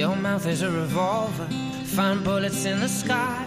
Your 0.00 0.16
mouth 0.16 0.46
is 0.46 0.62
a 0.62 0.70
revolver, 0.70 1.46
find 1.84 2.24
bullets 2.24 2.64
in 2.64 2.80
the 2.80 2.88
sky. 2.88 3.46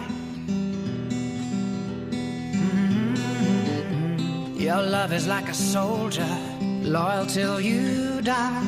Mm-hmm. 2.94 4.60
Your 4.60 4.80
love 4.80 5.12
is 5.12 5.26
like 5.26 5.48
a 5.48 5.52
soldier, 5.52 6.28
loyal 6.60 7.26
till 7.26 7.60
you 7.60 8.20
die. 8.22 8.62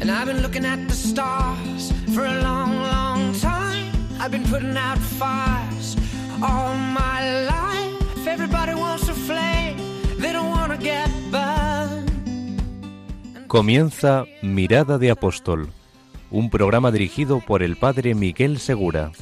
And 0.00 0.10
I've 0.10 0.26
been 0.26 0.42
looking 0.42 0.64
at 0.64 0.88
the 0.88 0.94
stars 0.94 1.92
for 2.12 2.24
a 2.24 2.42
long, 2.42 2.74
long 2.74 3.34
time. 3.34 3.92
I've 4.18 4.32
been 4.32 4.46
putting 4.46 4.76
out 4.76 4.98
fires 4.98 5.96
all 6.42 6.74
my 6.74 7.44
life. 7.44 7.55
Comienza 13.48 14.24
Mirada 14.42 14.98
de 14.98 15.12
Apóstol, 15.12 15.68
un 16.32 16.50
programa 16.50 16.90
dirigido 16.90 17.40
por 17.40 17.62
el 17.62 17.76
padre 17.76 18.14
Miguel 18.16 18.58
Segura. 18.58 19.12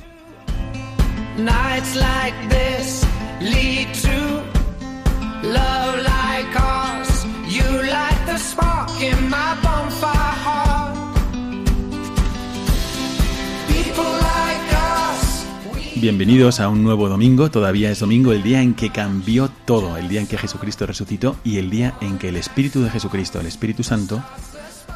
Bienvenidos 16.05 16.61
a 16.61 16.69
un 16.69 16.85
nuevo 16.85 17.09
domingo, 17.09 17.51
todavía 17.51 17.91
es 17.91 18.01
domingo, 18.01 18.35
el 18.35 18.43
día 18.43 18.61
en 18.61 18.75
que 18.75 18.91
cambió 18.91 19.49
todo, 19.65 19.97
el 19.97 20.07
día 20.07 20.21
en 20.21 20.27
que 20.27 20.37
Jesucristo 20.37 20.85
resucitó 20.85 21.35
y 21.45 21.57
el 21.57 21.71
día 21.71 21.95
en 22.03 22.19
que 22.19 22.29
el 22.29 22.37
Espíritu 22.37 22.83
de 22.83 22.91
Jesucristo, 22.91 23.41
el 23.41 23.47
Espíritu 23.47 23.83
Santo, 23.83 24.23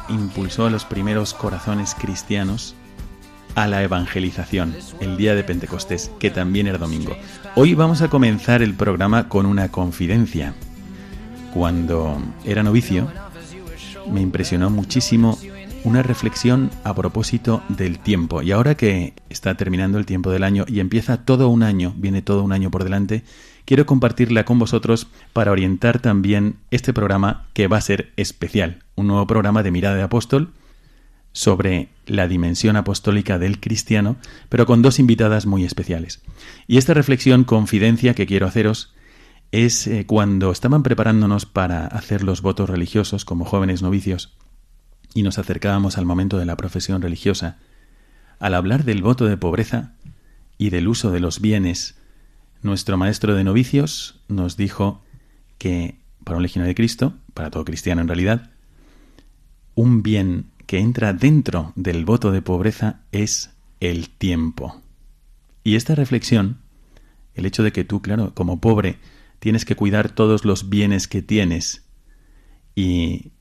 impulsó 0.07 0.67
a 0.67 0.69
los 0.69 0.85
primeros 0.85 1.33
corazones 1.33 1.95
cristianos 1.95 2.75
a 3.55 3.65
la 3.65 3.81
evangelización, 3.81 4.75
el 4.99 5.17
día 5.17 5.33
de 5.33 5.43
Pentecostés, 5.43 6.11
que 6.19 6.29
también 6.29 6.67
era 6.67 6.77
domingo. 6.77 7.17
Hoy 7.55 7.73
vamos 7.73 8.03
a 8.03 8.09
comenzar 8.09 8.61
el 8.61 8.75
programa 8.75 9.29
con 9.29 9.47
una 9.47 9.69
confidencia. 9.69 10.53
Cuando 11.55 12.21
era 12.45 12.61
novicio, 12.61 13.11
me 14.11 14.21
impresionó 14.21 14.69
muchísimo 14.69 15.39
una 15.83 16.03
reflexión 16.03 16.69
a 16.83 16.93
propósito 16.93 17.63
del 17.69 17.99
tiempo. 17.99 18.41
Y 18.41 18.51
ahora 18.51 18.75
que 18.75 19.13
está 19.29 19.55
terminando 19.55 19.97
el 19.97 20.05
tiempo 20.05 20.31
del 20.31 20.43
año 20.43 20.65
y 20.67 20.79
empieza 20.79 21.25
todo 21.25 21.49
un 21.49 21.63
año, 21.63 21.93
viene 21.97 22.21
todo 22.21 22.43
un 22.43 22.51
año 22.51 22.71
por 22.71 22.83
delante, 22.83 23.23
quiero 23.65 23.85
compartirla 23.85 24.45
con 24.45 24.59
vosotros 24.59 25.07
para 25.33 25.51
orientar 25.51 25.99
también 25.99 26.57
este 26.71 26.93
programa 26.93 27.47
que 27.53 27.67
va 27.67 27.77
a 27.77 27.81
ser 27.81 28.11
especial, 28.17 28.83
un 28.95 29.07
nuevo 29.07 29.27
programa 29.27 29.63
de 29.63 29.71
Mirada 29.71 29.95
de 29.95 30.03
Apóstol 30.03 30.51
sobre 31.31 31.89
la 32.05 32.27
dimensión 32.27 32.75
apostólica 32.75 33.37
del 33.37 33.59
cristiano, 33.59 34.17
pero 34.49 34.65
con 34.65 34.81
dos 34.81 34.99
invitadas 34.99 35.45
muy 35.45 35.63
especiales. 35.63 36.21
Y 36.67 36.77
esta 36.77 36.93
reflexión, 36.93 37.43
confidencia 37.43 38.15
que 38.15 38.25
quiero 38.25 38.47
haceros, 38.47 38.93
es 39.51 39.87
eh, 39.87 40.05
cuando 40.05 40.51
estaban 40.51 40.83
preparándonos 40.83 41.45
para 41.45 41.87
hacer 41.87 42.23
los 42.23 42.41
votos 42.41 42.69
religiosos 42.69 43.25
como 43.25 43.45
jóvenes 43.45 43.81
novicios 43.81 44.35
y 45.13 45.23
nos 45.23 45.39
acercábamos 45.39 45.97
al 45.97 46.05
momento 46.05 46.37
de 46.37 46.45
la 46.45 46.57
profesión 46.57 47.01
religiosa, 47.01 47.57
al 48.39 48.53
hablar 48.53 48.83
del 48.83 49.01
voto 49.01 49.25
de 49.25 49.37
pobreza 49.37 49.93
y 50.57 50.69
del 50.69 50.87
uso 50.87 51.11
de 51.11 51.19
los 51.19 51.41
bienes, 51.41 51.97
nuestro 52.61 52.97
maestro 52.97 53.35
de 53.35 53.43
novicios 53.43 54.19
nos 54.27 54.57
dijo 54.57 55.03
que 55.57 55.99
para 56.23 56.37
un 56.37 56.43
legionario 56.43 56.69
de 56.69 56.75
Cristo, 56.75 57.13
para 57.33 57.49
todo 57.49 57.65
cristiano 57.65 58.01
en 58.01 58.07
realidad, 58.07 58.51
un 59.75 60.03
bien 60.03 60.51
que 60.65 60.79
entra 60.79 61.13
dentro 61.13 61.73
del 61.75 62.05
voto 62.05 62.31
de 62.31 62.41
pobreza 62.41 63.01
es 63.11 63.51
el 63.79 64.09
tiempo. 64.09 64.81
Y 65.63 65.75
esta 65.75 65.95
reflexión, 65.95 66.59
el 67.33 67.45
hecho 67.45 67.63
de 67.63 67.71
que 67.71 67.83
tú, 67.83 68.01
claro, 68.01 68.33
como 68.35 68.59
pobre, 68.59 68.97
tienes 69.39 69.65
que 69.65 69.75
cuidar 69.75 70.09
todos 70.09 70.45
los 70.45 70.69
bienes 70.69 71.07
que 71.07 71.21
tienes 71.21 71.85
y 72.75 73.31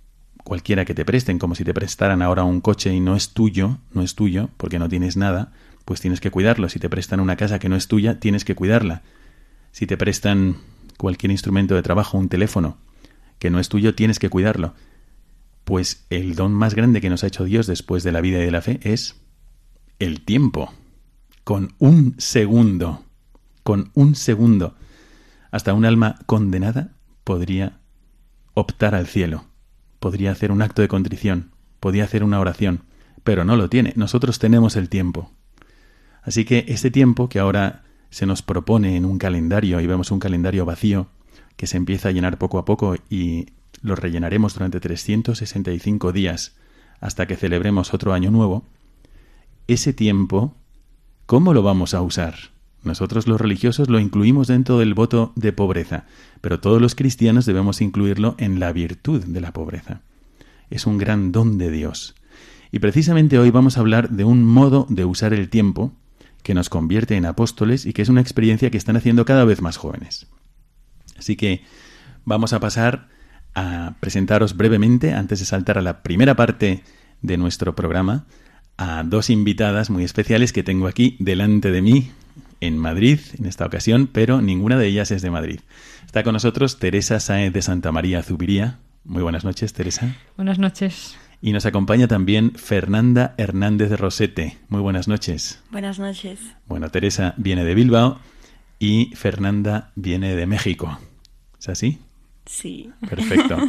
cualquiera 0.48 0.86
que 0.86 0.94
te 0.94 1.04
presten, 1.04 1.38
como 1.38 1.54
si 1.54 1.62
te 1.62 1.74
prestaran 1.74 2.22
ahora 2.22 2.42
un 2.42 2.62
coche 2.62 2.90
y 2.94 3.00
no 3.00 3.14
es 3.16 3.34
tuyo, 3.34 3.76
no 3.92 4.00
es 4.00 4.14
tuyo, 4.14 4.48
porque 4.56 4.78
no 4.78 4.88
tienes 4.88 5.18
nada, 5.18 5.52
pues 5.84 6.00
tienes 6.00 6.20
que 6.20 6.30
cuidarlo. 6.30 6.70
Si 6.70 6.78
te 6.78 6.88
prestan 6.88 7.20
una 7.20 7.36
casa 7.36 7.58
que 7.58 7.68
no 7.68 7.76
es 7.76 7.86
tuya, 7.86 8.18
tienes 8.18 8.46
que 8.46 8.54
cuidarla. 8.54 9.02
Si 9.72 9.86
te 9.86 9.98
prestan 9.98 10.56
cualquier 10.96 11.32
instrumento 11.32 11.74
de 11.74 11.82
trabajo, 11.82 12.16
un 12.16 12.30
teléfono, 12.30 12.78
que 13.38 13.50
no 13.50 13.60
es 13.60 13.68
tuyo, 13.68 13.94
tienes 13.94 14.18
que 14.18 14.30
cuidarlo. 14.30 14.72
Pues 15.64 16.06
el 16.08 16.34
don 16.34 16.54
más 16.54 16.74
grande 16.74 17.02
que 17.02 17.10
nos 17.10 17.24
ha 17.24 17.26
hecho 17.26 17.44
Dios 17.44 17.66
después 17.66 18.02
de 18.02 18.12
la 18.12 18.22
vida 18.22 18.38
y 18.38 18.46
de 18.46 18.50
la 18.50 18.62
fe 18.62 18.80
es 18.82 19.16
el 19.98 20.22
tiempo. 20.22 20.72
Con 21.44 21.74
un 21.78 22.14
segundo, 22.16 23.04
con 23.64 23.90
un 23.92 24.14
segundo, 24.14 24.76
hasta 25.50 25.74
un 25.74 25.84
alma 25.84 26.20
condenada 26.24 26.92
podría 27.22 27.80
optar 28.54 28.94
al 28.94 29.06
cielo, 29.06 29.44
podría 29.98 30.32
hacer 30.32 30.52
un 30.52 30.62
acto 30.62 30.82
de 30.82 30.88
contrición, 30.88 31.50
podría 31.80 32.04
hacer 32.04 32.24
una 32.24 32.40
oración, 32.40 32.82
pero 33.24 33.44
no 33.44 33.56
lo 33.56 33.68
tiene. 33.68 33.92
Nosotros 33.96 34.38
tenemos 34.38 34.76
el 34.76 34.88
tiempo. 34.88 35.30
Así 36.22 36.44
que 36.44 36.64
este 36.68 36.90
tiempo 36.90 37.28
que 37.28 37.38
ahora 37.38 37.84
se 38.10 38.26
nos 38.26 38.42
propone 38.42 38.96
en 38.96 39.04
un 39.04 39.18
calendario 39.18 39.80
y 39.80 39.86
vemos 39.86 40.10
un 40.10 40.18
calendario 40.18 40.64
vacío 40.64 41.08
que 41.56 41.66
se 41.66 41.76
empieza 41.76 42.08
a 42.08 42.12
llenar 42.12 42.38
poco 42.38 42.58
a 42.58 42.64
poco 42.64 42.96
y 43.10 43.46
lo 43.82 43.96
rellenaremos 43.96 44.54
durante 44.54 44.80
365 44.80 46.12
días 46.12 46.56
hasta 47.00 47.26
que 47.26 47.36
celebremos 47.36 47.94
otro 47.94 48.12
año 48.12 48.30
nuevo, 48.30 48.64
ese 49.66 49.92
tiempo, 49.92 50.54
¿cómo 51.26 51.54
lo 51.54 51.62
vamos 51.62 51.94
a 51.94 52.02
usar? 52.02 52.34
Nosotros 52.84 53.26
los 53.26 53.40
religiosos 53.40 53.88
lo 53.88 53.98
incluimos 53.98 54.46
dentro 54.46 54.78
del 54.78 54.94
voto 54.94 55.32
de 55.34 55.52
pobreza, 55.52 56.04
pero 56.40 56.60
todos 56.60 56.80
los 56.80 56.94
cristianos 56.94 57.44
debemos 57.44 57.80
incluirlo 57.80 58.34
en 58.38 58.60
la 58.60 58.72
virtud 58.72 59.24
de 59.24 59.40
la 59.40 59.52
pobreza. 59.52 60.00
Es 60.70 60.86
un 60.86 60.98
gran 60.98 61.32
don 61.32 61.58
de 61.58 61.70
Dios. 61.70 62.14
Y 62.70 62.78
precisamente 62.78 63.38
hoy 63.38 63.50
vamos 63.50 63.76
a 63.76 63.80
hablar 63.80 64.10
de 64.10 64.24
un 64.24 64.44
modo 64.44 64.86
de 64.88 65.04
usar 65.04 65.32
el 65.32 65.48
tiempo 65.48 65.92
que 66.42 66.54
nos 66.54 66.68
convierte 66.68 67.16
en 67.16 67.26
apóstoles 67.26 67.84
y 67.84 67.92
que 67.92 68.02
es 68.02 68.08
una 68.08 68.20
experiencia 68.20 68.70
que 68.70 68.78
están 68.78 68.96
haciendo 68.96 69.24
cada 69.24 69.44
vez 69.44 69.60
más 69.60 69.76
jóvenes. 69.76 70.26
Así 71.18 71.36
que 71.36 71.62
vamos 72.24 72.52
a 72.52 72.60
pasar 72.60 73.08
a 73.54 73.96
presentaros 74.00 74.56
brevemente, 74.56 75.14
antes 75.14 75.40
de 75.40 75.46
saltar 75.46 75.78
a 75.78 75.82
la 75.82 76.02
primera 76.02 76.36
parte 76.36 76.84
de 77.22 77.36
nuestro 77.36 77.74
programa, 77.74 78.26
a 78.76 79.02
dos 79.02 79.30
invitadas 79.30 79.90
muy 79.90 80.04
especiales 80.04 80.52
que 80.52 80.62
tengo 80.62 80.86
aquí 80.86 81.16
delante 81.18 81.72
de 81.72 81.82
mí 81.82 82.12
en 82.60 82.78
Madrid 82.78 83.20
en 83.38 83.46
esta 83.46 83.66
ocasión, 83.66 84.08
pero 84.10 84.40
ninguna 84.40 84.78
de 84.78 84.86
ellas 84.86 85.10
es 85.10 85.22
de 85.22 85.30
Madrid. 85.30 85.60
Está 86.06 86.22
con 86.22 86.32
nosotros 86.32 86.78
Teresa 86.78 87.20
Sáez 87.20 87.52
de 87.52 87.62
Santa 87.62 87.92
María 87.92 88.22
Zubiría. 88.22 88.78
Muy 89.04 89.22
buenas 89.22 89.44
noches, 89.44 89.72
Teresa. 89.72 90.16
Buenas 90.36 90.58
noches. 90.58 91.16
Y 91.40 91.52
nos 91.52 91.66
acompaña 91.66 92.08
también 92.08 92.52
Fernanda 92.52 93.34
Hernández 93.36 93.90
de 93.90 93.96
Rosete. 93.96 94.58
Muy 94.68 94.80
buenas 94.80 95.06
noches. 95.06 95.62
Buenas 95.70 95.98
noches. 95.98 96.40
Bueno, 96.66 96.90
Teresa 96.90 97.34
viene 97.36 97.64
de 97.64 97.74
Bilbao 97.74 98.18
y 98.78 99.12
Fernanda 99.14 99.92
viene 99.94 100.34
de 100.34 100.46
México. 100.46 100.98
¿Es 101.60 101.68
así? 101.68 101.98
Sí. 102.46 102.90
Perfecto. 103.08 103.56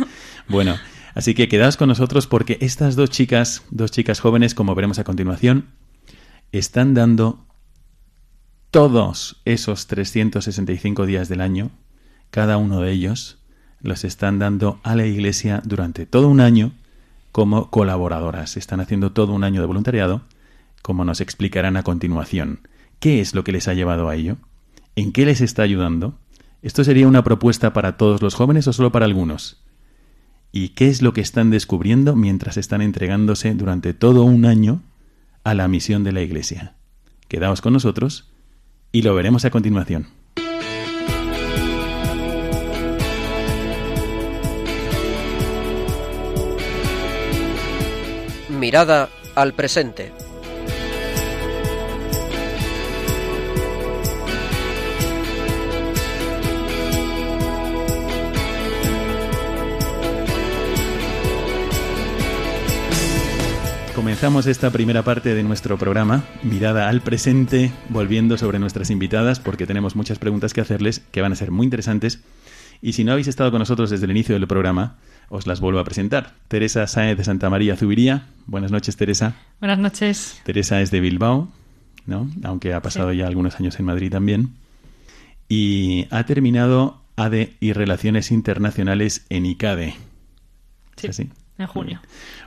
Bueno, 0.48 0.78
así 1.14 1.36
que 1.36 1.48
quedaos 1.48 1.78
con 1.78 1.90
nosotros 1.90 2.26
porque 2.26 2.58
estas 2.60 2.96
dos 2.96 3.12
chicas, 3.12 3.64
dos 3.70 3.92
chicas 3.92 4.20
jóvenes, 4.20 4.56
como 4.56 4.74
veremos 4.74 4.98
a 4.98 5.04
continuación, 5.04 5.68
están 6.52 6.96
dando 6.96 7.46
todos 8.72 9.42
esos 9.46 9.88
365 9.88 11.06
días 11.06 11.28
del 11.28 11.42
año, 11.42 11.72
cada 12.30 12.58
uno 12.58 12.82
de 12.82 12.92
ellos, 12.92 13.40
los 13.82 14.04
están 14.04 14.38
dando 14.38 14.80
a 14.84 14.96
la 14.96 15.06
iglesia 15.06 15.62
durante 15.66 16.06
todo 16.06 16.28
un 16.28 16.40
año 16.40 16.74
como 17.32 17.72
colaboradoras. 17.72 18.58
Están 18.58 18.80
haciendo 18.80 19.12
todo 19.12 19.34
un 19.34 19.44
año 19.44 19.62
de 19.62 19.68
voluntariado, 19.68 20.22
como 20.82 21.04
nos 21.04 21.20
explicarán 21.22 21.78
a 21.78 21.84
continuación. 21.84 22.68
¿Qué 23.00 23.22
es 23.22 23.34
lo 23.34 23.44
que 23.44 23.52
les 23.52 23.68
ha 23.68 23.74
llevado 23.74 24.08
a 24.08 24.16
ello? 24.16 24.38
¿En 24.96 25.14
qué 25.14 25.26
les 25.26 25.42
está 25.42 25.64
ayudando? 25.64 26.20
¿Esto 26.62 26.84
sería 26.84 27.08
una 27.08 27.24
propuesta 27.24 27.74
para 27.74 27.98
todos 27.98 28.22
los 28.22 28.36
jóvenes 28.36 28.68
o 28.68 28.74
solo 28.74 28.92
para 28.92 29.06
algunos? 29.06 29.64
¿Y 30.52 30.70
qué 30.70 30.90
es 30.90 31.02
lo 31.02 31.14
que 31.14 31.22
están 31.22 31.50
descubriendo 31.50 32.16
mientras 32.16 32.58
están 32.58 32.82
entregándose 32.82 33.54
durante 33.56 33.94
todo 33.94 34.24
un 34.24 34.46
año 34.46 34.84
a 35.44 35.54
la 35.54 35.68
misión 35.68 36.04
de 36.04 36.12
la 36.12 36.22
Iglesia? 36.22 36.76
Quedaos 37.28 37.62
con 37.62 37.74
nosotros 37.74 38.29
y 38.92 39.02
lo 39.02 39.14
veremos 39.16 39.46
a 39.46 39.50
continuación. 39.50 40.08
Mirada 48.50 49.10
al 49.36 49.54
presente. 49.54 50.12
Comenzamos 64.20 64.48
esta 64.48 64.70
primera 64.70 65.02
parte 65.02 65.34
de 65.34 65.44
nuestro 65.44 65.78
programa, 65.78 66.26
mirada 66.44 66.90
al 66.90 67.00
presente, 67.00 67.72
volviendo 67.88 68.38
sobre 68.38 68.60
nuestras 68.60 68.90
invitadas, 68.90 69.40
porque 69.40 69.66
tenemos 69.66 69.96
muchas 69.96 70.20
preguntas 70.20 70.54
que 70.54 70.60
hacerles 70.60 71.00
que 71.14 71.22
van 71.22 71.32
a 71.32 71.38
ser 71.38 71.52
muy 71.52 71.64
interesantes. 71.64 72.20
Y 72.82 72.92
si 72.92 73.06
no 73.06 73.14
habéis 73.14 73.30
estado 73.30 73.50
con 73.50 73.60
nosotros 73.60 73.90
desde 73.90 74.04
el 74.04 74.12
inicio 74.12 74.36
del 74.36 74.46
programa, 74.46 74.98
os 75.30 75.48
las 75.48 75.62
vuelvo 75.62 75.80
a 75.80 75.86
presentar. 75.86 76.36
Teresa 76.50 76.86
Sáez 76.86 77.18
de 77.18 77.24
Santa 77.24 77.50
María 77.50 77.78
Zubiría. 77.78 78.28
Buenas 78.46 78.72
noches, 78.72 78.98
Teresa. 78.98 79.36
Buenas 79.62 79.80
noches. 79.80 80.42
Teresa 80.44 80.82
es 80.82 80.92
de 80.92 81.00
Bilbao, 81.00 81.48
¿no? 82.06 82.30
Aunque 82.44 82.74
ha 82.74 82.82
pasado 82.82 83.14
ya 83.14 83.26
algunos 83.26 83.56
años 83.56 83.80
en 83.80 83.86
Madrid 83.86 84.12
también. 84.12 84.50
Y 85.48 86.08
ha 86.10 86.26
terminado 86.26 87.02
ADE 87.16 87.56
y 87.62 87.72
Relaciones 87.72 88.32
Internacionales 88.32 89.26
en 89.30 89.46
ICADE. 89.46 89.96
Sí, 90.98 91.08
¿Es 91.08 91.10
así? 91.12 91.30
En 91.60 91.68
junio. 91.68 92.02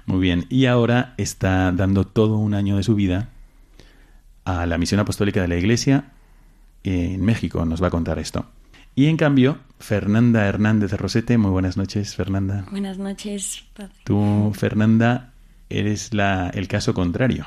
Muy 0.07 0.21
bien. 0.21 0.47
Y 0.49 0.67
ahora 0.67 1.15
está 1.17 1.73
dando 1.73 2.07
todo 2.07 2.39
un 2.39 2.55
año 2.55 2.77
de 2.77 2.83
su 2.83 2.95
vida 2.95 3.29
a 4.45 4.67
la 4.67 4.79
misión 4.79 5.01
apostólica 5.01 5.41
de 5.43 5.49
la 5.49 5.57
Iglesia 5.57 6.13
en 6.83 7.25
México. 7.25 7.65
Nos 7.65 7.83
va 7.83 7.89
a 7.89 7.91
contar 7.91 8.19
esto. 8.19 8.47
Y 8.95 9.07
en 9.07 9.17
cambio, 9.17 9.59
Fernanda 9.79 10.47
Hernández 10.47 10.91
de 10.91 10.97
Rosete. 10.97 11.39
Muy 11.39 11.51
buenas 11.51 11.77
noches, 11.77 12.15
Fernanda. 12.15 12.67
Buenas 12.71 12.99
noches, 12.99 13.65
padre. 13.75 13.95
Tú, 14.05 14.53
Fernanda, 14.55 15.33
eres 15.71 16.13
la, 16.13 16.51
el 16.51 16.69
caso 16.69 16.93
contrario. 16.93 17.47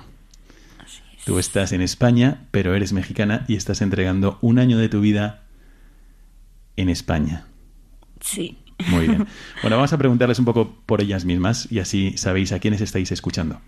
Así 0.84 1.02
es. 1.16 1.24
Tú 1.24 1.38
estás 1.38 1.72
en 1.72 1.82
España, 1.82 2.48
pero 2.52 2.74
eres 2.74 2.94
mexicana 2.94 3.46
y 3.48 3.56
estás 3.56 3.82
entregando 3.82 4.40
un 4.42 4.58
año 4.58 4.78
de 4.78 4.90
tu 4.90 5.02
vida 5.02 5.44
en 6.78 6.90
España. 6.90 7.46
Sí. 8.22 8.58
Muy 8.88 9.08
bien. 9.08 9.28
Bueno, 9.62 9.78
vamos 9.78 9.94
a 9.94 9.98
preguntarles 9.98 10.40
un 10.40 10.46
poco 10.46 10.76
por 10.86 11.02
ellas 11.02 11.26
mismas 11.26 11.72
y 11.72 11.80
así 11.80 12.18
sabéis 12.18 12.52
a 12.52 12.60
quiénes 12.60 12.82
estáis 12.82 13.12
escuchando. 13.12 13.60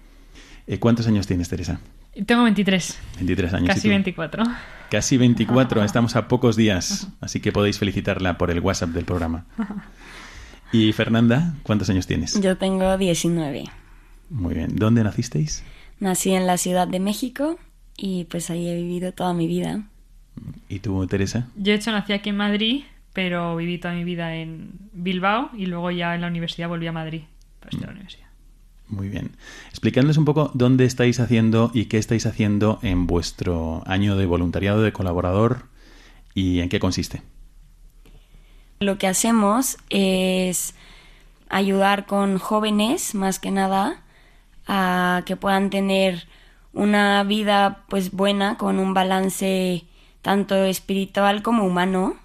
Eh, 0.68 0.80
¿Cuántos 0.80 1.07
años 1.07 1.25
tienes, 1.27 1.48
Teresa? 1.48 1.80
Tengo 2.25 2.44
23, 2.44 3.00
23 3.15 3.54
años. 3.54 3.65
¿y 3.65 3.68
casi 3.68 3.81
tú? 3.83 3.89
24. 3.89 4.44
Casi 4.89 5.18
24, 5.18 5.83
estamos 5.83 6.15
a 6.15 6.27
pocos 6.27 6.56
días, 6.56 7.09
así 7.21 7.39
que 7.39 7.51
podéis 7.51 7.80
felicitarla 7.80 8.38
por 8.38 8.51
el 8.51 8.59
WhatsApp 8.59 8.89
del 8.89 9.06
programa. 9.06 9.45
Y 10.71 10.92
Fernanda, 10.94 11.56
¿cuántos 11.63 11.89
años 11.89 12.07
tienes? 12.07 12.39
Yo 12.42 12.57
tengo 12.57 12.98
19. 12.98 13.63
Muy 14.30 14.56
bien. 14.56 14.75
¿Dónde 14.75 15.04
nacisteis? 15.04 15.63
Nací 16.00 16.33
en 16.33 16.45
la 16.45 16.57
Ciudad 16.57 16.88
de 16.88 17.00
México 17.00 17.57
y 17.95 18.25
pues 18.25 18.50
ahí 18.50 18.68
he 18.68 18.75
vivido 18.75 19.13
toda 19.13 19.33
mi 19.33 19.48
vida. 19.48 19.88
¿Y 20.69 20.80
tú, 20.80 21.06
Teresa? 21.07 21.48
Yo, 21.56 21.71
de 21.71 21.75
hecho, 21.75 21.92
nací 21.92 22.13
aquí 22.13 22.30
en 22.30 22.38
Madrid, 22.38 22.83
pero 23.18 23.56
viví 23.56 23.80
toda 23.80 23.96
mi 23.96 24.04
vida 24.04 24.36
en 24.36 24.74
Bilbao 24.94 25.50
y 25.58 25.66
luego 25.66 25.90
ya 25.90 26.14
en 26.14 26.22
la 26.22 26.28
universidad 26.28 26.69
volví 26.69 26.86
a 26.86 26.92
Madrid 26.92 27.24
para 27.60 27.72
estudiar 27.72 27.90
la 27.90 27.96
universidad. 27.96 28.28
Muy 28.90 29.10
bien. 29.10 29.31
Explicadnos 29.69 30.18
un 30.18 30.25
poco 30.25 30.52
dónde 30.54 30.86
estáis 30.86 31.19
haciendo 31.19 31.72
y 31.74 31.86
qué 31.86 31.98
estáis 31.98 32.28
haciendo 32.28 32.78
en 32.84 33.08
vuestro 33.08 33.81
año 33.88 34.18
de 34.18 34.28
voluntariado 34.28 34.84
de 34.84 34.94
colaborador 34.94 35.64
y 36.36 36.60
en 36.60 36.69
qué 36.69 36.80
consiste. 36.80 37.24
Lo 38.81 39.00
que 39.00 39.08
hacemos 39.08 39.78
es 39.90 40.75
ayudar 41.50 42.06
con 42.06 42.38
jóvenes, 42.38 43.16
más 43.16 43.40
que 43.40 43.50
nada, 43.50 44.04
a 44.68 45.24
que 45.25 45.36
puedan 45.36 45.72
tener 45.72 46.28
una 46.72 47.24
vida 47.24 47.84
pues 47.90 48.12
buena, 48.12 48.60
con 48.60 48.78
un 48.78 48.94
balance 48.94 49.86
tanto 50.22 50.54
espiritual 50.66 51.42
como 51.42 51.66
humano. 51.66 52.18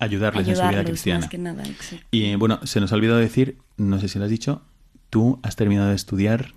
Ayudarles, 0.00 0.48
en 0.48 0.56
su 0.56 0.62
vida 0.68 0.84
cristiana. 0.84 1.20
más 1.20 1.28
que 1.28 1.38
nada. 1.38 1.62
Y 2.10 2.34
bueno, 2.36 2.60
se 2.64 2.80
nos 2.80 2.92
ha 2.92 2.96
olvidado 2.96 3.18
decir, 3.18 3.58
no 3.76 3.98
sé 4.00 4.08
si 4.08 4.18
lo 4.18 4.24
has 4.24 4.30
dicho, 4.30 4.62
tú 5.10 5.38
has 5.42 5.56
terminado 5.56 5.88
de 5.90 5.94
estudiar. 5.96 6.52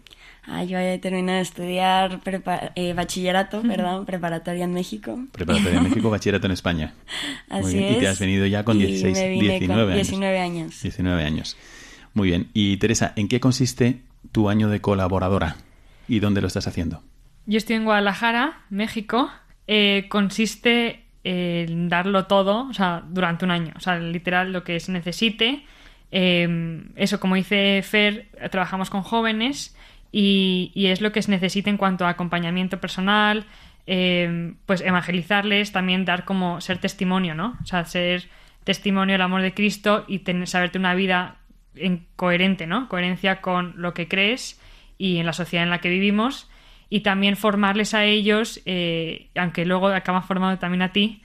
Ah, 0.50 0.64
yo 0.64 0.78
he 0.80 0.98
terminado 0.98 1.36
de 1.38 1.42
estudiar 1.44 2.22
prepa- 2.24 2.72
eh, 2.76 2.94
bachillerato, 2.94 3.62
perdón, 3.64 4.06
preparatoria 4.06 4.64
en 4.64 4.74
México. 4.74 5.20
Preparatoria 5.34 5.78
en 5.80 5.84
México, 5.90 6.10
bachillerato 6.10 6.46
en 6.48 6.54
España. 6.54 6.94
Muy 7.50 7.60
Así 7.60 7.78
bien. 7.78 7.94
Y 7.94 7.98
te 7.98 8.06
es. 8.06 8.10
has 8.12 8.20
venido 8.20 8.46
ya 8.46 8.64
con 8.64 8.78
Y 8.80 8.86
16, 8.86 9.18
me 9.18 9.30
vine 9.30 9.48
con 9.60 9.60
19 9.60 9.92
años. 9.94 10.08
19 10.08 10.40
años. 10.40 10.82
19 10.82 11.24
años. 11.26 11.58
Muy 12.14 12.30
bien. 12.30 12.48
Y 12.54 12.78
Teresa, 12.78 13.12
¿en 13.18 13.28
qué 13.28 13.40
consiste 13.42 14.02
tu 14.32 14.50
año 14.50 14.70
de 14.70 14.80
colaboradora? 14.82 15.58
¿Y 16.08 16.20
dónde 16.22 16.40
lo 16.42 16.48
estás 16.48 16.66
haciendo? 16.68 17.04
Yo 17.46 17.58
estoy 17.58 17.76
en 17.76 17.84
Guadalajara, 17.86 18.62
México. 18.70 19.30
Eh, 19.68 20.06
consiste 20.10 21.04
en 21.30 21.90
darlo 21.90 22.26
todo, 22.26 22.70
o 22.70 22.74
sea, 22.74 23.04
durante 23.10 23.44
un 23.44 23.52
año. 23.52 23.74
O 23.76 23.82
sea, 23.82 24.00
literal 24.00 24.54
lo 24.54 24.64
que 24.64 24.80
se 24.80 24.94
necesite. 24.94 25.64
Eh, 26.12 26.84
eso, 26.96 27.20
como 27.20 27.36
dice 27.36 27.82
Fer, 27.84 28.28
trabajamos 28.50 28.90
con 28.90 29.02
jóvenes 29.02 29.76
y, 30.10 30.72
es 30.76 31.02
lo 31.02 31.12
que 31.12 31.22
se 31.22 31.32
necesita 31.32 31.70
en 31.70 31.76
cuanto 31.76 32.06
a 32.06 32.10
acompañamiento 32.10 32.80
personal, 32.80 33.46
eh, 33.88 34.54
pues 34.66 34.80
evangelizarles, 34.80 35.74
también 35.74 36.06
dar 36.06 36.24
como 36.24 36.62
ser 36.62 36.78
testimonio, 36.78 37.36
¿no? 37.36 37.58
O 37.62 37.66
sea, 37.66 37.84
ser 37.84 38.30
testimonio 38.64 39.14
del 39.14 39.22
amor 39.22 39.42
de 39.42 39.54
Cristo 39.54 40.06
y 40.08 40.20
tener, 40.20 40.48
saberte 40.48 40.78
una 40.78 40.96
vida 40.96 41.36
en 41.76 42.06
coherente, 42.16 42.68
¿no? 42.68 42.88
Coherencia 42.88 43.42
con 43.42 43.74
lo 43.76 43.94
que 43.94 44.08
crees 44.08 44.62
y 44.98 45.18
en 45.18 45.26
la 45.26 45.34
sociedad 45.34 45.66
en 45.66 45.72
la 45.72 45.80
que 45.80 45.90
vivimos 45.90 46.50
y 46.90 47.02
también 47.02 47.36
formarles 47.36 47.94
a 47.94 48.06
ellos, 48.06 48.62
eh, 48.66 49.30
aunque 49.36 49.66
luego 49.66 49.88
acaban 49.88 50.24
formando 50.24 50.58
también 50.60 50.82
a 50.82 50.92
ti, 50.92 51.22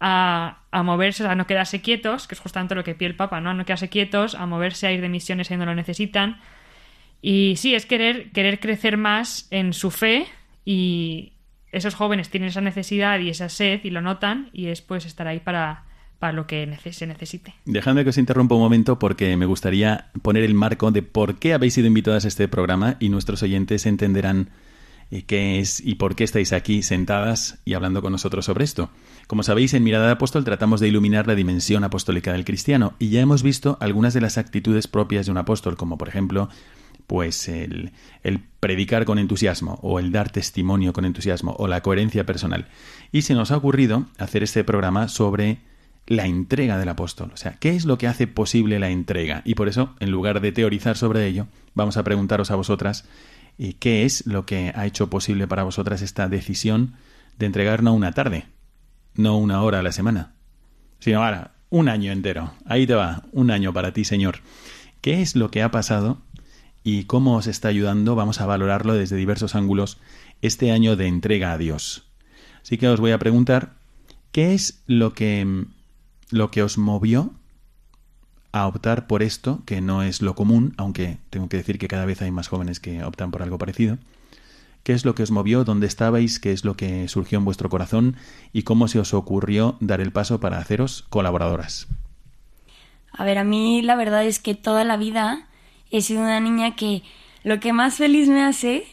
a, 0.00 0.58
a 0.70 0.82
moverse, 0.82 1.26
a 1.26 1.34
no 1.34 1.46
quedarse 1.46 1.80
quietos, 1.80 2.26
que 2.26 2.34
es 2.34 2.40
justamente 2.40 2.74
lo 2.74 2.84
que 2.84 2.94
pide 2.94 3.10
el 3.10 3.16
Papa, 3.16 3.40
¿no? 3.40 3.50
A 3.50 3.54
no 3.54 3.64
quedarse 3.64 3.88
quietos, 3.88 4.34
a 4.34 4.46
moverse, 4.46 4.86
a 4.86 4.92
ir 4.92 5.00
de 5.00 5.08
misiones 5.08 5.50
ahí 5.50 5.56
donde 5.56 5.66
lo 5.66 5.74
necesitan. 5.74 6.40
Y 7.22 7.54
sí, 7.56 7.74
es 7.74 7.86
querer, 7.86 8.32
querer 8.32 8.60
crecer 8.60 8.96
más 8.96 9.48
en 9.50 9.72
su 9.72 9.90
fe 9.90 10.26
y 10.64 11.32
esos 11.72 11.94
jóvenes 11.94 12.28
tienen 12.28 12.50
esa 12.50 12.60
necesidad 12.60 13.18
y 13.18 13.30
esa 13.30 13.48
sed 13.48 13.80
y 13.82 13.90
lo 13.90 14.00
notan 14.00 14.50
y 14.52 14.66
es 14.66 14.82
pues 14.82 15.06
estar 15.06 15.26
ahí 15.26 15.40
para, 15.40 15.84
para 16.18 16.32
lo 16.32 16.46
que 16.46 16.70
se 16.92 17.06
necesite. 17.06 17.54
Dejadme 17.64 18.04
que 18.04 18.10
os 18.10 18.18
interrumpa 18.18 18.54
un 18.54 18.60
momento 18.60 18.98
porque 18.98 19.36
me 19.36 19.46
gustaría 19.46 20.10
poner 20.22 20.44
el 20.44 20.54
marco 20.54 20.90
de 20.90 21.02
por 21.02 21.38
qué 21.38 21.54
habéis 21.54 21.74
sido 21.74 21.86
invitadas 21.86 22.24
a 22.24 22.28
este 22.28 22.46
programa 22.46 22.96
y 23.00 23.08
nuestros 23.08 23.42
oyentes 23.42 23.86
entenderán 23.86 24.50
eh, 25.14 25.22
qué 25.24 25.60
es 25.60 25.80
y 25.80 25.94
por 25.94 26.16
qué 26.16 26.24
estáis 26.24 26.52
aquí 26.52 26.82
sentadas 26.82 27.60
y 27.64 27.74
hablando 27.74 28.02
con 28.02 28.10
nosotros 28.10 28.46
sobre 28.46 28.64
esto. 28.64 28.90
Como 29.28 29.44
sabéis, 29.44 29.72
en 29.72 29.84
Mirada 29.84 30.06
de 30.06 30.12
Apóstol 30.12 30.44
tratamos 30.44 30.80
de 30.80 30.88
iluminar 30.88 31.28
la 31.28 31.36
dimensión 31.36 31.84
apostólica 31.84 32.32
del 32.32 32.44
cristiano 32.44 32.94
y 32.98 33.10
ya 33.10 33.20
hemos 33.20 33.44
visto 33.44 33.78
algunas 33.80 34.12
de 34.12 34.20
las 34.20 34.38
actitudes 34.38 34.88
propias 34.88 35.26
de 35.26 35.32
un 35.32 35.38
apóstol, 35.38 35.76
como 35.76 35.98
por 35.98 36.08
ejemplo, 36.08 36.48
pues 37.06 37.48
el, 37.48 37.92
el 38.24 38.40
predicar 38.58 39.04
con 39.04 39.20
entusiasmo 39.20 39.78
o 39.82 40.00
el 40.00 40.10
dar 40.10 40.30
testimonio 40.30 40.92
con 40.92 41.04
entusiasmo 41.04 41.54
o 41.60 41.68
la 41.68 41.80
coherencia 41.80 42.26
personal. 42.26 42.66
Y 43.12 43.22
se 43.22 43.34
nos 43.34 43.52
ha 43.52 43.56
ocurrido 43.56 44.06
hacer 44.18 44.42
este 44.42 44.64
programa 44.64 45.06
sobre 45.06 45.58
la 46.08 46.26
entrega 46.26 46.76
del 46.76 46.88
apóstol. 46.88 47.30
O 47.32 47.36
sea, 47.36 47.56
¿qué 47.60 47.70
es 47.70 47.84
lo 47.84 47.98
que 47.98 48.08
hace 48.08 48.26
posible 48.26 48.80
la 48.80 48.90
entrega? 48.90 49.42
Y 49.44 49.54
por 49.54 49.68
eso, 49.68 49.94
en 50.00 50.10
lugar 50.10 50.40
de 50.40 50.50
teorizar 50.50 50.96
sobre 50.96 51.24
ello, 51.26 51.46
vamos 51.74 51.96
a 51.96 52.02
preguntaros 52.02 52.50
a 52.50 52.56
vosotras 52.56 53.04
eh, 53.58 53.74
qué 53.78 54.04
es 54.04 54.26
lo 54.26 54.46
que 54.46 54.72
ha 54.74 54.86
hecho 54.86 55.10
posible 55.10 55.46
para 55.46 55.62
vosotras 55.62 56.02
esta 56.02 56.28
decisión 56.28 56.94
de 57.38 57.46
entregar 57.46 57.82
no 57.82 57.94
una 57.94 58.12
tarde, 58.12 58.46
no 59.14 59.38
una 59.38 59.62
hora 59.62 59.80
a 59.80 59.82
la 59.82 59.92
semana, 59.92 60.34
sino 60.98 61.22
ahora 61.22 61.54
un 61.70 61.88
año 61.88 62.12
entero. 62.12 62.54
Ahí 62.66 62.86
te 62.86 62.94
va, 62.94 63.24
un 63.32 63.50
año 63.50 63.72
para 63.72 63.92
ti, 63.92 64.04
Señor. 64.04 64.38
¿Qué 65.00 65.22
es 65.22 65.36
lo 65.36 65.50
que 65.50 65.62
ha 65.62 65.70
pasado 65.70 66.18
y 66.82 67.04
cómo 67.04 67.36
os 67.36 67.46
está 67.46 67.68
ayudando? 67.68 68.14
Vamos 68.14 68.40
a 68.40 68.46
valorarlo 68.46 68.94
desde 68.94 69.16
diversos 69.16 69.54
ángulos 69.54 69.98
este 70.40 70.72
año 70.72 70.96
de 70.96 71.06
entrega 71.06 71.52
a 71.52 71.58
Dios. 71.58 72.10
Así 72.62 72.78
que 72.78 72.88
os 72.88 73.00
voy 73.00 73.10
a 73.10 73.18
preguntar, 73.18 73.74
¿qué 74.32 74.54
es 74.54 74.82
lo 74.86 75.12
que, 75.12 75.66
lo 76.30 76.50
que 76.50 76.62
os 76.62 76.78
movió 76.78 77.34
a 78.54 78.68
optar 78.68 79.08
por 79.08 79.24
esto, 79.24 79.62
que 79.66 79.80
no 79.80 80.04
es 80.04 80.22
lo 80.22 80.36
común, 80.36 80.74
aunque 80.76 81.18
tengo 81.28 81.48
que 81.48 81.56
decir 81.56 81.76
que 81.76 81.88
cada 81.88 82.04
vez 82.04 82.22
hay 82.22 82.30
más 82.30 82.46
jóvenes 82.46 82.78
que 82.78 83.02
optan 83.02 83.32
por 83.32 83.42
algo 83.42 83.58
parecido? 83.58 83.98
¿Qué 84.84 84.92
es 84.92 85.04
lo 85.04 85.16
que 85.16 85.24
os 85.24 85.32
movió? 85.32 85.64
¿Dónde 85.64 85.88
estabais? 85.88 86.38
¿Qué 86.38 86.52
es 86.52 86.64
lo 86.64 86.76
que 86.76 87.08
surgió 87.08 87.38
en 87.38 87.44
vuestro 87.44 87.68
corazón? 87.68 88.14
¿Y 88.52 88.62
cómo 88.62 88.86
se 88.86 89.00
os 89.00 89.12
ocurrió 89.12 89.76
dar 89.80 90.00
el 90.00 90.12
paso 90.12 90.38
para 90.38 90.58
haceros 90.58 91.04
colaboradoras? 91.08 91.88
A 93.10 93.24
ver, 93.24 93.38
a 93.38 93.44
mí 93.44 93.82
la 93.82 93.96
verdad 93.96 94.24
es 94.24 94.38
que 94.38 94.54
toda 94.54 94.84
la 94.84 94.96
vida 94.96 95.48
he 95.90 96.00
sido 96.00 96.20
una 96.20 96.38
niña 96.38 96.76
que 96.76 97.02
lo 97.42 97.58
que 97.58 97.72
más 97.72 97.96
feliz 97.96 98.28
me 98.28 98.44
hace 98.44 98.86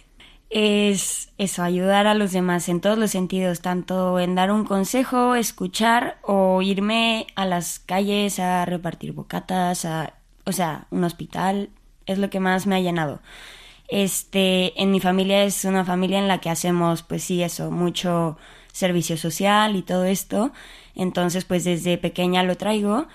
es 0.52 1.32
eso, 1.38 1.64
ayudar 1.64 2.08
a 2.08 2.14
los 2.14 2.34
demás 2.34 2.68
en 2.70 2.82
todos 2.82 2.98
los 2.98 3.12
sentidos, 3.12 3.62
tanto 3.62 4.20
en 4.20 4.36
dar 4.36 4.52
un 4.52 4.66
consejo, 4.66 5.36
escuchar 5.36 6.18
o 6.24 6.62
irme 6.62 7.28
a 7.36 7.46
las 7.46 7.80
calles 7.80 8.38
a 8.40 8.66
repartir 8.66 9.14
bocatas, 9.14 9.86
a, 9.86 10.14
o 10.46 10.52
sea, 10.52 10.88
un 10.92 11.06
hospital, 11.06 11.70
es 12.06 12.20
lo 12.20 12.30
que 12.30 12.42
más 12.42 12.68
me 12.68 12.76
ha 12.76 12.82
llenado. 12.82 13.22
Este, 13.88 14.80
en 14.82 14.92
mi 14.92 15.00
familia 15.00 15.44
es 15.44 15.66
una 15.66 15.86
familia 15.86 16.20
en 16.20 16.28
la 16.28 16.40
que 16.40 16.50
hacemos, 16.50 17.04
pues 17.04 17.24
sí, 17.24 17.44
eso, 17.44 17.72
mucho 17.72 18.38
servicio 18.74 19.18
social 19.18 19.76
y 19.76 19.82
todo 19.84 20.06
esto. 20.06 20.52
Entonces, 20.96 21.46
pues 21.46 21.64
desde 21.64 21.98
pequeña 21.98 22.44
lo 22.44 22.58
traigo. 22.58 23.08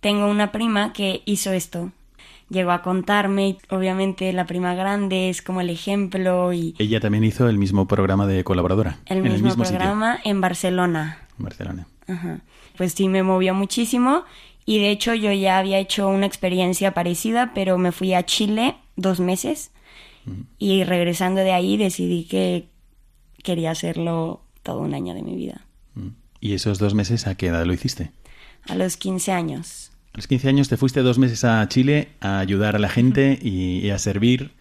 Tengo 0.00 0.26
una 0.26 0.52
prima 0.52 0.92
que 0.92 1.22
hizo 1.24 1.52
esto, 1.52 1.92
llegó 2.50 2.72
a 2.72 2.82
contarme. 2.82 3.56
Obviamente 3.70 4.32
la 4.32 4.44
prima 4.46 4.74
grande 4.74 5.30
es 5.30 5.40
como 5.40 5.60
el 5.62 5.70
ejemplo 5.70 6.52
y 6.52 6.74
Ella 6.78 7.00
también 7.00 7.24
hizo 7.24 7.48
el 7.48 7.56
mismo 7.56 7.86
programa 7.86 8.26
de 8.26 8.44
colaboradora. 8.44 8.98
el 9.06 9.18
en 9.18 9.22
mismo, 9.22 9.36
el 9.36 9.42
mismo 9.44 9.64
programa 9.64 10.18
en 10.24 10.40
Barcelona. 10.40 11.18
sitio, 11.20 11.36
en 11.38 11.44
Barcelona. 11.44 11.86
Ajá. 12.06 12.40
Pues 12.76 12.92
sí, 12.92 13.08
me 13.08 13.22
movió 13.22 13.54
muchísimo 13.54 14.24
y 14.66 14.78
de 14.78 14.90
hecho 14.90 15.14
yo 15.14 15.32
ya 15.32 15.58
había 15.58 15.78
hecho 15.78 16.08
una 16.08 16.26
experiencia 16.26 16.92
parecida, 16.92 17.52
pero 17.54 17.78
me 17.78 17.92
fui 17.92 18.14
a 18.14 18.24
Chile 18.24 18.76
dos 18.96 19.20
meses 19.20 19.70
y 20.58 20.84
regresando 20.84 21.40
de 21.40 21.52
ahí 21.52 21.76
decidí 21.76 22.24
que 22.24 22.68
quería 23.42 23.70
hacerlo 23.70 24.42
todo 24.62 24.80
un 24.80 24.94
año 24.94 25.14
de 25.14 25.22
mi 25.22 25.34
vida. 25.34 25.66
¿Y 26.40 26.54
esos 26.54 26.78
dos 26.78 26.94
meses 26.94 27.26
a 27.26 27.34
qué 27.34 27.48
edad 27.48 27.64
lo 27.66 27.72
hiciste? 27.72 28.12
A 28.68 28.74
los 28.74 28.96
15 28.96 29.32
años. 29.32 29.89
A 30.12 30.16
los 30.16 30.26
15 30.26 30.48
años 30.48 30.68
te 30.68 30.76
fuiste 30.76 31.02
dos 31.02 31.18
meses 31.18 31.44
a 31.44 31.66
Chile 31.68 32.08
a 32.20 32.40
ayudar 32.40 32.76
a 32.76 32.78
la 32.78 32.88
gente 32.88 33.38
y, 33.40 33.78
y 33.78 33.90
a 33.90 33.98
servir. 33.98 34.52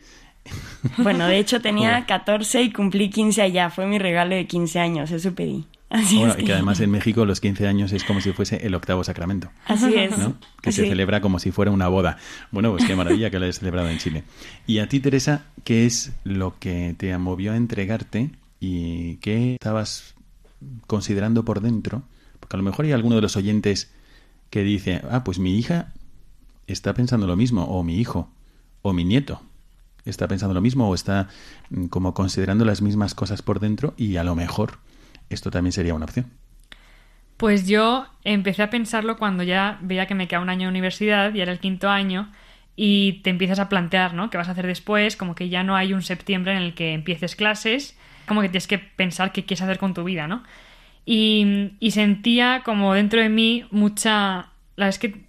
Bueno, 0.98 1.28
de 1.28 1.40
hecho 1.40 1.62
tenía 1.62 1.90
Joder. 1.94 2.06
14 2.06 2.64
y 2.64 2.72
cumplí 2.72 3.10
15 3.10 3.42
allá. 3.42 3.70
Fue 3.70 3.86
mi 3.88 4.00
regalo 4.00 4.36
de 4.36 4.46
15 4.46 4.80
años, 4.80 5.12
eso 5.12 5.34
pedí. 5.34 5.66
Así 5.90 6.18
Bueno, 6.18 6.34
es 6.34 6.44
y 6.44 6.46
que 6.46 6.54
además 6.54 6.80
en 6.82 6.92
México 6.92 7.26
los 7.26 7.42
15 7.42 7.68
años 7.68 7.92
es 7.94 8.04
como 8.04 8.22
si 8.22 8.32
fuese 8.32 8.66
el 8.66 8.76
octavo 8.76 9.04
sacramento. 9.04 9.50
Así 9.66 9.94
es. 9.96 10.16
¿no? 10.18 10.36
Que 10.62 10.72
se 10.72 10.88
celebra 10.88 11.20
como 11.20 11.40
si 11.40 11.52
fuera 11.52 11.72
una 11.72 11.88
boda. 11.88 12.18
Bueno, 12.52 12.72
pues 12.72 12.86
qué 12.86 12.96
maravilla 12.96 13.32
que 13.32 13.40
lo 13.40 13.46
hayas 13.46 13.60
celebrado 13.60 13.90
en 13.90 13.98
Chile. 13.98 14.24
Y 14.68 14.80
a 14.80 14.88
ti, 14.88 15.00
Teresa, 15.00 15.46
¿qué 15.64 15.88
es 15.88 16.14
lo 16.24 16.60
que 16.60 16.96
te 16.98 17.18
movió 17.18 17.54
a 17.54 17.58
entregarte 17.58 18.30
y 18.60 19.16
qué 19.18 19.54
estabas 19.56 20.14
considerando 20.86 21.44
por 21.44 21.62
dentro? 21.62 22.04
Porque 22.40 22.56
a 22.56 22.58
lo 22.58 22.64
mejor 22.64 22.86
hay 22.86 22.92
alguno 22.92 23.16
de 23.16 23.22
los 23.22 23.36
oyentes 23.36 23.92
que 24.50 24.64
dice, 24.64 25.02
ah, 25.10 25.24
pues 25.24 25.40
mi 25.40 25.58
hija 25.58 25.94
está 26.68 26.94
pensando 26.94 27.28
lo 27.28 27.36
mismo, 27.36 27.66
o 27.66 27.84
mi 27.84 28.00
hijo, 28.00 28.30
o 28.82 28.94
mi 28.94 29.04
nieto 29.04 29.42
está 30.06 30.28
pensando 30.28 30.54
lo 30.54 30.62
mismo, 30.62 30.90
o 30.90 30.96
está 30.96 31.28
mm, 31.70 31.86
como 31.86 32.14
considerando 32.14 32.66
las 32.66 32.82
mismas 32.82 33.16
cosas 33.16 33.42
por 33.42 33.60
dentro, 33.60 33.94
y 33.98 34.18
a 34.18 34.24
lo 34.24 34.36
mejor 34.36 34.80
esto 35.30 35.52
también 35.52 35.72
sería 35.72 35.94
una 35.94 36.06
opción. 36.06 36.28
Pues 37.38 37.68
yo 37.68 38.06
empecé 38.26 38.64
a 38.64 38.70
pensarlo 38.70 39.18
cuando 39.18 39.44
ya 39.44 39.78
veía 39.82 40.08
que 40.08 40.16
me 40.16 40.28
quedaba 40.28 40.44
un 40.44 40.50
año 40.50 40.64
de 40.64 40.72
universidad 40.72 41.34
y 41.34 41.40
era 41.40 41.54
el 41.54 41.60
quinto 41.60 41.90
año 41.90 42.32
y 42.76 43.22
te 43.24 43.30
empiezas 43.30 43.60
a 43.60 43.70
plantear, 43.70 44.14
¿no? 44.14 44.30
¿Qué 44.30 44.38
vas 44.38 44.50
a 44.50 44.52
hacer 44.52 44.68
después? 44.68 45.16
Como 45.16 45.36
que 45.36 45.48
ya 45.48 45.64
no 45.64 45.76
hay 45.76 45.94
un 45.94 46.02
septiembre 46.02 46.52
en 46.52 46.58
el 46.58 46.74
que 46.74 46.94
empieces 46.94 47.38
clases, 47.38 47.98
como 48.26 48.42
que 48.42 48.50
tienes 48.50 48.68
que 48.68 48.78
pensar 48.78 49.32
qué 49.32 49.46
quieres 49.46 49.62
hacer 49.62 49.80
con 49.80 49.94
tu 49.94 50.04
vida, 50.04 50.28
¿no? 50.28 50.44
Y, 51.12 51.90
sentía 51.90 52.62
como 52.64 52.94
dentro 52.94 53.20
de 53.20 53.30
mí 53.30 53.66
mucha, 53.72 54.52
la 54.76 54.86
verdad 54.86 54.90
es 54.90 55.00
que 55.00 55.26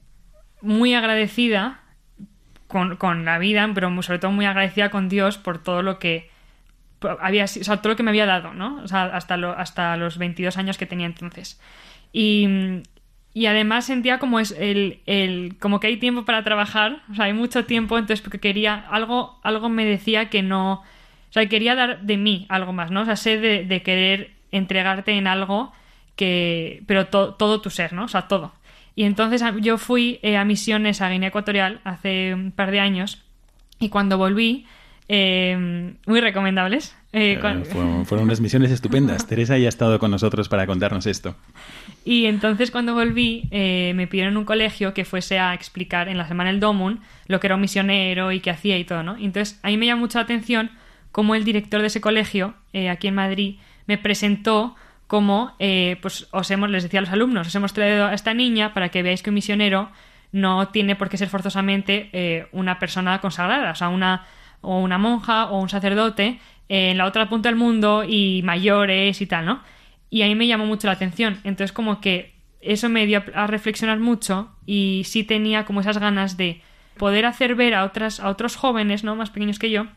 muy 0.61 0.93
agradecida 0.93 1.81
con, 2.67 2.97
con 2.97 3.25
la 3.25 3.39
vida, 3.39 3.67
pero 3.75 3.91
sobre 4.03 4.19
todo 4.19 4.31
muy 4.31 4.45
agradecida 4.45 4.91
con 4.91 5.09
Dios 5.09 5.39
por 5.39 5.63
todo 5.63 5.81
lo 5.81 5.99
que 5.99 6.29
había, 7.21 7.45
o 7.45 7.49
sea, 7.49 7.79
todo 7.79 7.95
lo 7.95 7.97
que 7.97 8.03
me 8.03 8.11
había 8.11 8.27
dado, 8.27 8.53
¿no? 8.53 8.79
O 8.85 8.89
sea, 8.89 9.05
hasta, 9.05 9.37
hasta 9.53 9.97
los 9.97 10.19
22 10.19 10.59
años 10.59 10.77
que 10.77 10.85
tenía 10.85 11.07
entonces. 11.07 11.59
Y, 12.13 12.47
y 13.33 13.47
además 13.47 13.87
sentía 13.87 14.19
como 14.19 14.39
es 14.39 14.51
el, 14.51 15.01
el 15.07 15.57
como 15.61 15.81
que 15.81 15.87
hay 15.87 15.97
tiempo 15.97 16.27
para 16.27 16.45
trabajar, 16.45 17.01
o 17.11 17.15
sea, 17.15 17.25
hay 17.25 17.33
mucho 17.33 17.65
tiempo, 17.65 17.97
entonces 17.97 18.21
porque 18.21 18.39
quería 18.39 18.75
algo 18.91 19.41
algo 19.43 19.71
me 19.71 19.87
decía 19.87 20.29
que 20.29 20.43
no, 20.43 20.73
o 20.75 21.33
sea, 21.33 21.49
quería 21.49 21.75
dar 21.75 22.03
de 22.03 22.19
mí 22.19 22.45
algo 22.51 22.75
más, 22.75 22.91
¿no? 22.91 23.01
O 23.01 23.05
sea, 23.07 23.17
sé 23.17 23.39
de 23.39 23.83
querer 23.83 24.40
entregarte 24.53 25.13
en 25.13 25.27
algo 25.27 25.73
que 26.17 26.83
pero 26.87 27.07
to- 27.07 27.35
todo 27.35 27.61
tu 27.61 27.71
ser, 27.71 27.93
¿no? 27.93 28.05
O 28.05 28.09
sea, 28.09 28.23
todo. 28.29 28.53
Y 28.97 29.05
entonces 29.05 29.43
yo 29.61 29.79
fui 29.79 30.19
eh, 30.23 30.37
a 30.37 30.45
misiones 30.45 31.01
a 31.01 31.09
Guinea 31.09 31.29
Ecuatorial 31.29 31.81
hace 31.85 32.35
un 32.35 32.51
par 32.53 32.71
de 32.71 32.81
años 32.81 33.23
y 33.79 33.89
cuando 33.89 34.19
volví 34.19 34.67
eh, 35.09 35.95
muy 36.07 36.21
recomendables. 36.21 36.97
Eh, 37.13 37.41
fueron, 37.73 38.07
fueron 38.07 38.27
unas 38.27 38.41
misiones 38.41 38.71
estupendas. 38.71 39.27
Teresa 39.29 39.59
ya 39.59 39.67
ha 39.67 39.69
estado 39.69 39.99
con 39.99 40.11
nosotros 40.13 40.49
para 40.49 40.67
contarnos 40.67 41.07
esto. 41.07 41.35
Y 42.05 42.27
entonces 42.27 42.71
cuando 42.71 42.95
volví 42.95 43.49
eh, 43.51 43.93
me 43.97 44.07
pidieron 44.07 44.37
un 44.37 44.45
colegio 44.45 44.95
que 44.95 45.05
fuese 45.05 45.39
a 45.39 45.53
explicar 45.55 46.09
en 46.09 46.17
la 46.19 46.29
semana 46.29 46.51
del 46.51 46.61
Domun 46.61 47.01
lo 47.27 47.41
que 47.41 47.49
era 47.49 47.57
un 47.57 47.61
misionero 47.63 48.31
y 48.33 48.41
qué 48.41 48.51
hacía 48.51 48.79
y 48.79 48.85
todo, 48.85 49.03
¿no? 49.03 49.17
Entonces 49.17 49.59
a 49.63 49.69
mí 49.69 49.77
me 49.77 49.87
llamó 49.87 50.03
mucho 50.03 50.19
la 50.19 50.25
atención 50.25 50.71
cómo 51.11 51.35
el 51.35 51.45
director 51.45 51.81
de 51.81 51.89
ese 51.89 52.01
colegio, 52.01 52.55
aquí 52.91 53.09
en 53.09 53.15
Madrid, 53.17 53.57
me 53.91 53.99
presentó 53.99 54.77
como, 55.09 55.57
eh, 55.59 55.97
pues 56.01 56.29
os 56.31 56.49
hemos, 56.53 56.71
les 56.71 56.85
decía 56.85 57.01
a 57.01 57.03
los 57.03 57.11
alumnos, 57.11 57.49
os 57.49 57.55
hemos 57.57 57.73
traído 57.73 58.07
a 58.07 58.15
esta 58.15 58.35
niña 58.35 58.73
para 58.73 58.91
que 58.91 59.03
veáis 59.03 59.21
que 59.21 59.31
un 59.31 59.35
misionero 59.35 59.91
no 60.31 60.69
tiene 60.69 60.95
por 60.95 61.09
qué 61.09 61.17
ser 61.17 61.29
forzosamente 61.29 62.09
eh, 62.13 62.47
una 62.53 62.79
persona 62.79 63.21
consagrada, 63.21 63.73
o 63.73 63.75
sea, 63.75 63.89
una, 63.89 64.29
o 64.61 64.79
una 64.79 64.97
monja 64.97 65.47
o 65.47 65.59
un 65.59 65.69
sacerdote 65.69 66.39
en 66.69 66.99
la 66.99 67.07
otra 67.07 67.29
punta 67.29 67.49
del 67.49 67.57
mundo 67.57 68.05
y 68.07 68.43
mayores 68.45 69.21
y 69.21 69.27
tal, 69.27 69.45
¿no? 69.45 69.61
Y 70.09 70.23
a 70.23 70.27
mí 70.27 70.37
me 70.37 70.47
llamó 70.47 70.67
mucho 70.67 70.87
la 70.87 70.93
atención. 70.93 71.41
Entonces, 71.43 71.73
como 71.73 72.01
que 72.01 72.33
eso 72.61 72.89
me 72.89 73.07
dio 73.07 73.25
a 73.35 73.49
reflexionar 73.49 73.99
mucho 73.99 74.53
y 74.67 75.03
sí 75.05 75.25
tenía 75.25 75.65
como 75.65 75.81
esas 75.81 75.99
ganas 75.99 76.37
de 76.37 76.63
poder 76.97 77.27
hacer 77.27 77.57
ver 77.57 77.75
a 77.75 77.83
otras, 77.83 78.21
a 78.21 78.29
otros 78.29 78.55
jóvenes, 78.55 79.03
¿no? 79.03 79.17
Más 79.17 79.31
pequeños 79.31 79.59
que 79.59 79.73
yo, 79.73 79.89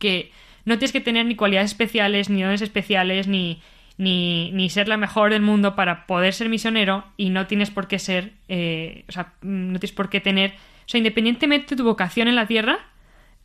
que 0.00 0.32
no 0.64 0.78
tienes 0.78 0.92
que 0.92 1.00
tener 1.00 1.26
ni 1.26 1.36
cualidades 1.36 1.70
especiales, 1.72 2.30
ni 2.30 2.42
dones 2.42 2.62
especiales, 2.62 3.26
ni, 3.28 3.60
ni, 3.98 4.50
ni 4.52 4.70
ser 4.70 4.88
la 4.88 4.96
mejor 4.96 5.30
del 5.30 5.42
mundo 5.42 5.74
para 5.74 6.06
poder 6.06 6.32
ser 6.32 6.48
misionero 6.48 7.04
y 7.16 7.30
no 7.30 7.46
tienes 7.46 7.70
por 7.70 7.86
qué 7.86 7.98
ser, 7.98 8.32
eh, 8.48 9.04
o 9.08 9.12
sea, 9.12 9.34
no 9.42 9.78
tienes 9.78 9.92
por 9.92 10.08
qué 10.08 10.20
tener, 10.20 10.52
o 10.52 10.88
sea, 10.88 10.98
independientemente 10.98 11.70
de 11.70 11.76
tu 11.76 11.84
vocación 11.84 12.28
en 12.28 12.34
la 12.34 12.46
tierra, 12.46 12.78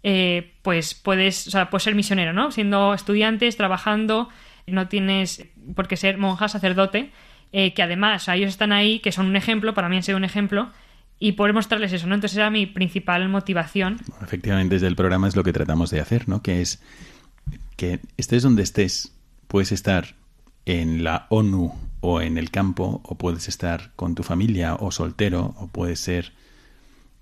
eh, 0.04 0.54
pues 0.62 0.94
puedes, 0.94 1.48
o 1.48 1.52
sea, 1.52 1.70
puedes 1.70 1.84
ser 1.84 1.96
misionero, 1.96 2.32
¿no? 2.32 2.52
Siendo 2.52 2.94
estudiantes, 2.94 3.58
trabajando, 3.58 4.30
no 4.68 4.88
tienes 4.88 5.48
por 5.76 5.88
qué 5.88 5.98
ser 5.98 6.18
monja, 6.18 6.48
sacerdote, 6.48 7.12
eh, 7.52 7.74
que 7.74 7.84
además, 7.84 8.22
o 8.22 8.26
sea, 8.26 8.36
ellos 8.36 8.50
están 8.50 8.72
ahí, 8.72 9.00
que 9.00 9.12
son 9.12 9.26
un 9.26 9.36
ejemplo, 9.36 9.74
para 9.74 9.90
mí 9.90 9.98
han 9.98 10.04
sido 10.04 10.18
un 10.18 10.24
ejemplo, 10.24 10.72
y 11.20 11.34
poder 11.34 11.54
mostrarles 11.54 11.94
eso, 11.94 12.08
¿no? 12.08 12.16
Entonces 12.16 12.38
era 12.38 12.50
mi 12.50 12.66
principal 12.66 13.28
motivación. 13.30 14.00
Efectivamente, 14.22 14.76
desde 14.76 14.88
el 14.88 14.96
programa 14.96 15.28
es 15.28 15.36
lo 15.36 15.44
que 15.44 15.54
tratamos 15.54 15.90
de 15.90 16.02
hacer, 16.02 16.28
¿no? 16.28 16.42
Que 16.42 16.62
es 16.62 16.82
que 17.78 18.00
estés 18.18 18.44
donde 18.44 18.64
estés, 18.64 19.14
puedes 19.48 19.72
estar 19.72 20.16
en 20.66 21.04
la 21.04 21.28
ONU 21.30 21.74
o 22.02 22.22
en 22.22 22.38
el 22.38 22.52
campo, 22.52 23.02
o 23.04 23.16
puedes 23.16 23.48
estar 23.48 23.92
con 23.96 24.16
tu 24.16 24.24
familia 24.24 24.76
o 24.76 24.92
soltero, 24.92 25.56
o 25.58 25.68
puedes 25.68 26.00
ser 26.00 26.34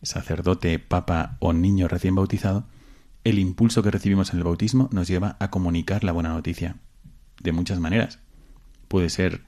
sacerdote, 0.01 0.79
papa 0.79 1.37
o 1.39 1.53
niño 1.53 1.87
recién 1.87 2.15
bautizado, 2.15 2.65
el 3.23 3.39
impulso 3.39 3.83
que 3.83 3.91
recibimos 3.91 4.31
en 4.31 4.39
el 4.39 4.43
bautismo 4.43 4.89
nos 4.91 5.07
lleva 5.07 5.37
a 5.39 5.49
comunicar 5.49 6.03
la 6.03 6.11
buena 6.11 6.29
noticia 6.29 6.75
de 7.41 7.51
muchas 7.53 7.79
maneras. 7.79 8.19
Puede 8.89 9.09
ser 9.09 9.41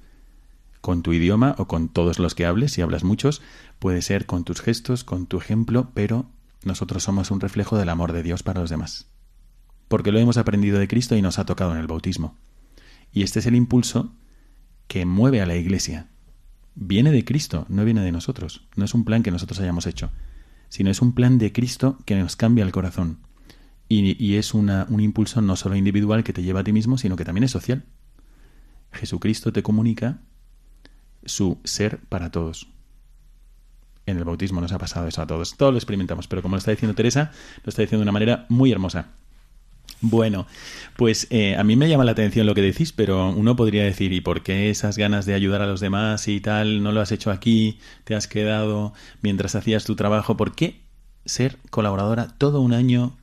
con 0.79 1.01
tu 1.01 1.13
idioma 1.13 1.55
o 1.57 1.67
con 1.67 1.89
todos 1.89 2.19
los 2.19 2.35
que 2.35 2.45
hables, 2.45 2.71
si 2.71 2.81
hablas 2.81 3.03
muchos, 3.03 3.41
puede 3.79 4.01
ser 4.01 4.25
con 4.25 4.43
tus 4.43 4.61
gestos, 4.61 5.03
con 5.03 5.27
tu 5.27 5.37
ejemplo, 5.37 5.91
pero 5.93 6.29
nosotros 6.63 7.03
somos 7.03 7.31
un 7.31 7.39
reflejo 7.39 7.77
del 7.77 7.89
amor 7.89 8.13
de 8.13 8.23
Dios 8.23 8.43
para 8.43 8.61
los 8.61 8.69
demás. 8.69 9.07
Porque 9.87 10.11
lo 10.11 10.19
hemos 10.19 10.37
aprendido 10.37 10.79
de 10.79 10.87
Cristo 10.87 11.15
y 11.15 11.21
nos 11.21 11.37
ha 11.39 11.45
tocado 11.45 11.71
en 11.71 11.77
el 11.77 11.87
bautismo. 11.87 12.35
Y 13.11 13.23
este 13.23 13.39
es 13.39 13.45
el 13.45 13.55
impulso 13.55 14.13
que 14.87 15.05
mueve 15.05 15.41
a 15.41 15.45
la 15.45 15.55
Iglesia. 15.55 16.09
Viene 16.73 17.11
de 17.11 17.23
Cristo, 17.23 17.65
no 17.69 17.85
viene 17.85 18.01
de 18.01 18.11
nosotros. 18.11 18.67
No 18.75 18.85
es 18.85 18.93
un 18.93 19.05
plan 19.05 19.23
que 19.23 19.31
nosotros 19.31 19.59
hayamos 19.59 19.87
hecho, 19.87 20.11
sino 20.69 20.89
es 20.89 21.01
un 21.01 21.13
plan 21.13 21.37
de 21.37 21.53
Cristo 21.53 21.99
que 22.05 22.15
nos 22.15 22.35
cambia 22.35 22.65
el 22.65 22.71
corazón. 22.71 23.19
Y, 23.87 24.35
es 24.35 24.55
un 24.55 24.99
impulso 24.99 25.41
no 25.41 25.55
solo 25.55 25.75
individual 25.75 26.23
que 26.23 26.33
te 26.33 26.41
lleva 26.41 26.61
a 26.61 26.63
ti 26.63 26.73
mismo, 26.73 26.97
sino 26.97 27.15
que 27.15 27.23
también 27.23 27.43
es 27.43 27.51
social. 27.51 27.85
Jesucristo 28.91 29.53
te 29.53 29.61
comunica 29.61 30.21
su 31.23 31.59
ser 31.63 31.99
para 32.09 32.31
todos. 32.31 32.67
En 34.05 34.17
el 34.17 34.23
bautismo 34.23 34.61
nos 34.61 34.71
ha 34.71 34.77
pasado 34.77 35.07
eso 35.07 35.21
a 35.21 35.27
todos. 35.27 35.57
Todos 35.57 35.73
lo 35.73 35.77
experimentamos, 35.77 36.27
pero 36.27 36.41
como 36.41 36.55
lo 36.55 36.59
está 36.59 36.71
diciendo 36.71 36.95
Teresa, 36.95 37.31
lo 37.63 37.69
está 37.69 37.81
diciendo 37.81 38.01
de 38.01 38.03
una 38.03 38.11
manera 38.11 38.45
muy 38.49 38.71
hermosa. 38.71 39.07
Bueno, 40.01 40.45
pues 40.95 41.27
eh, 41.31 41.55
a 41.55 41.63
mí 41.63 41.75
me 41.75 41.89
llama 41.89 42.05
la 42.05 42.11
atención 42.11 42.45
lo 42.45 42.53
que 42.53 42.61
decís, 42.61 42.91
pero 42.91 43.29
uno 43.29 43.55
podría 43.55 43.83
decir, 43.83 44.13
¿y 44.13 44.21
por 44.21 44.43
qué 44.43 44.69
esas 44.69 44.97
ganas 44.97 45.25
de 45.25 45.33
ayudar 45.33 45.61
a 45.61 45.67
los 45.67 45.79
demás 45.79 46.27
y 46.27 46.41
tal 46.41 46.83
no 46.83 46.91
lo 46.91 47.01
has 47.01 47.11
hecho 47.11 47.31
aquí? 47.31 47.79
¿Te 48.03 48.13
has 48.15 48.27
quedado 48.27 48.93
mientras 49.21 49.55
hacías 49.55 49.85
tu 49.85 49.95
trabajo? 49.95 50.37
¿Por 50.37 50.53
qué 50.53 50.81
ser 51.25 51.57
colaboradora 51.71 52.27
todo 52.37 52.61
un 52.61 52.73
año 52.73 53.17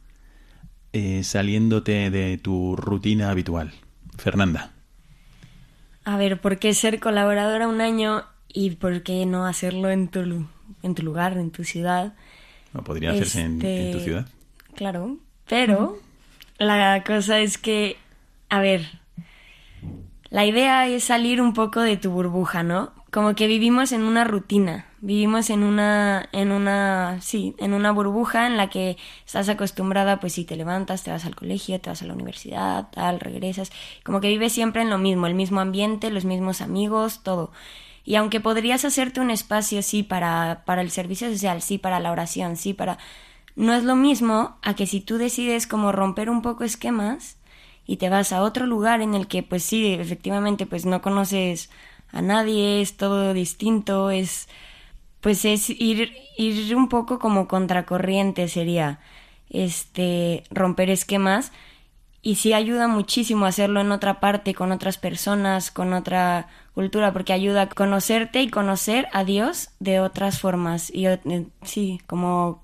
eh, 0.93 1.23
saliéndote 1.23 2.11
de 2.11 2.39
tu 2.39 2.75
rutina 2.75 3.31
habitual? 3.31 3.73
Fernanda. 4.17 4.73
A 6.05 6.17
ver, 6.17 6.41
¿por 6.41 6.59
qué 6.59 6.75
ser 6.75 6.99
colaboradora 6.99 7.69
un 7.69 7.81
año 7.81 8.25
y 8.53 8.71
por 8.71 9.03
qué 9.03 9.27
no 9.27 9.47
hacerlo 9.47 9.91
en 9.91 10.09
tu, 10.09 10.47
en 10.83 10.95
tu 10.95 11.03
lugar, 11.03 11.37
en 11.39 11.51
tu 11.51 11.65
ciudad? 11.65 12.15
¿No 12.73 12.85
podría 12.85 13.11
hacerse 13.11 13.43
en, 13.43 13.57
Este, 13.57 13.87
en 13.87 13.93
tu 13.93 14.01
ciudad? 14.01 14.27
Claro, 14.75 15.19
pero 15.49 15.99
la 16.59 17.03
cosa 17.05 17.41
es 17.41 17.59
que, 17.59 17.97
a 18.49 18.61
ver, 18.61 19.01
la 20.31 20.47
idea 20.47 20.87
es 20.89 21.05
salir 21.05 21.41
un 21.41 21.53
poco 21.53 21.81
de 21.81 21.97
tu 21.97 22.11
burbuja, 22.11 22.63
¿no? 22.63 22.93
como 23.13 23.35
que 23.35 23.47
vivimos 23.47 23.93
en 23.93 24.05
una 24.05 24.25
rutina, 24.25 24.87
vivimos 25.03 25.51
en 25.51 25.65
una, 25.65 26.31
en 26.33 26.51
una, 26.51 27.19
sí, 27.21 27.55
en 27.59 27.75
una 27.75 27.93
burbuja 27.93 28.47
en 28.47 28.57
la 28.57 28.71
que 28.71 28.97
estás 29.27 29.51
acostumbrada, 29.51 30.19
pues 30.19 30.33
si 30.33 30.47
te 30.47 30.57
levantas, 30.57 31.05
te 31.05 31.11
vas 31.11 31.27
al 31.27 31.37
colegio, 31.37 31.79
te 31.79 31.91
vas 31.91 32.01
a 32.01 32.07
la 32.07 32.15
universidad, 32.15 32.89
tal, 32.91 33.21
regresas, 33.21 33.71
como 34.03 34.23
que 34.23 34.29
vives 34.29 34.55
siempre 34.55 34.81
en 34.81 34.89
lo 34.89 34.97
mismo, 34.97 35.27
el 35.27 35.35
mismo 35.35 35.61
ambiente, 35.61 36.11
los 36.11 36.25
mismos 36.25 36.63
amigos, 36.63 37.23
todo. 37.23 37.53
Y 38.05 38.17
aunque 38.17 38.41
podrías 38.41 38.85
hacerte 38.85 39.21
un 39.21 39.31
espacio, 39.31 39.83
sí, 39.83 40.03
para, 40.03 40.63
para 40.67 40.83
el 40.83 40.91
servicio 40.91 41.31
social, 41.31 41.63
sí, 41.63 41.79
para 41.79 42.01
la 42.01 42.13
oración, 42.13 42.57
sí, 42.57 42.75
para... 42.75 42.99
No 43.55 43.75
es 43.75 43.85
lo 43.85 43.97
mismo 43.97 44.57
a 44.63 44.75
que 44.75 44.87
si 44.87 45.01
tú 45.01 45.19
decides 45.19 45.67
como 45.67 45.93
romper 45.93 46.31
un 46.31 46.41
poco 46.43 46.65
esquemas 46.65 47.37
y 47.87 47.99
te 47.99 48.09
vas 48.09 48.33
a 48.33 48.43
otro 48.43 48.67
lugar 48.67 49.03
en 49.03 49.15
el 49.15 49.27
que, 49.27 49.43
pues 49.43 49.63
sí, 49.63 49.93
efectivamente, 49.93 50.67
pues 50.67 50.87
no 50.87 51.03
conoces 51.03 51.71
a 52.13 52.23
nadie, 52.23 52.81
es 52.81 52.97
todo 52.97 53.35
distinto, 53.35 54.11
es 54.11 54.49
pues 55.23 55.45
es 55.45 55.71
ir, 55.71 56.13
ir 56.37 56.77
un 56.77 56.89
poco 56.89 57.19
como 57.19 57.47
contracorriente 57.47 58.49
sería 58.49 58.99
este 59.49 60.43
romper 60.51 60.91
esquemas 60.91 61.53
y 62.23 62.37
sí 62.37 62.53
ayuda 62.53 62.87
muchísimo 62.87 63.47
hacerlo 63.47 63.81
en 63.81 63.91
otra 63.91 64.21
parte, 64.21 64.55
con 64.55 64.71
otras 64.71 64.97
personas, 64.97 65.73
con 65.73 65.93
otra 65.93 66.49
cultura, 66.73 67.13
porque 67.13 67.33
ayuda 67.33 67.63
a 67.63 67.69
conocerte 67.69 68.43
y 68.43 68.49
conocer 68.49 69.09
a 69.13 69.25
Dios 69.25 69.71
de 69.81 69.99
otras 69.99 70.39
formas 70.39 70.91
y 70.95 71.07
eh, 71.07 71.21
sí, 71.65 72.01
como 72.07 72.63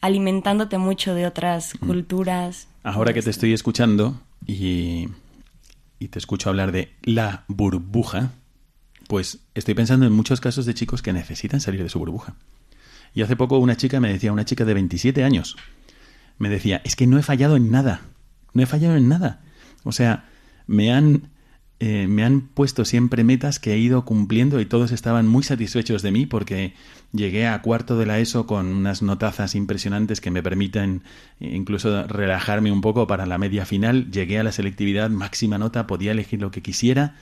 alimentándote 0.00 0.78
mucho 0.78 1.14
de 1.14 1.26
otras 1.26 1.74
culturas. 1.74 2.68
Ahora 2.82 3.12
que 3.12 3.20
te 3.20 3.28
estoy 3.28 3.52
escuchando 3.52 4.18
y, 4.46 5.08
y 5.98 6.08
te 6.08 6.18
escucho 6.18 6.48
hablar 6.48 6.72
de 6.72 6.94
la 7.02 7.44
burbuja, 7.48 8.32
pues 9.08 9.40
estoy 9.54 9.74
pensando 9.74 10.06
en 10.06 10.12
muchos 10.12 10.40
casos 10.40 10.64
de 10.64 10.72
chicos 10.72 11.02
que 11.02 11.12
necesitan 11.12 11.60
salir 11.60 11.82
de 11.82 11.90
su 11.90 11.98
burbuja. 11.98 12.34
Y 13.12 13.20
hace 13.20 13.36
poco 13.36 13.58
una 13.58 13.76
chica 13.76 14.00
me 14.00 14.10
decía, 14.10 14.32
una 14.32 14.46
chica 14.46 14.64
de 14.64 14.72
27 14.72 15.22
años, 15.22 15.56
me 16.38 16.48
decía, 16.48 16.80
es 16.84 16.96
que 16.96 17.06
no 17.06 17.18
he 17.18 17.22
fallado 17.22 17.56
en 17.56 17.70
nada, 17.70 18.00
no 18.54 18.62
he 18.62 18.66
fallado 18.66 18.96
en 18.96 19.08
nada. 19.08 19.40
O 19.84 19.92
sea, 19.92 20.28
me 20.66 20.92
han, 20.92 21.30
eh, 21.78 22.06
me 22.08 22.24
han 22.24 22.42
puesto 22.42 22.84
siempre 22.84 23.24
metas 23.24 23.58
que 23.58 23.72
he 23.72 23.78
ido 23.78 24.04
cumpliendo 24.04 24.60
y 24.60 24.66
todos 24.66 24.92
estaban 24.92 25.26
muy 25.26 25.42
satisfechos 25.42 26.02
de 26.02 26.12
mí 26.12 26.26
porque 26.26 26.74
llegué 27.12 27.46
a 27.46 27.60
cuarto 27.62 27.98
de 27.98 28.06
la 28.06 28.18
ESO 28.18 28.46
con 28.46 28.66
unas 28.66 29.02
notazas 29.02 29.54
impresionantes 29.54 30.20
que 30.20 30.30
me 30.30 30.42
permiten 30.42 31.02
incluso 31.38 32.06
relajarme 32.06 32.72
un 32.72 32.80
poco 32.80 33.06
para 33.06 33.26
la 33.26 33.38
media 33.38 33.66
final. 33.66 34.10
Llegué 34.10 34.38
a 34.38 34.44
la 34.44 34.52
selectividad, 34.52 35.10
máxima 35.10 35.58
nota, 35.58 35.86
podía 35.86 36.12
elegir 36.12 36.40
lo 36.40 36.50
que 36.50 36.62
quisiera 36.62 37.14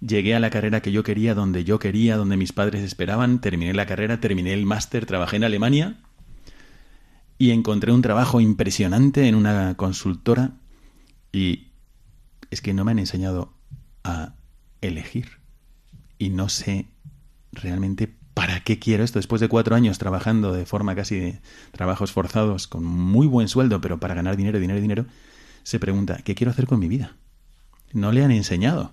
Llegué 0.00 0.34
a 0.34 0.40
la 0.40 0.48
carrera 0.48 0.80
que 0.80 0.92
yo 0.92 1.02
quería, 1.02 1.34
donde 1.34 1.62
yo 1.62 1.78
quería, 1.78 2.16
donde 2.16 2.38
mis 2.38 2.52
padres 2.52 2.82
esperaban, 2.82 3.42
terminé 3.42 3.74
la 3.74 3.84
carrera, 3.84 4.18
terminé 4.18 4.54
el 4.54 4.64
máster, 4.64 5.04
trabajé 5.04 5.36
en 5.36 5.44
Alemania 5.44 5.98
y 7.40 7.52
encontré 7.52 7.90
un 7.90 8.02
trabajo 8.02 8.42
impresionante 8.42 9.26
en 9.26 9.34
una 9.34 9.74
consultora 9.78 10.58
y 11.32 11.68
es 12.50 12.60
que 12.60 12.74
no 12.74 12.84
me 12.84 12.90
han 12.90 12.98
enseñado 12.98 13.54
a 14.04 14.34
elegir 14.82 15.38
y 16.18 16.28
no 16.28 16.50
sé 16.50 16.88
realmente 17.50 18.14
para 18.34 18.60
qué 18.60 18.78
quiero 18.78 19.04
esto. 19.04 19.18
Después 19.18 19.40
de 19.40 19.48
cuatro 19.48 19.74
años 19.74 19.96
trabajando 19.96 20.52
de 20.52 20.66
forma 20.66 20.94
casi 20.94 21.18
de 21.18 21.40
trabajos 21.72 22.12
forzados 22.12 22.66
con 22.66 22.84
muy 22.84 23.26
buen 23.26 23.48
sueldo, 23.48 23.80
pero 23.80 23.98
para 23.98 24.12
ganar 24.12 24.36
dinero, 24.36 24.60
dinero, 24.60 24.78
dinero, 24.78 25.06
se 25.62 25.80
pregunta, 25.80 26.18
¿qué 26.22 26.34
quiero 26.34 26.50
hacer 26.50 26.66
con 26.66 26.78
mi 26.78 26.88
vida? 26.88 27.16
No 27.94 28.12
le 28.12 28.22
han 28.22 28.32
enseñado. 28.32 28.92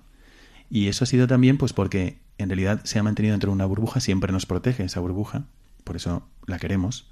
Y 0.69 0.87
eso 0.87 1.03
ha 1.03 1.07
sido 1.07 1.27
también 1.27 1.57
pues 1.57 1.73
porque 1.73 2.21
en 2.37 2.47
realidad 2.47 2.79
se 2.85 2.97
ha 2.97 3.03
mantenido 3.03 3.33
dentro 3.33 3.51
de 3.51 3.55
una 3.55 3.65
burbuja, 3.65 3.99
siempre 3.99 4.31
nos 4.31 4.45
protege 4.45 4.85
esa 4.85 5.01
burbuja, 5.01 5.47
por 5.83 5.97
eso 5.97 6.25
la 6.45 6.59
queremos 6.59 7.11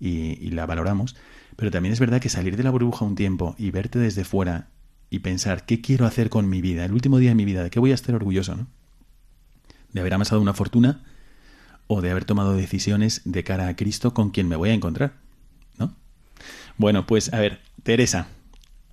y, 0.00 0.50
la 0.50 0.66
valoramos. 0.66 1.16
Pero 1.56 1.70
también 1.70 1.92
es 1.92 2.00
verdad 2.00 2.20
que 2.20 2.28
salir 2.28 2.56
de 2.56 2.62
la 2.62 2.70
burbuja 2.70 3.04
un 3.04 3.14
tiempo 3.14 3.54
y 3.58 3.70
verte 3.70 3.98
desde 3.98 4.24
fuera 4.24 4.68
y 5.08 5.20
pensar 5.20 5.64
qué 5.64 5.80
quiero 5.80 6.06
hacer 6.06 6.28
con 6.28 6.48
mi 6.48 6.60
vida, 6.60 6.84
el 6.84 6.92
último 6.92 7.18
día 7.18 7.30
de 7.30 7.36
mi 7.36 7.44
vida, 7.44 7.62
de 7.62 7.70
qué 7.70 7.80
voy 7.80 7.92
a 7.92 7.94
estar 7.94 8.14
orgulloso, 8.14 8.56
¿no? 8.56 8.66
De 9.92 10.00
haber 10.00 10.14
amasado 10.14 10.40
una 10.40 10.52
fortuna 10.52 11.02
o 11.86 12.02
de 12.02 12.10
haber 12.10 12.24
tomado 12.24 12.54
decisiones 12.54 13.22
de 13.24 13.44
cara 13.44 13.68
a 13.68 13.76
Cristo 13.76 14.12
con 14.12 14.30
quien 14.30 14.48
me 14.48 14.56
voy 14.56 14.70
a 14.70 14.74
encontrar, 14.74 15.14
¿no? 15.78 15.94
Bueno, 16.76 17.06
pues 17.06 17.32
a 17.32 17.38
ver, 17.38 17.60
Teresa, 17.82 18.26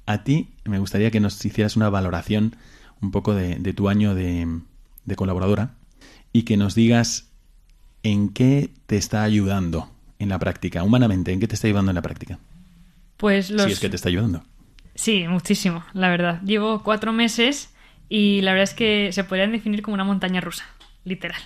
a 0.06 0.24
ti 0.24 0.50
me 0.66 0.80
gustaría 0.80 1.12
que 1.12 1.20
nos 1.20 1.44
hicieras 1.44 1.76
una 1.76 1.90
valoración 1.90 2.56
un 3.02 3.12
poco 3.12 3.34
de, 3.34 3.58
tu 3.74 3.90
año 3.90 4.16
de, 4.16 4.62
colaboradora 5.16 5.76
y 6.32 6.44
que 6.44 6.58
nos 6.58 6.76
digas 6.76 7.28
en 8.02 8.30
qué 8.30 8.74
te 8.86 8.98
está 8.98 9.24
ayudando 9.24 9.93
en 10.24 10.30
la 10.30 10.40
práctica, 10.40 10.84
humanamente, 10.84 11.32
en 11.32 11.40
qué 11.40 11.48
te 11.48 11.56
está 11.56 11.68
ayudando 11.68 11.92
en 11.92 11.96
la 11.96 12.02
práctica. 12.02 12.40
Pues 13.18 13.50
los... 13.50 13.64
Si 13.64 13.72
es 13.72 13.80
que 13.80 13.90
te 13.90 13.96
está 13.96 14.10
ayudando. 14.10 14.44
Sí, 14.96 15.28
muchísimo, 15.28 15.84
la 15.94 16.10
verdad. 16.10 16.42
Llevo 16.44 16.84
cuatro 16.84 17.14
meses 17.14 17.74
y 18.10 18.42
la 18.42 18.52
verdad 18.52 18.64
es 18.64 18.74
que 18.74 19.12
se 19.12 19.24
podrían 19.24 19.52
definir 19.52 19.82
como 19.82 19.96
una 19.96 20.04
montaña 20.04 20.42
rusa, 20.42 20.66
literal. 21.04 21.42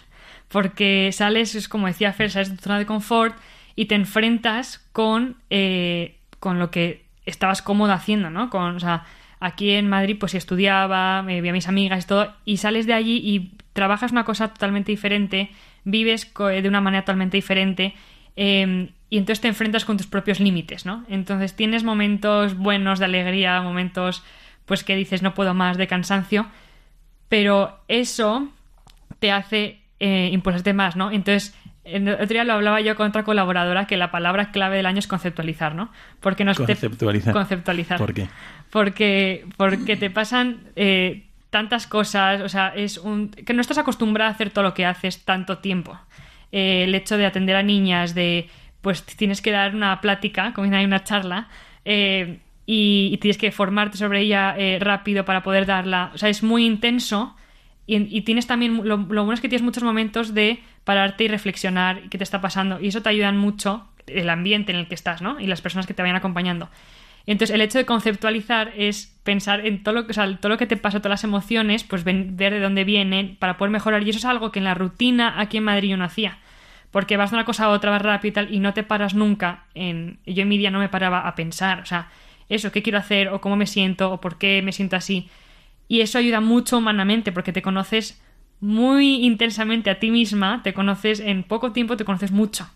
Porque 0.48 1.12
sales, 1.13 1.56
es 1.56 1.68
como 1.68 1.88
decía 1.88 2.13
Fer, 2.13 2.32
sales 2.32 2.50
de 2.50 2.58
tu 2.58 2.63
zona 2.63 2.80
de 2.80 2.86
confort 2.86 3.36
y 3.76 3.86
te 3.86 3.96
enfrentas 3.96 4.80
con, 4.92 5.38
eh, 5.50 6.18
con 6.40 6.60
lo 6.60 6.72
que 6.72 7.06
estabas 7.26 7.62
cómodo 7.62 7.94
haciendo, 7.94 8.30
¿no? 8.30 8.50
Con, 8.50 8.76
o 8.76 8.80
sea, 8.80 9.06
aquí 9.40 9.72
en 9.72 9.90
Madrid 9.90 10.18
pues 10.20 10.34
estudiaba, 10.34 11.22
me 11.22 11.42
vi 11.42 11.50
a 11.50 11.54
mis 11.54 11.68
amigas 11.68 12.04
y 12.04 12.08
todo, 12.08 12.34
y 12.46 12.58
sales 12.58 12.86
de 12.86 12.94
allí 12.94 13.22
y 13.24 13.52
trabajas 13.74 14.12
una 14.12 14.24
cosa 14.24 14.48
totalmente 14.50 14.92
diferente, 14.92 15.52
vives 15.84 16.34
de 16.34 16.68
una 16.68 16.82
manera 16.82 17.04
totalmente 17.04 17.38
diferente, 17.38 17.94
em, 18.38 18.89
y 19.10 19.17
entonces 19.17 19.41
te 19.41 19.50
enfrentas 19.50 19.84
con 19.84 19.97
tus 19.97 20.08
propios 20.08 20.39
límites, 20.39 20.86
¿no? 20.86 21.04
Entonces 21.10 21.56
tienes 21.56 21.84
momentos 21.84 22.56
buenos 22.56 23.00
de 23.00 23.06
alegría, 23.06 23.62
momentos 23.62 24.23
pues 24.65 24.86
que 24.86 24.95
dices 24.95 25.21
no 25.21 25.34
puedo 25.34 25.54
más, 25.54 25.78
de 25.78 25.88
cansancio, 25.88 26.47
pero 27.28 27.80
eso 27.89 28.47
te 29.19 29.32
hace 29.32 29.82
eh, 30.00 30.30
impulsarte 30.32 30.73
más, 30.73 30.95
¿no? 30.95 31.12
Entonces 31.12 31.54
el 31.84 32.10
otro 32.10 32.28
día 32.28 32.43
lo 32.43 32.54
hablaba 32.54 32.82
yo 32.82 32.95
con 32.95 33.08
otra 33.08 33.23
colaboradora 33.23 33.88
que 33.88 33.97
la 33.97 34.12
palabra 34.12 34.52
clave 34.52 34.78
del 34.78 34.86
año 34.86 35.00
es 35.00 35.08
conceptualizar, 35.08 35.73
¿no? 35.73 35.89
Porque 36.19 36.43
nos 36.43 36.58
conceptualizar. 36.58 37.34
conceptualizar. 37.34 37.97
¿Por 37.97 38.13
qué? 38.13 38.28
Porque, 38.69 39.45
porque 39.56 39.95
te 39.95 40.10
pasan 40.10 40.60
eh, 40.76 41.23
tantas 41.50 41.88
cosas, 41.88 42.41
o 42.41 42.50
sea, 42.50 42.73
es 42.76 42.97
un 42.97 43.30
que 43.30 43.54
no 43.54 43.62
estás 43.62 43.78
acostumbrada 43.78 44.30
a 44.30 44.34
hacer 44.34 44.50
todo 44.50 44.65
lo 44.65 44.73
que 44.73 44.86
haces 44.86 45.23
tanto 45.23 45.60
tiempo. 45.60 45.97
Eh, 46.51 46.83
el 46.83 46.95
hecho 46.95 47.17
de 47.17 47.25
atender 47.25 47.55
a 47.55 47.63
niñas, 47.63 48.15
de 48.15 48.49
pues 48.81 49.03
tienes 49.03 49.41
que 49.41 49.51
dar 49.51 49.75
una 49.75 49.99
plática, 50.01 50.53
como 50.53 50.73
hay 50.73 50.86
una 50.86 51.03
charla, 51.03 51.49
eh, 51.86 52.39
y, 52.65 53.17
tienes 53.21 53.38
que 53.38 53.51
formarte 53.51 53.97
sobre 53.97 54.21
ella 54.21 54.55
rápido 54.79 55.25
para 55.25 55.43
poder 55.43 55.65
darla. 55.65 56.12
O 56.13 56.17
sea, 56.17 56.29
es 56.29 56.43
muy 56.43 56.65
intenso. 56.65 57.36
Y, 57.86 58.21
tienes 58.21 58.47
también, 58.47 58.81
lo, 58.83 58.97
bueno 58.97 59.31
es 59.31 59.39
que 59.39 59.47
tienes 59.47 59.63
muchos 59.63 59.83
momentos 59.83 60.33
de 60.33 60.60
pararte 60.83 61.23
y 61.23 61.27
reflexionar 61.29 62.10
qué 62.10 62.17
te 62.17 62.23
está 62.25 62.41
pasando. 62.41 62.79
Y 62.81 62.89
eso 62.89 63.01
te 63.01 63.10
ayuda 63.10 63.31
mucho 63.31 63.88
el 64.07 64.29
ambiente 64.29 64.73
en 64.73 64.79
el 64.79 64.88
que 64.88 64.95
estás, 64.95 65.21
¿no? 65.21 65.39
Y 65.39 65.47
las 65.47 65.62
personas 65.62 65.88
que 65.88 65.93
te 65.93 66.01
vayan 66.01 66.17
acompañando. 66.17 66.69
Entonces, 67.28 67.54
el 67.54 67.62
hecho 67.62 67.78
de 67.78 67.86
conceptualizar 67.86 68.72
es 68.78 69.20
pensar 69.24 69.66
en 69.66 69.84
todo 69.84 69.94
lo, 69.94 70.08
que, 70.08 70.13
todo 70.13 70.50
lo 70.50 70.58
que 70.58 70.66
te 70.66 70.78
pasa, 70.78 71.00
todas 71.00 71.22
las 71.22 71.24
emociones, 71.26 71.84
pues 71.84 72.06
ver 72.06 72.36
de 72.36 72.60
dónde 72.62 72.86
vienen 72.86 73.36
para 73.36 73.58
poder 73.58 73.70
mejorar. 73.70 74.02
Y 74.04 74.10
eso 74.10 74.20
es 74.20 74.26
algo 74.26 74.52
que 74.52 74.60
en 74.60 74.66
la 74.66 74.74
rutina 74.74 75.40
aquí 75.40 75.58
en 75.58 75.66
Madrid 75.66 75.90
yo 75.90 75.98
no 75.98 76.06
hacía. 76.06 76.40
Porque 76.90 77.18
vas 77.18 77.32
de 77.32 77.36
una 77.36 77.46
cosa 77.46 77.66
a 77.66 77.70
otra, 77.70 77.92
vas 77.92 78.02
rápido 78.02 78.30
y 78.30 78.34
tal, 78.34 78.54
y 78.54 78.60
no 78.60 78.74
te 78.74 78.84
paras 78.84 79.13
nunca 79.13 79.66
en... 79.76 80.20
Yo 80.26 80.44
en 80.44 80.48
mi 80.48 80.58
día 80.58 80.72
no 80.72 80.80
me 80.80 80.88
paraba 80.88 81.28
a 81.28 81.36
pensar, 81.36 81.82
o 81.82 81.86
sea, 81.86 82.08
eso, 82.48 82.72
qué 82.72 82.82
quiero 82.82 82.98
hacer, 82.98 83.28
o 83.28 83.42
cómo 83.42 83.58
me 83.58 83.68
siento, 83.68 84.10
o 84.10 84.22
por 84.22 84.38
qué 84.38 84.62
me 84.62 84.72
siento 84.72 84.96
así. 84.96 85.30
Y 85.90 86.00
eso 86.00 86.18
ayuda 86.18 86.40
mucho 86.40 86.78
humanamente, 86.78 87.34
porque 87.34 87.52
te 87.52 87.62
conoces 87.62 88.22
muy 88.62 89.26
intensamente 89.26 89.90
a 89.90 90.00
ti 90.00 90.12
misma, 90.12 90.62
te 90.63 90.74
conoces 90.74 91.20
en 91.20 91.44
poco 91.44 91.74
tiempo, 91.74 91.98
te 91.98 92.06
conoces 92.06 92.32
mucho. 92.32 92.70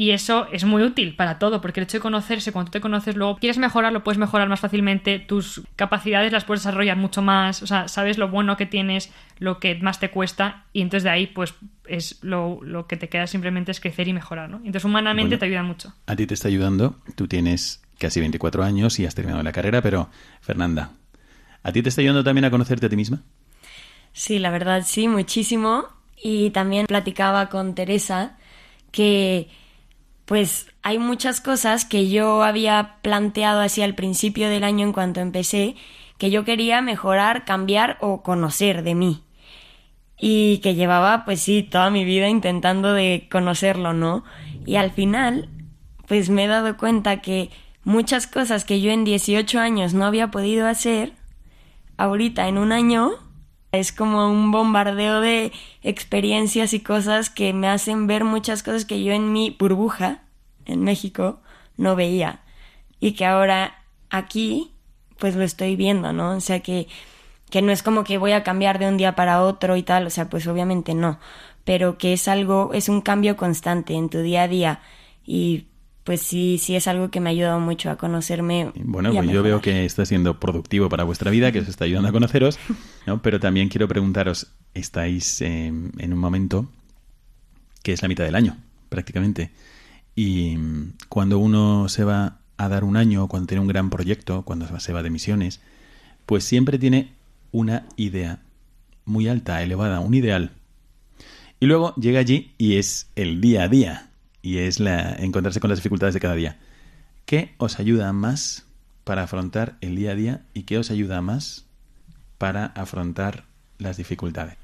Y 0.00 0.12
eso 0.12 0.46
es 0.50 0.64
muy 0.64 0.82
útil 0.82 1.14
para 1.14 1.38
todo, 1.38 1.60
porque 1.60 1.78
el 1.78 1.84
hecho 1.84 1.98
de 1.98 2.00
conocerse, 2.00 2.52
cuando 2.52 2.70
tú 2.70 2.78
te 2.78 2.80
conoces 2.80 3.16
luego, 3.16 3.36
quieres 3.36 3.58
mejorar, 3.58 3.92
lo 3.92 4.02
puedes 4.02 4.16
mejorar 4.16 4.48
más 4.48 4.58
fácilmente, 4.58 5.18
tus 5.18 5.60
capacidades 5.76 6.32
las 6.32 6.46
puedes 6.46 6.62
desarrollar 6.62 6.96
mucho 6.96 7.20
más, 7.20 7.62
o 7.62 7.66
sea, 7.66 7.86
sabes 7.86 8.16
lo 8.16 8.30
bueno 8.30 8.56
que 8.56 8.64
tienes, 8.64 9.12
lo 9.38 9.60
que 9.60 9.74
más 9.74 10.00
te 10.00 10.08
cuesta, 10.08 10.64
y 10.72 10.80
entonces 10.80 11.04
de 11.04 11.10
ahí, 11.10 11.26
pues, 11.26 11.52
es 11.86 12.18
lo, 12.22 12.62
que 12.88 12.96
te 12.96 13.10
queda 13.10 13.26
simplemente 13.26 13.72
es 13.72 13.80
crecer 13.80 14.08
y 14.08 14.14
mejorar, 14.14 14.48
¿no? 14.48 14.56
Entonces, 14.64 14.86
humanamente 14.86 15.36
te 15.36 15.44
ayuda 15.44 15.64
mucho. 15.64 15.92
A 16.06 16.16
ti 16.16 16.26
te 16.26 16.32
está 16.32 16.48
ayudando, 16.48 16.96
tú 17.14 17.28
tienes 17.28 17.82
casi 17.98 18.20
24 18.20 18.64
años 18.64 18.98
y 19.00 19.04
has 19.04 19.14
terminado 19.14 19.42
la 19.42 19.52
carrera, 19.52 19.82
pero, 19.82 20.08
Fernanda, 20.40 20.92
¿a 21.62 21.72
ti 21.72 21.82
te 21.82 21.90
está 21.90 22.00
ayudando 22.00 22.24
también 22.24 22.46
a 22.46 22.50
conocerte 22.50 22.86
a 22.86 22.88
ti 22.88 22.96
misma? 22.96 23.20
Sí, 24.14 24.38
la 24.38 24.48
verdad 24.48 24.82
sí, 24.86 25.08
muchísimo. 25.08 25.84
Y 26.22 26.48
también 26.50 26.86
platicaba 26.86 27.50
con 27.50 27.74
Teresa 27.74 28.38
que 28.92 29.48
pues 30.30 30.68
hay 30.84 31.00
muchas 31.00 31.40
cosas 31.40 31.84
que 31.84 32.08
yo 32.08 32.44
había 32.44 32.98
planteado 33.02 33.58
así 33.58 33.82
al 33.82 33.96
principio 33.96 34.48
del 34.48 34.62
año 34.62 34.86
en 34.86 34.92
cuanto 34.92 35.18
empecé 35.18 35.74
que 36.18 36.30
yo 36.30 36.44
quería 36.44 36.80
mejorar, 36.82 37.44
cambiar 37.44 37.98
o 38.00 38.22
conocer 38.22 38.84
de 38.84 38.94
mí. 38.94 39.24
y 40.16 40.58
que 40.58 40.76
llevaba, 40.76 41.24
pues 41.24 41.40
sí, 41.40 41.64
toda 41.64 41.90
mi 41.90 42.04
vida 42.04 42.28
intentando 42.28 42.92
de 42.92 43.26
conocerlo, 43.28 43.92
¿no? 43.92 44.22
Y 44.66 44.76
al 44.76 44.92
final, 44.92 45.48
pues 46.06 46.30
me 46.30 46.44
he 46.44 46.46
dado 46.46 46.76
cuenta 46.76 47.20
que 47.22 47.50
muchas 47.82 48.28
cosas 48.28 48.64
que 48.64 48.80
yo 48.80 48.92
en 48.92 49.02
18 49.02 49.58
años 49.58 49.94
no 49.94 50.04
había 50.04 50.30
podido 50.30 50.68
hacer, 50.68 51.14
ahorita 51.96 52.46
en 52.46 52.56
un 52.56 52.70
año 52.70 53.14
es 53.72 53.92
como 53.92 54.30
un 54.30 54.50
bombardeo 54.50 55.20
de 55.20 55.52
experiencias 55.82 56.72
y 56.72 56.80
cosas 56.80 57.30
que 57.30 57.52
me 57.52 57.68
hacen 57.68 58.06
ver 58.06 58.24
muchas 58.24 58.62
cosas 58.62 58.84
que 58.84 59.02
yo 59.02 59.12
en 59.12 59.32
mi 59.32 59.56
burbuja, 59.58 60.22
en 60.66 60.82
México, 60.82 61.40
no 61.76 61.96
veía. 61.96 62.40
Y 62.98 63.12
que 63.12 63.24
ahora 63.24 63.84
aquí, 64.10 64.72
pues 65.18 65.36
lo 65.36 65.44
estoy 65.44 65.76
viendo, 65.76 66.12
¿no? 66.12 66.32
O 66.36 66.40
sea 66.40 66.60
que 66.60 66.88
que 67.50 67.62
no 67.62 67.72
es 67.72 67.82
como 67.82 68.04
que 68.04 68.16
voy 68.16 68.32
a 68.32 68.44
cambiar 68.44 68.78
de 68.78 68.88
un 68.88 68.96
día 68.96 69.14
para 69.14 69.42
otro 69.42 69.76
y 69.76 69.82
tal, 69.82 70.06
o 70.06 70.10
sea, 70.10 70.30
pues 70.30 70.46
obviamente 70.46 70.94
no, 70.94 71.18
pero 71.64 71.98
que 71.98 72.12
es 72.12 72.28
algo, 72.28 72.70
es 72.72 72.88
un 72.88 73.00
cambio 73.00 73.36
constante 73.36 73.94
en 73.94 74.08
tu 74.08 74.20
día 74.20 74.44
a 74.44 74.48
día 74.48 74.80
y 75.26 75.66
pues 76.10 76.22
sí, 76.22 76.58
sí 76.58 76.74
es 76.74 76.88
algo 76.88 77.08
que 77.08 77.20
me 77.20 77.30
ha 77.30 77.30
ayudado 77.30 77.60
mucho 77.60 77.88
a 77.88 77.96
conocerme. 77.96 78.72
Bueno, 78.74 79.12
pues 79.12 79.30
yo 79.30 79.44
veo 79.44 79.60
que 79.60 79.84
está 79.84 80.04
siendo 80.04 80.40
productivo 80.40 80.88
para 80.88 81.04
vuestra 81.04 81.30
vida, 81.30 81.52
que 81.52 81.60
os 81.60 81.68
está 81.68 81.84
ayudando 81.84 82.08
a 82.08 82.12
conoceros, 82.12 82.58
¿no? 83.06 83.22
pero 83.22 83.38
también 83.38 83.68
quiero 83.68 83.86
preguntaros, 83.86 84.48
estáis 84.74 85.40
en 85.40 85.92
un 86.12 86.18
momento 86.18 86.68
que 87.84 87.92
es 87.92 88.02
la 88.02 88.08
mitad 88.08 88.24
del 88.24 88.34
año, 88.34 88.56
prácticamente, 88.88 89.52
y 90.16 90.58
cuando 91.08 91.38
uno 91.38 91.88
se 91.88 92.02
va 92.02 92.38
a 92.56 92.68
dar 92.68 92.82
un 92.82 92.96
año, 92.96 93.28
cuando 93.28 93.46
tiene 93.46 93.60
un 93.60 93.68
gran 93.68 93.88
proyecto, 93.88 94.42
cuando 94.42 94.80
se 94.80 94.92
va 94.92 95.04
de 95.04 95.10
misiones, 95.10 95.60
pues 96.26 96.42
siempre 96.42 96.76
tiene 96.80 97.12
una 97.52 97.86
idea 97.94 98.40
muy 99.04 99.28
alta, 99.28 99.62
elevada, 99.62 100.00
un 100.00 100.14
ideal. 100.14 100.50
Y 101.60 101.66
luego 101.66 101.94
llega 101.94 102.18
allí 102.18 102.52
y 102.58 102.78
es 102.78 103.08
el 103.14 103.40
día 103.40 103.62
a 103.62 103.68
día, 103.68 104.09
y 104.42 104.58
es 104.58 104.80
la, 104.80 105.12
encontrarse 105.14 105.60
con 105.60 105.70
las 105.70 105.78
dificultades 105.78 106.14
de 106.14 106.20
cada 106.20 106.34
día. 106.34 106.58
¿Qué 107.26 107.54
os 107.58 107.78
ayuda 107.78 108.12
más 108.12 108.66
para 109.04 109.22
afrontar 109.22 109.76
el 109.80 109.96
día 109.96 110.12
a 110.12 110.14
día 110.14 110.40
y 110.54 110.62
qué 110.62 110.78
os 110.78 110.90
ayuda 110.90 111.20
más 111.20 111.66
para 112.38 112.66
afrontar 112.66 113.44
las 113.78 113.96
dificultades? 113.96 114.56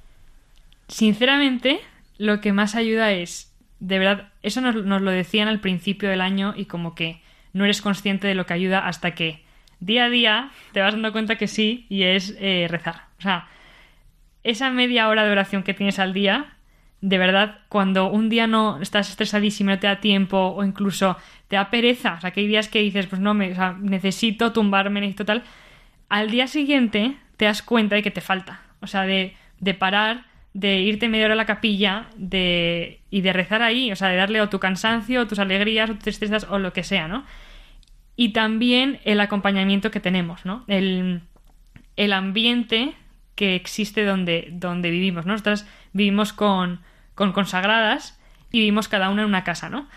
Sinceramente, 0.89 1.81
lo 2.19 2.41
que 2.41 2.53
más 2.53 2.75
ayuda 2.75 3.13
es, 3.13 3.53
de 3.81 3.99
verdad, 3.99 4.33
eso 4.43 4.61
nos, 4.61 4.77
nos 4.85 5.03
lo 5.03 5.11
decían 5.11 5.49
al 5.49 5.61
principio 5.61 6.09
del 6.09 6.21
año 6.21 6.55
y 6.57 6.67
como 6.67 6.95
que 6.95 7.21
no 7.53 7.65
eres 7.65 7.83
consciente 7.83 8.27
de 8.29 8.35
lo 8.35 8.47
que 8.47 8.55
ayuda 8.55 8.87
hasta 8.87 9.15
que 9.15 9.43
día 9.81 10.07
a 10.07 10.11
día 10.11 10.51
te 10.73 10.81
vas 10.81 10.93
dando 10.93 11.13
cuenta 11.13 11.37
que 11.37 11.49
sí 11.49 11.87
y 11.89 12.05
es 12.05 12.37
eh, 12.39 12.67
rezar. 12.69 13.07
O 13.19 13.23
sea, 13.23 13.49
esa 14.45 14.71
media 14.71 15.09
hora 15.09 15.25
de 15.25 15.33
oración 15.33 15.63
que 15.63 15.75
tienes 15.75 15.99
al 15.99 16.13
día, 16.13 16.56
de 17.01 17.19
verdad, 17.19 17.59
cuando 17.69 18.11
un 18.11 18.29
día 18.29 18.47
no 18.47 18.81
estás 18.81 19.11
estresadísimo, 19.11 19.71
no 19.71 19.79
te 19.79 19.87
da 19.87 20.01
tiempo 20.01 20.55
o 20.57 20.65
incluso 20.65 21.17
te 21.49 21.57
da 21.57 21.71
pereza, 21.71 22.15
o 22.15 22.21
sea, 22.21 22.31
que 22.31 22.41
hay 22.41 22.47
días 22.47 22.69
que 22.69 22.81
dices, 22.81 23.07
pues 23.07 23.21
no, 23.21 23.35
me, 23.35 23.55
necesito 23.81 24.53
tumbarme, 24.53 25.01
necesito 25.01 25.25
tal, 25.25 25.45
al 26.09 26.31
día 26.31 26.47
siguiente 26.47 27.17
te 27.37 27.45
das 27.45 27.63
cuenta 27.63 27.97
de 27.97 28.03
que 28.03 28.11
te 28.11 28.21
falta. 28.21 28.63
O 28.81 28.87
sea, 28.87 29.03
de, 29.03 29.35
de 29.61 29.75
parar, 29.75 30.25
de 30.55 30.81
irte 30.81 31.09
media 31.09 31.27
hora 31.27 31.35
a 31.35 31.37
la 31.37 31.47
capilla 31.47 32.07
de, 32.17 33.01
y 33.11 33.21
de 33.21 33.33
rezar 33.33 33.63
ahí, 33.63 33.93
o 33.93 33.97
sea, 33.97 34.09
de 34.09 34.17
darle 34.17 34.41
o 34.41 34.49
tu 34.49 34.59
cansancio, 34.59 35.23
o 35.23 35.27
tus 35.27 35.39
alegrías, 35.39 35.91
o 35.91 35.95
tus 35.95 36.03
tristezas, 36.05 36.47
o 36.51 36.59
lo 36.59 36.73
que 36.73 36.83
sea, 36.83 37.09
¿no? 37.09 37.25
y 38.17 38.31
también 38.31 38.99
el 39.05 39.21
acompañamiento 39.21 39.91
que 39.91 40.01
tenemos, 40.01 40.45
¿no? 40.47 40.65
El, 40.67 41.23
ambiente 42.13 42.95
que 43.35 43.55
existe 43.55 44.05
donde, 44.05 44.49
donde 44.51 44.91
vivimos, 44.91 45.27
¿no? 45.27 45.35
Vivimos 45.97 46.33
con, 46.33 46.81
consagradas 47.15 48.19
y 48.53 48.61
vivimos 48.61 48.89
cada 48.89 49.11
una 49.11 49.23
en 49.23 49.29
una 49.29 49.45
casa, 49.45 49.69
¿no? 49.69 49.89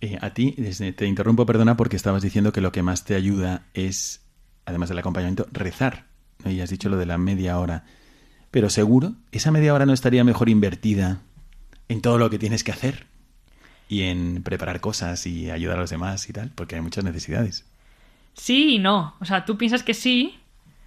Eh, 0.00 0.18
a 0.20 0.30
ti, 0.30 0.52
te 0.96 1.06
interrumpo, 1.06 1.46
perdona, 1.46 1.76
porque 1.76 1.96
estabas 1.96 2.22
diciendo 2.22 2.52
que 2.52 2.60
lo 2.60 2.72
que 2.72 2.82
más 2.82 3.04
te 3.04 3.14
ayuda 3.14 3.62
es, 3.74 4.24
además 4.64 4.88
del 4.88 4.98
acompañamiento, 4.98 5.46
rezar. 5.52 6.06
Y 6.44 6.60
has 6.60 6.70
dicho 6.70 6.88
lo 6.88 6.96
de 6.96 7.06
la 7.06 7.18
media 7.18 7.58
hora. 7.58 7.84
Pero 8.50 8.68
seguro, 8.68 9.14
esa 9.30 9.50
media 9.50 9.74
hora 9.74 9.86
no 9.86 9.92
estaría 9.92 10.24
mejor 10.24 10.48
invertida 10.48 11.20
en 11.88 12.00
todo 12.00 12.18
lo 12.18 12.30
que 12.30 12.38
tienes 12.38 12.64
que 12.64 12.72
hacer 12.72 13.06
y 13.88 14.02
en 14.02 14.42
preparar 14.42 14.80
cosas 14.80 15.26
y 15.26 15.50
ayudar 15.50 15.78
a 15.78 15.82
los 15.82 15.90
demás 15.90 16.28
y 16.28 16.32
tal, 16.32 16.50
porque 16.54 16.74
hay 16.74 16.80
muchas 16.80 17.04
necesidades. 17.04 17.64
Sí 18.34 18.76
y 18.76 18.78
no. 18.78 19.14
O 19.20 19.24
sea, 19.24 19.44
tú 19.44 19.56
piensas 19.56 19.82
que 19.82 19.94
sí, 19.94 20.38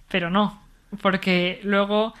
pero 0.08 0.30
no. 0.30 0.60
Porque 1.00 1.60
luego 1.62 2.14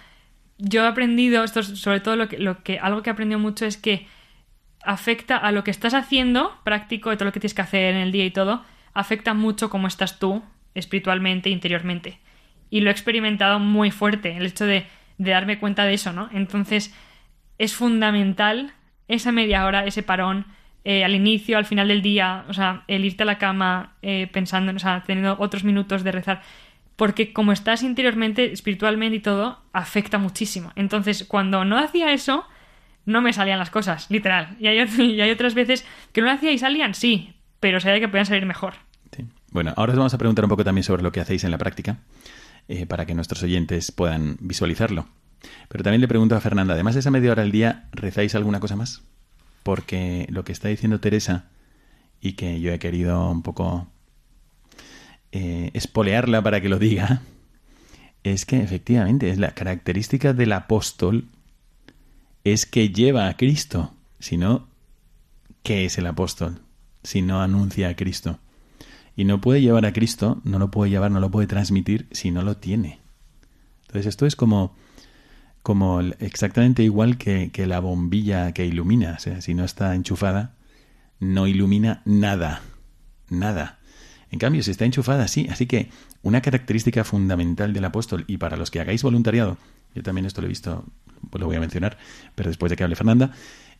yo 0.58 0.84
he 0.84 0.86
aprendido, 0.86 1.44
esto 1.44 1.62
sobre 1.62 2.00
todo 2.00 2.16
lo 2.16 2.28
que, 2.28 2.78
algo 2.78 3.02
que 3.02 3.10
he 3.10 3.12
aprendido 3.12 3.38
mucho 3.38 3.66
es 3.66 3.76
que 3.76 4.06
afecta 4.82 5.36
a 5.36 5.52
lo 5.52 5.64
que 5.64 5.70
estás 5.70 5.94
haciendo, 5.94 6.58
práctico, 6.64 7.10
de 7.10 7.16
todo 7.16 7.26
lo 7.26 7.32
que 7.32 7.40
tienes 7.40 7.54
que 7.54 7.62
hacer 7.62 7.94
en 7.94 8.00
el 8.00 8.12
día 8.12 8.24
y 8.24 8.30
todo, 8.30 8.64
afecta 8.94 9.34
mucho 9.34 9.68
cómo 9.68 9.86
estás 9.86 10.18
tú 10.18 10.42
espiritualmente, 10.74 11.50
interiormente. 11.50 12.20
Y 12.70 12.80
lo 12.80 12.90
he 12.90 12.92
experimentado 12.92 13.58
muy 13.58 13.90
fuerte, 13.90 14.36
el 14.36 14.46
hecho 14.46 14.64
de, 14.64 14.86
de 15.18 15.30
darme 15.30 15.58
cuenta 15.58 15.84
de 15.84 15.94
eso, 15.94 16.12
¿no? 16.12 16.28
Entonces, 16.32 16.94
es 17.58 17.74
fundamental 17.74 18.72
esa 19.08 19.32
media 19.32 19.66
hora, 19.66 19.84
ese 19.84 20.02
parón, 20.02 20.46
eh, 20.84 21.04
al 21.04 21.14
inicio, 21.14 21.58
al 21.58 21.64
final 21.64 21.88
del 21.88 22.00
día, 22.00 22.44
o 22.48 22.54
sea, 22.54 22.84
el 22.86 23.04
irte 23.04 23.24
a 23.24 23.26
la 23.26 23.38
cama 23.38 23.94
eh, 24.02 24.28
pensando, 24.32 24.72
o 24.72 24.78
sea, 24.78 25.02
teniendo 25.04 25.36
otros 25.40 25.64
minutos 25.64 26.04
de 26.04 26.12
rezar, 26.12 26.42
porque 26.96 27.32
como 27.32 27.52
estás 27.52 27.82
interiormente, 27.82 28.52
espiritualmente 28.52 29.16
y 29.16 29.20
todo, 29.20 29.60
afecta 29.72 30.18
muchísimo. 30.18 30.72
Entonces, 30.76 31.24
cuando 31.28 31.64
no 31.64 31.78
hacía 31.78 32.12
eso, 32.12 32.44
no 33.04 33.20
me 33.20 33.32
salían 33.32 33.58
las 33.58 33.70
cosas, 33.70 34.10
literal. 34.10 34.56
Y 34.58 34.66
hay, 34.66 34.78
y 34.98 35.30
otras 35.30 35.54
veces 35.54 35.86
que 36.12 36.20
no 36.20 36.26
lo 36.26 36.32
hacía 36.32 36.52
y 36.52 36.58
salían, 36.58 36.94
sí, 36.94 37.34
pero 37.60 37.80
sabía 37.80 38.00
que 38.00 38.08
podían 38.08 38.26
salir 38.26 38.46
mejor. 38.46 38.74
Bueno, 39.50 39.72
ahora 39.76 39.92
os 39.92 39.98
vamos 39.98 40.12
a 40.12 40.18
preguntar 40.18 40.44
un 40.44 40.50
poco 40.50 40.64
también 40.64 40.84
sobre 40.84 41.02
lo 41.02 41.12
que 41.12 41.20
hacéis 41.20 41.44
en 41.44 41.50
la 41.50 41.56
práctica, 41.56 41.98
eh, 42.68 42.84
para 42.84 43.06
que 43.06 43.14
nuestros 43.14 43.42
oyentes 43.42 43.90
puedan 43.90 44.36
visualizarlo. 44.40 45.06
Pero 45.68 45.84
también 45.84 46.00
le 46.00 46.08
pregunto 46.08 46.36
a 46.36 46.40
Fernanda, 46.40 46.74
además 46.74 46.94
de 46.94 47.00
esa 47.00 47.10
media 47.10 47.32
hora 47.32 47.42
al 47.42 47.52
día, 47.52 47.84
¿rezáis 47.92 48.34
alguna 48.34 48.60
cosa 48.60 48.76
más? 48.76 49.02
porque 49.66 50.28
lo 50.30 50.44
que 50.44 50.52
está 50.52 50.68
diciendo 50.68 51.00
Teresa 51.00 51.46
y 52.20 52.34
que 52.34 52.60
yo 52.60 52.72
he 52.72 52.78
querido 52.78 53.28
un 53.28 53.42
poco 53.42 53.88
eh, 55.36 55.70
espolearla 55.74 56.42
para 56.42 56.62
que 56.62 56.70
lo 56.70 56.78
diga, 56.78 57.20
es 58.22 58.46
que 58.46 58.62
efectivamente 58.62 59.28
es 59.28 59.38
la 59.38 59.52
característica 59.52 60.32
del 60.32 60.52
apóstol 60.52 61.26
es 62.42 62.64
que 62.64 62.88
lleva 62.88 63.28
a 63.28 63.36
Cristo, 63.36 63.92
si 64.18 64.38
no, 64.38 64.66
¿qué 65.62 65.84
es 65.84 65.98
el 65.98 66.06
apóstol? 66.06 66.62
Si 67.02 67.20
no 67.20 67.42
anuncia 67.42 67.90
a 67.90 67.96
Cristo. 67.96 68.38
Y 69.14 69.24
no 69.24 69.42
puede 69.42 69.60
llevar 69.60 69.84
a 69.84 69.92
Cristo, 69.92 70.40
no 70.44 70.58
lo 70.58 70.70
puede 70.70 70.90
llevar, 70.90 71.10
no 71.10 71.20
lo 71.20 71.30
puede 71.30 71.46
transmitir 71.46 72.06
si 72.12 72.30
no 72.30 72.40
lo 72.40 72.56
tiene. 72.56 72.98
Entonces 73.82 74.06
esto 74.06 74.24
es 74.24 74.36
como 74.36 74.74
como 75.62 76.00
exactamente 76.00 76.82
igual 76.82 77.18
que, 77.18 77.50
la 77.66 77.80
bombilla 77.80 78.52
que 78.52 78.64
ilumina. 78.64 79.16
O 79.16 79.20
sea, 79.20 79.42
si 79.42 79.52
no 79.52 79.64
está 79.64 79.94
enchufada, 79.94 80.54
no 81.20 81.46
ilumina 81.46 82.00
nada. 82.06 82.62
Nada. 83.28 83.80
En 84.30 84.38
cambio, 84.38 84.62
si 84.62 84.70
está 84.70 84.84
enchufada, 84.84 85.28
sí. 85.28 85.46
Así 85.50 85.66
que 85.66 85.90
una 86.22 86.40
característica 86.40 87.04
fundamental 87.04 87.72
del 87.72 87.84
apóstol, 87.84 88.24
y 88.26 88.38
para 88.38 88.56
los 88.56 88.70
que 88.70 88.80
hagáis 88.80 89.02
voluntariado, 89.02 89.56
yo 89.94 90.02
también 90.02 90.26
esto 90.26 90.40
lo 90.40 90.46
he 90.46 90.48
visto, 90.48 90.84
pues 91.30 91.40
lo 91.40 91.46
voy 91.46 91.56
a 91.56 91.60
mencionar, 91.60 91.96
pero 92.34 92.50
después 92.50 92.70
de 92.70 92.76
que 92.76 92.84
hable 92.84 92.96
Fernanda, 92.96 93.32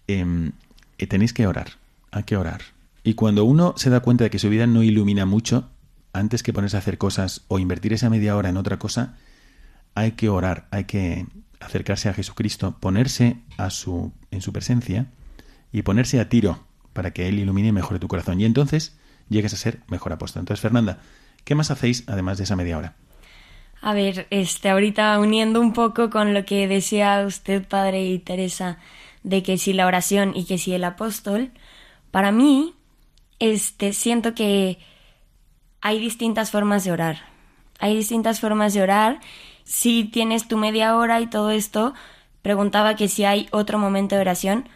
em, 0.06 0.52
eh, 0.98 1.06
tenéis 1.06 1.32
que 1.32 1.46
orar. 1.46 1.72
Hay 2.11 2.22
que 2.22 2.37
orar. 2.37 2.62
Y 3.02 3.14
cuando 3.14 3.44
uno 3.44 3.74
se 3.76 3.90
da 3.90 4.00
cuenta 4.00 4.24
de 4.24 4.30
que 4.30 4.38
su 4.38 4.48
vida 4.48 4.66
no 4.66 4.82
ilumina 4.82 5.26
mucho, 5.26 5.68
antes 6.12 6.42
que 6.42 6.52
ponerse 6.52 6.76
a 6.76 6.80
hacer 6.80 6.98
cosas 6.98 7.44
o 7.48 7.59
invertir 7.59 7.92
esa 7.92 8.09
media 8.09 8.37
hora 8.37 8.48
en 8.48 8.56
otra 8.56 8.78
cosa, 8.78 9.16
hay 9.94 10.12
que 10.12 10.28
orar, 10.28 10.68
hay 10.70 10.85
que 10.85 11.26
acercarse 11.61 12.09
a 12.09 12.14
Jesucristo, 12.14 12.76
ponerse 12.80 13.38
a 13.59 13.70
su, 13.70 14.12
en 14.30 14.40
su 14.40 14.52
presencia 14.52 15.06
y 15.72 15.82
ponerse 15.82 16.20
a 16.20 16.28
tiro 16.28 16.64
para 16.92 17.12
que 17.12 17.28
Él 17.28 17.38
ilumine 17.38 17.68
y 17.68 17.72
mejore 17.72 17.98
tu 17.98 18.09
corazón. 18.09 18.40
Y 18.40 18.44
entonces 18.44 18.96
llegues 19.29 19.53
a 19.53 19.57
ser 19.57 19.81
mejor 19.89 20.12
apóstol. 20.12 20.41
Entonces, 20.41 20.62
Fernanda, 20.62 20.99
¿qué 21.45 21.55
más 21.55 21.71
hacéis 21.71 22.05
además 22.07 22.39
de 22.39 22.45
esa 22.45 22.57
media 22.57 22.79
hora? 22.79 22.95
A 23.81 23.93
ver, 23.95 24.27
este, 24.31 24.69
ahorita 24.71 25.19
uniendo 25.19 25.61
un 25.61 25.73
poco 25.73 26.11
con 26.11 26.35
lo 26.35 26.45
que 26.45 26.67
decía 26.67 27.23
usted, 27.27 27.67
padre 27.67 28.05
y 28.05 28.19
Teresa, 28.19 28.79
de 29.23 29.43
que 29.43 29.59
si 29.59 29.73
la 29.73 29.87
oración 29.87 30.33
y 30.35 30.45
que 30.45 30.59
si 30.59 30.73
el 30.73 30.85
apóstol, 30.85 31.51
para 32.11 32.33
mí, 32.33 32.75
este, 33.39 33.93
siento 33.93 34.35
que 34.35 34.79
hay 35.81 36.01
distintas 36.01 36.51
formas 36.51 36.85
de 36.85 36.93
orar. 36.93 37.19
Hay 37.79 37.95
distintas 37.95 38.41
formas 38.41 38.73
de 38.75 38.83
orar 38.83 39.21
si 39.67 40.05
tienes 40.05 40.49
tu 40.49 40.57
media 40.57 40.97
hora 40.97 41.21
y 41.21 41.27
todo 41.27 41.51
esto, 41.51 41.93
preguntaba 42.41 42.95
que 42.95 43.09
si 43.09 43.25
hay 43.25 43.49
otro 43.51 43.79
momento 43.79 44.15
de 44.15 44.21
oración. 44.21 44.69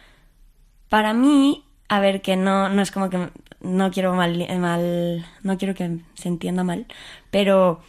Para 0.89 1.13
mí, 1.13 1.63
a 1.87 2.01
ver, 2.01 2.21
que 2.21 2.35
no, 2.35 2.67
no 2.69 2.81
es 2.81 2.91
como 2.91 3.09
que 3.09 3.29
no 3.61 3.91
quiero 3.91 4.13
mal, 4.15 4.47
mal, 4.59 5.25
no 5.43 5.57
quiero 5.57 5.73
que 5.75 5.99
se 6.15 6.27
entienda 6.27 6.63
mal, 6.63 6.87
pero 7.29 7.81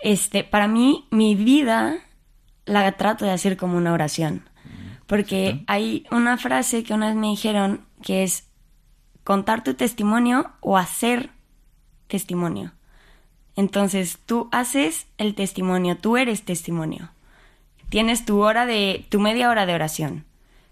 este, 0.00 0.44
para 0.44 0.68
mí, 0.68 1.06
mi 1.10 1.34
vida 1.34 1.98
la 2.64 2.92
trato 2.92 3.24
de 3.24 3.32
hacer 3.32 3.56
como 3.56 3.76
una 3.76 3.92
oración. 3.92 4.48
Porque 5.06 5.64
hay 5.66 6.06
una 6.12 6.36
frase 6.36 6.84
que 6.84 6.94
una 6.94 7.08
vez 7.08 7.16
me 7.16 7.28
dijeron 7.28 7.84
que 8.02 8.22
es 8.22 8.48
contar 9.24 9.64
tu 9.64 9.74
testimonio 9.74 10.52
o 10.60 10.78
hacer 10.78 11.30
testimonio. 12.06 12.72
Entonces 13.56 14.18
tú 14.24 14.48
haces 14.52 15.06
el 15.18 15.34
testimonio, 15.34 15.98
tú 15.98 16.16
eres 16.16 16.44
testimonio. 16.44 17.10
Tienes 17.88 18.24
tu 18.24 18.40
hora 18.40 18.66
de, 18.66 19.06
tu 19.08 19.18
media 19.18 19.50
hora 19.50 19.66
de 19.66 19.74
oración. 19.74 20.24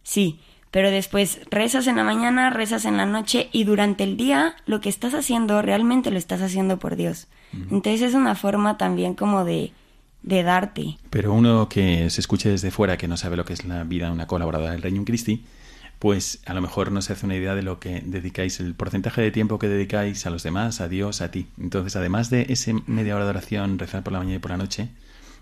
Sí, 0.05 0.41
pero 0.71 0.91
después 0.91 1.41
rezas 1.51 1.87
en 1.87 1.97
la 1.97 2.05
mañana, 2.05 2.51
rezas 2.51 2.85
en 2.85 2.97
la 2.97 3.07
noche 3.07 3.49
y 3.53 3.65
durante 3.65 4.05
el 4.05 4.17
día 4.17 4.57
lo 4.67 4.81
que 4.81 4.89
estás 4.89 5.15
haciendo 5.15 5.63
realmente 5.63 6.11
lo 6.11 6.19
estás 6.19 6.43
haciendo 6.43 6.79
por 6.79 6.97
Dios. 6.97 7.29
Entonces 7.71 8.03
es 8.03 8.15
una 8.15 8.35
forma 8.35 8.77
también 8.77 9.15
como 9.15 9.45
de, 9.45 9.73
de 10.23 10.43
darte. 10.43 10.99
Pero 11.09 11.33
uno 11.33 11.69
que 11.69 12.11
se 12.11 12.21
escuche 12.21 12.51
desde 12.51 12.71
fuera, 12.71 12.99
que 12.99 13.09
no 13.09 13.17
sabe 13.17 13.37
lo 13.37 13.45
que 13.45 13.55
es 13.55 13.65
la 13.65 13.85
vida 13.85 14.07
de 14.07 14.13
una 14.13 14.27
colaboradora 14.27 14.73
del 14.73 14.83
Reino 14.83 15.05
Christi, 15.05 15.45
pues 15.99 16.43
a 16.47 16.55
lo 16.55 16.61
mejor 16.61 16.93
no 16.93 17.03
se 17.03 17.13
hace 17.13 17.27
una 17.27 17.37
idea 17.37 17.55
de 17.55 17.63
lo 17.63 17.81
que 17.81 18.03
dedicáis, 18.05 18.61
el 18.61 18.75
porcentaje 18.75 19.21
de 19.21 19.31
tiempo 19.31 19.59
que 19.59 19.69
dedicáis 19.69 20.27
a 20.27 20.31
los 20.31 20.43
demás, 20.43 20.81
a 20.81 20.89
Dios, 20.89 21.21
a 21.21 21.31
ti. 21.31 21.47
Entonces, 21.59 21.97
además 21.97 22.31
de 22.31 22.47
ese 22.51 22.75
media 22.87 23.17
hora 23.17 23.25
de 23.25 23.31
oración, 23.31 23.79
rezar 23.79 24.03
por 24.05 24.13
la 24.13 24.21
mañana 24.21 24.37
y 24.37 24.41
por 24.41 24.51
la 24.53 24.59
noche, 24.59 24.91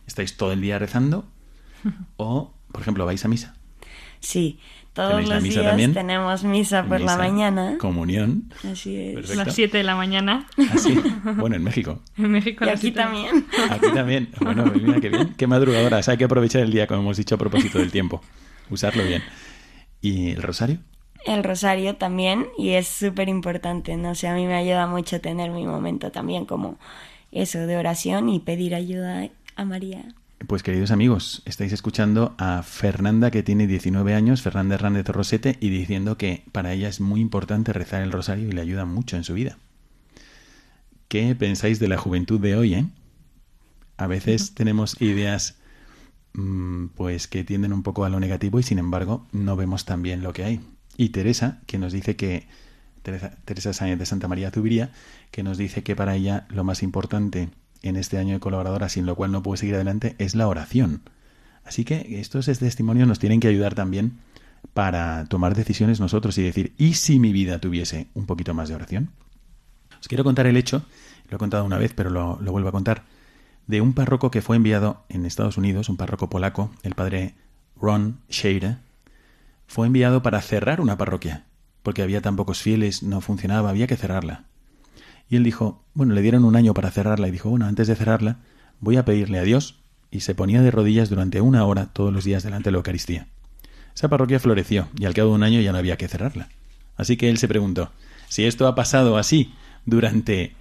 ¿estáis 0.07 0.37
todo 0.37 0.53
el 0.53 0.61
día 0.61 0.79
rezando? 0.79 1.27
O, 2.17 2.53
por 2.73 2.81
ejemplo, 2.81 3.05
vais 3.05 3.25
a 3.25 3.29
misa. 3.29 3.55
Sí, 4.21 4.59
todos 4.97 5.11
¿Tenéis 5.11 5.29
la 5.29 5.35
los 5.37 5.43
misa 5.45 5.61
días 5.61 5.71
también? 5.71 5.95
tenemos 5.95 6.43
misa 6.45 6.85
por 6.85 7.01
la 7.01 7.17
mañana. 7.17 7.77
Comunión. 7.79 8.53
Así 8.69 8.97
es. 8.97 9.15
Perfecto. 9.15 9.45
Las 9.45 9.55
7 9.55 9.77
de 9.79 9.85
la 9.85 9.95
mañana. 9.95 10.47
Así. 10.73 10.99
Bueno, 11.37 11.55
en 11.55 11.63
México. 11.63 12.01
En 12.17 12.33
México 12.33 12.65
Y 12.65 12.67
las 12.67 12.75
aquí 12.77 12.81
siete. 12.89 12.99
también. 13.01 13.47
Aquí 13.71 13.87
también. 13.95 14.31
Bueno, 14.41 14.65
pues 14.65 14.83
mira 14.83 15.01
qué 15.01 15.11
bien. 15.11 15.35
Qué 15.37 15.47
madrugadoras. 15.47 16.09
Hay 16.09 16.17
que 16.17 16.25
aprovechar 16.25 16.63
el 16.63 16.73
día, 16.73 16.87
como 16.89 17.01
hemos 17.03 17.17
dicho 17.19 17.37
a 17.37 17.39
propósito 17.39 17.79
del 17.79 17.93
tiempo. 17.93 18.21
Usarlo 18.71 19.05
bien. 19.05 19.23
¿Y 20.01 20.31
el 20.31 20.43
rosario? 20.43 20.79
El 21.25 21.45
rosario 21.45 21.97
también, 21.97 22.47
y 22.57 22.71
es 22.71 22.89
súper 22.89 23.29
importante, 23.29 23.97
¿no? 23.97 24.11
O 24.11 24.15
sea, 24.15 24.33
a 24.33 24.35
mí 24.37 24.47
me 24.47 24.55
ayuda 24.55 24.87
mucho 24.87 25.21
tener 25.21 25.51
mi 25.51 25.67
momento 25.67 26.11
también 26.11 26.47
como 26.47 26.79
eso 27.33 27.59
de 27.67 27.77
oración 27.77 28.29
y 28.29 28.39
pedir 28.41 28.75
ayuda 28.75 29.29
a 29.57 29.65
María. 29.65 30.05
Pues 30.39 30.63
queridos 30.63 30.91
amigos, 30.91 31.43
estáis 31.47 31.73
escuchando 31.73 32.35
a 32.37 32.63
Fernanda 32.63 33.31
que 33.31 33.43
tiene 33.43 33.67
19 33.67 34.15
años, 34.15 34.43
Fernanda 34.43 34.75
Hernández 34.75 35.09
Rosete, 35.09 35.57
y 35.61 35.71
diciendo 35.71 36.19
que 36.19 36.45
para 36.53 36.75
ella 36.75 36.89
es 36.89 37.01
muy 37.01 37.21
importante 37.23 37.73
rezar 37.73 38.03
el 38.03 38.13
rosario 38.13 38.49
y 38.49 38.53
le 38.53 38.61
ayuda 38.61 38.85
mucho 38.85 39.17
en 39.17 39.25
su 39.25 39.33
vida. 39.33 39.59
¿Qué 41.09 41.35
pensáis 41.35 41.79
de 41.81 41.89
la 41.89 41.97
juventud 41.97 42.39
de 42.39 42.55
hoy, 42.55 42.75
eh? 42.75 42.87
A 43.97 44.07
veces 44.07 44.55
tenemos 44.55 45.01
ideas 45.01 45.57
mm, 46.35 46.89
pues 46.89 47.29
que 47.29 47.43
tienden 47.43 47.73
un 47.73 47.83
poco 47.83 48.05
a 48.05 48.11
lo 48.11 48.21
negativo 48.21 48.61
y 48.61 48.63
sin 48.63 48.79
embargo 48.79 49.27
no 49.33 49.57
vemos 49.57 49.87
tan 49.87 50.03
bien 50.03 50.23
lo 50.23 50.35
que 50.35 50.45
hay. 50.45 50.61
Y 50.99 51.09
Teresa, 51.09 51.63
que 51.67 51.79
nos 51.79 51.95
dice 51.95 52.15
que 52.15 52.47
Teresa, 53.03 53.39
Teresa 53.47 53.73
Sáenz 53.73 53.99
de 53.99 54.07
Santa 54.07 54.29
María 54.29 54.51
Zubiría, 54.51 54.93
que 55.31 55.43
nos 55.43 55.57
dice 55.57 55.83
que 55.83 55.97
para 55.97 56.15
ella 56.15 56.47
lo 56.51 56.63
más 56.63 56.83
importante 56.83 57.49
en 57.83 57.97
este 57.97 58.19
año 58.19 58.35
de 58.35 58.41
colaboradora, 58.41 58.89
sin 58.89 59.07
lo 59.07 59.15
cual 59.15 59.33
no 59.33 59.43
puede 59.43 59.59
seguir 59.59 59.75
adelante, 59.75 60.15
es 60.19 60.35
la 60.35 60.49
oración. 60.49 61.03
Así 61.65 61.85
que 61.85 62.21
estos 62.21 62.47
testimonios 62.47 63.09
nos 63.09 63.19
tienen 63.19 63.41
que 63.41 63.49
ayudar 63.49 63.75
también 63.75 64.19
para 64.75 65.25
tomar 65.27 65.55
decisiones 65.55 66.01
nosotros 66.01 66.37
y 66.39 66.43
decir, 66.43 66.75
¿y 66.79 66.95
si 66.95 67.19
mi 67.19 67.33
vida 67.33 67.59
tuviese 67.61 68.09
un 68.15 68.27
poquito 68.27 68.55
más 68.55 68.69
de 68.69 68.75
oración? 68.75 69.11
Os 70.01 70.09
quiero 70.09 70.25
contar 70.25 70.47
el 70.47 70.57
hecho, 70.57 70.85
lo 71.29 71.37
he 71.37 71.39
contado 71.39 71.65
una 71.65 71.79
vez, 71.79 71.93
pero 71.95 72.11
lo, 72.11 72.37
vuelvo 72.37 72.69
a 72.69 72.73
contar, 72.73 73.05
de 73.67 73.81
un 73.81 73.95
párroco 73.95 74.31
que 74.31 74.43
fue 74.43 74.57
enviado 74.57 75.05
en 75.09 75.27
Estados 75.27 75.57
Unidos, 75.57 75.89
un 75.89 75.97
párroco 75.97 76.31
polaco, 76.31 76.71
el 76.83 76.95
padre 76.95 77.35
Ron 77.81 78.21
Scheire, 78.31 78.77
fue 79.67 79.89
enviado 79.89 80.23
para 80.23 80.41
cerrar 80.41 80.81
una 80.81 80.97
parroquia, 80.97 81.47
porque 81.83 82.03
había 82.03 82.21
tan 82.21 82.37
pocos 82.37 82.63
fieles, 82.63 83.03
no 83.03 83.21
funcionaba, 83.21 83.71
había 83.71 83.87
que 83.87 83.97
cerrarla. 83.97 84.45
Y 85.29 85.37
él 85.37 85.45
dijo, 85.45 85.83
bueno, 85.95 86.15
le 86.15 86.23
dieron 86.23 86.45
un 86.45 86.57
año 86.57 86.75
para 86.75 86.91
cerrarla 86.91 87.29
y 87.29 87.31
dijo, 87.33 87.51
bueno, 87.51 87.67
antes 87.67 87.89
de 87.89 87.97
cerrarla, 87.97 88.39
voy 88.81 88.97
a 88.97 89.05
pedirle 89.05 89.39
a 89.39 89.43
Dios. 89.43 89.77
Y 90.11 90.21
se 90.21 90.35
ponía 90.35 90.63
de 90.63 90.71
rodillas 90.71 91.11
durante 91.11 91.41
una 91.41 91.65
hora 91.65 91.87
todos 91.93 92.13
los 92.13 92.25
días 92.25 92.43
delante 92.43 92.69
de 92.69 92.73
la 92.73 92.79
Eucaristía. 92.79 93.27
Esa 93.95 94.09
parroquia 94.09 94.39
floreció 94.39 94.89
y 94.99 95.07
al 95.07 95.15
cabo 95.15 95.31
de 95.31 95.35
un 95.37 95.43
año 95.43 95.61
ya 95.61 95.73
no 95.73 95.79
había 95.79 95.97
que 95.97 96.07
cerrarla. 96.07 96.49
Así 96.97 97.17
que 97.17 97.29
él 97.29 97.39
se 97.39 97.49
preguntó, 97.49 97.91
si 98.29 98.45
esto 98.45 98.67
ha 98.67 98.75
pasado 98.75 99.17
así 99.17 99.53
durante... 99.85 100.55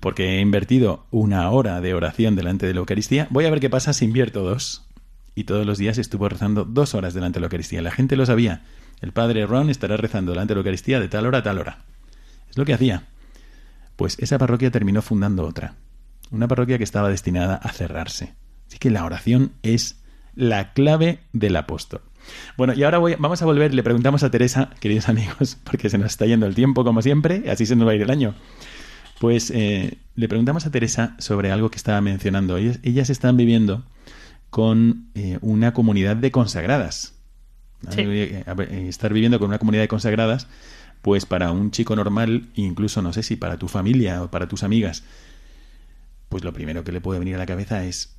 porque 0.00 0.36
he 0.36 0.40
invertido 0.40 1.04
una 1.10 1.48
hora 1.50 1.80
de 1.80 1.94
oración 1.94 2.36
delante 2.36 2.66
de 2.66 2.74
la 2.74 2.80
Eucaristía, 2.80 3.28
voy 3.30 3.44
a 3.44 3.50
ver 3.50 3.60
qué 3.60 3.70
pasa 3.70 3.92
si 3.92 4.04
invierto 4.04 4.42
dos. 4.42 4.84
Y 5.34 5.44
todos 5.44 5.66
los 5.66 5.78
días 5.78 5.98
estuvo 5.98 6.28
rezando 6.28 6.64
dos 6.64 6.94
horas 6.94 7.12
delante 7.12 7.36
de 7.36 7.40
la 7.42 7.46
Eucaristía. 7.46 7.82
La 7.82 7.90
gente 7.90 8.16
lo 8.16 8.26
sabía. 8.26 8.62
El 9.00 9.12
padre 9.12 9.46
Ron 9.46 9.68
estará 9.68 9.96
rezando 9.96 10.32
delante 10.32 10.52
de 10.52 10.56
la 10.56 10.60
Eucaristía 10.60 11.00
de 11.00 11.08
tal 11.08 11.26
hora 11.26 11.38
a 11.38 11.42
tal 11.42 11.58
hora. 11.58 11.78
Es 12.48 12.56
lo 12.56 12.64
que 12.64 12.74
hacía. 12.74 13.04
Pues 13.96 14.16
esa 14.18 14.38
parroquia 14.38 14.70
terminó 14.70 15.02
fundando 15.02 15.44
otra. 15.46 15.74
Una 16.30 16.48
parroquia 16.48 16.78
que 16.78 16.84
estaba 16.84 17.08
destinada 17.08 17.56
a 17.56 17.70
cerrarse. 17.72 18.34
Así 18.68 18.78
que 18.78 18.90
la 18.90 19.04
oración 19.04 19.52
es 19.62 20.00
la 20.34 20.72
clave 20.72 21.20
del 21.32 21.54
apóstol. 21.56 22.00
Bueno, 22.56 22.72
y 22.74 22.82
ahora 22.82 22.98
voy- 22.98 23.16
vamos 23.18 23.42
a 23.42 23.44
volver, 23.44 23.74
le 23.74 23.82
preguntamos 23.82 24.22
a 24.22 24.30
Teresa, 24.30 24.70
queridos 24.80 25.08
amigos, 25.08 25.56
porque 25.64 25.90
se 25.90 25.98
nos 25.98 26.12
está 26.12 26.26
yendo 26.26 26.46
el 26.46 26.54
tiempo 26.54 26.82
como 26.82 27.02
siempre, 27.02 27.44
así 27.50 27.66
se 27.66 27.76
nos 27.76 27.86
va 27.86 27.92
a 27.92 27.94
ir 27.94 28.02
el 28.02 28.10
año. 28.10 28.34
Pues 29.20 29.50
eh, 29.54 29.98
le 30.16 30.28
preguntamos 30.28 30.66
a 30.66 30.70
Teresa 30.70 31.14
sobre 31.18 31.52
algo 31.52 31.70
que 31.70 31.76
estaba 31.76 32.00
mencionando. 32.00 32.56
Ellas, 32.56 32.80
ellas 32.82 33.10
están 33.10 33.36
viviendo 33.36 33.84
con 34.50 35.10
eh, 35.14 35.38
una 35.40 35.72
comunidad 35.72 36.16
de 36.16 36.30
consagradas. 36.30 37.14
Sí. 37.90 38.00
Eh, 38.00 38.44
Estar 38.88 39.12
viviendo 39.12 39.38
con 39.38 39.48
una 39.48 39.58
comunidad 39.58 39.82
de 39.82 39.88
consagradas, 39.88 40.48
pues 41.04 41.26
para 41.26 41.52
un 41.52 41.70
chico 41.70 41.94
normal, 41.94 42.48
incluso 42.54 43.02
no 43.02 43.12
sé 43.12 43.22
si 43.22 43.36
para 43.36 43.58
tu 43.58 43.68
familia 43.68 44.22
o 44.22 44.30
para 44.30 44.48
tus 44.48 44.62
amigas, 44.62 45.04
pues 46.30 46.44
lo 46.44 46.54
primero 46.54 46.82
que 46.82 46.92
le 46.92 47.02
puede 47.02 47.18
venir 47.18 47.34
a 47.34 47.38
la 47.38 47.44
cabeza 47.44 47.84
es 47.84 48.16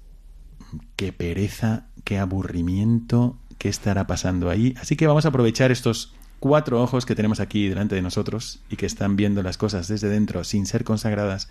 qué 0.96 1.12
pereza, 1.12 1.88
qué 2.04 2.20
aburrimiento, 2.20 3.40
qué 3.58 3.70
estará 3.70 4.06
pasando 4.06 4.52
ahí. 4.52 4.76
Así 4.80 4.96
que 4.96 5.08
vamos 5.08 5.26
a 5.26 5.30
aprovechar 5.30 5.72
estos 5.72 6.14
cuatro 6.40 6.80
ojos 6.80 7.08
que 7.08 7.16
tenemos 7.16 7.40
aquí 7.40 7.68
delante 7.68 7.96
de 7.96 8.04
nosotros 8.04 8.60
y 8.70 8.76
que 8.76 8.86
están 8.86 9.16
viendo 9.16 9.42
las 9.42 9.58
cosas 9.58 9.88
desde 9.88 10.08
dentro 10.08 10.44
sin 10.44 10.68
ser 10.68 10.84
consagradas, 10.84 11.50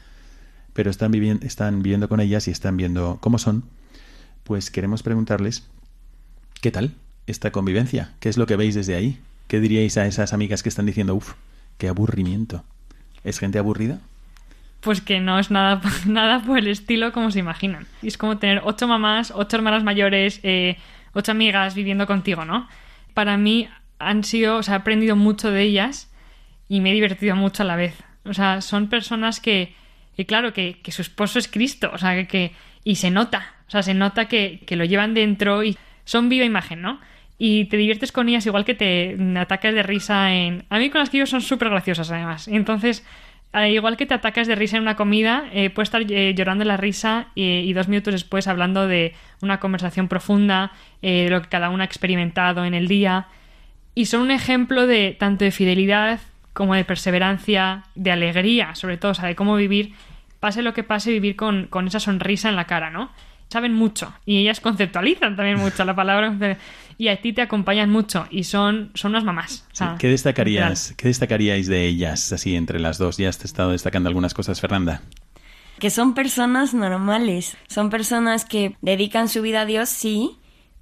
pero 0.73 0.89
están 0.89 1.11
viviendo, 1.11 1.45
están 1.45 1.83
con 2.09 2.21
ellas 2.21 2.47
y 2.47 2.53
están 2.53 2.77
viendo 2.77 3.19
cómo 3.21 3.39
son. 3.39 3.65
Pues 4.45 4.71
queremos 4.71 5.03
preguntarles 5.03 5.65
¿qué 6.61 6.71
tal 6.71 6.95
esta 7.27 7.51
convivencia? 7.51 8.15
¿Qué 8.21 8.29
es 8.29 8.37
lo 8.37 8.47
que 8.47 8.55
veis 8.55 8.77
desde 8.77 8.95
ahí? 8.95 9.19
¿Qué 9.55 9.61
diríais 9.61 9.97
a 9.99 10.07
esas 10.07 10.33
amigas 10.33 10.65
que 10.65 10.69
están 10.69 10.85
diciendo, 10.85 11.15
uff, 11.15 11.35
qué 11.79 11.87
aburrimiento? 11.87 12.65
¿Es 13.23 13.39
gente 13.39 13.61
aburrida? 13.61 14.01
Pues 14.81 15.01
que 15.01 15.21
no 15.21 15.39
es 15.39 15.53
nada, 15.53 15.81
nada 16.09 16.43
por 16.43 16.59
el 16.59 16.67
estilo 16.67 17.13
como 17.13 17.31
se 17.31 17.39
imaginan. 17.39 17.87
Y 18.03 18.09
es 18.09 18.19
como 18.19 18.39
tener 18.39 18.63
ocho 18.65 18.89
mamás, 18.89 19.33
ocho 19.33 19.55
hermanas 19.55 19.85
mayores, 19.85 20.41
eh, 20.43 20.77
ocho 21.13 21.31
amigas 21.31 21.77
viviendo 21.77 22.09
contigo, 22.09 22.45
¿no? 22.45 22.69
Para 23.15 23.37
mí 23.37 23.69
han 24.01 24.25
sido, 24.25 24.57
o 24.57 24.63
sea, 24.65 24.75
he 24.75 24.79
aprendido 24.79 25.15
mucho 25.15 25.53
de 25.53 25.63
ellas 25.63 26.11
y 26.69 26.81
me 26.81 26.91
he 26.91 26.95
divertido 26.95 27.37
mucho 27.37 27.63
a 27.63 27.67
la 27.67 27.77
vez. 27.77 27.95
O 28.25 28.35
sea, 28.35 28.61
son 28.61 28.89
personas 28.89 29.39
que, 29.39 29.73
que 30.17 30.27
claro, 30.27 30.53
que, 30.53 30.81
que 30.83 30.91
su 30.91 31.01
esposo 31.03 31.39
es 31.39 31.47
Cristo, 31.47 31.93
o 31.95 31.99
sea, 31.99 32.17
que, 32.17 32.27
que- 32.27 32.53
y 32.83 32.97
se 32.97 33.13
nota, 33.13 33.55
o 33.69 33.71
sea, 33.71 33.85
se 33.85 33.95
nota 33.95 34.27
que, 34.27 34.63
que 34.67 34.75
lo 34.75 34.85
llevan 34.85 35.15
dentro 35.15 35.63
y 35.63 35.79
son 36.05 36.29
viva 36.29 36.45
imagen, 36.45 36.83
¿no? 36.83 36.99
Y 37.37 37.65
te 37.67 37.77
diviertes 37.77 38.13
con 38.13 38.29
ellas 38.29 38.47
igual 38.47 38.65
que 38.65 38.75
te 38.75 39.17
atacas 39.37 39.75
de 39.75 39.83
risa 39.83 40.33
en... 40.33 40.65
A 40.71 40.79
mí 40.79 40.91
con 40.91 41.01
las 41.01 41.11
que 41.11 41.27
son 41.27 41.41
súper 41.41 41.69
graciosas 41.69 42.11
además. 42.11 42.47
Entonces, 42.47 43.05
eh, 43.53 43.73
igual 43.73 43.97
que 43.97 44.07
te 44.07 44.15
atacas 44.15 44.47
de 44.47 44.55
risa 44.55 44.77
en 44.77 44.83
una 44.83 44.95
comida, 44.95 45.45
eh, 45.53 45.71
puedes 45.71 45.89
estar 45.89 46.03
eh, 46.09 46.35
llorando 46.37 46.65
la 46.65 46.77
risa 46.77 47.29
eh, 47.35 47.63
y 47.67 47.73
dos 47.73 47.89
minutos 47.89 48.15
después 48.15 48.47
hablando 48.47 48.87
de 48.87 49.15
una 49.43 49.59
conversación 49.59 50.07
profunda, 50.09 50.73
eh, 51.03 51.25
de 51.25 51.31
lo 51.31 51.43
que 51.43 51.49
cada 51.49 51.71
una 51.71 51.85
ha 51.85 51.87
experimentado 51.87 52.65
en 52.65 52.75
el 52.75 52.87
día. 52.87 53.27
Y 53.97 54.07
son 54.07 54.23
un 54.23 54.31
ejemplo 54.31 54.87
de 54.87 55.17
tanto 55.19 55.45
de 55.45 55.51
fidelidad 55.51 56.21
como 56.53 56.75
de 56.77 56.85
perseverancia, 56.85 57.83
de 57.97 58.13
alegría, 58.13 58.77
sobre 58.77 58.97
todo, 58.97 59.11
o 59.11 59.15
sea, 59.15 59.27
de 59.27 59.35
cómo 59.35 59.57
vivir, 59.57 59.93
pase 60.39 60.63
lo 60.63 60.73
que 60.73 60.85
pase, 60.85 61.11
vivir 61.11 61.35
con, 61.35 61.67
con 61.67 61.89
esa 61.89 61.99
sonrisa 61.99 62.49
en 62.49 62.55
la 62.55 62.67
cara, 62.67 62.91
¿no? 62.91 63.11
Saben 63.55 63.73
mucho 63.73 64.13
y 64.27 64.39
ellas 64.39 64.59
conceptualizan 64.59 65.37
también 65.37 65.59
mucho 65.61 65.85
la 65.85 65.95
palabra 65.95 66.37
y 66.99 67.07
a 67.07 67.21
ti 67.23 67.33
te 67.33 67.41
acompañan 67.41 67.89
mucho 67.89 68.27
y 68.33 68.43
son, 68.43 68.91
son 68.95 69.13
unas 69.13 69.23
mamás. 69.23 69.61
o 69.61 69.71
Sí, 69.71 69.79
sea, 69.79 69.97
¿Qué 69.97 70.09
destacarías, 70.09 70.93
¿Qué 70.97 71.07
destacaríais 71.07 71.69
de 71.69 71.87
ellas 71.87 72.33
así 72.33 72.57
entre 72.57 72.81
las 72.81 72.99
dos? 72.99 73.17
Ya 73.17 73.29
has 73.29 73.45
estado 73.45 73.71
destacando 73.71 74.09
algunas 74.09 74.35
cosas, 74.35 74.61
Fernanda. 74.61 75.03
Que 75.79 75.91
son 75.91 76.15
personas 76.15 76.75
normales, 76.75 77.57
son 77.69 77.91
personas 77.91 78.45
que 78.45 78.77
dedican 78.81 79.29
su 79.29 79.41
vida 79.41 79.61
a 79.61 79.67
Dios, 79.67 79.89
sí, 79.89 80.33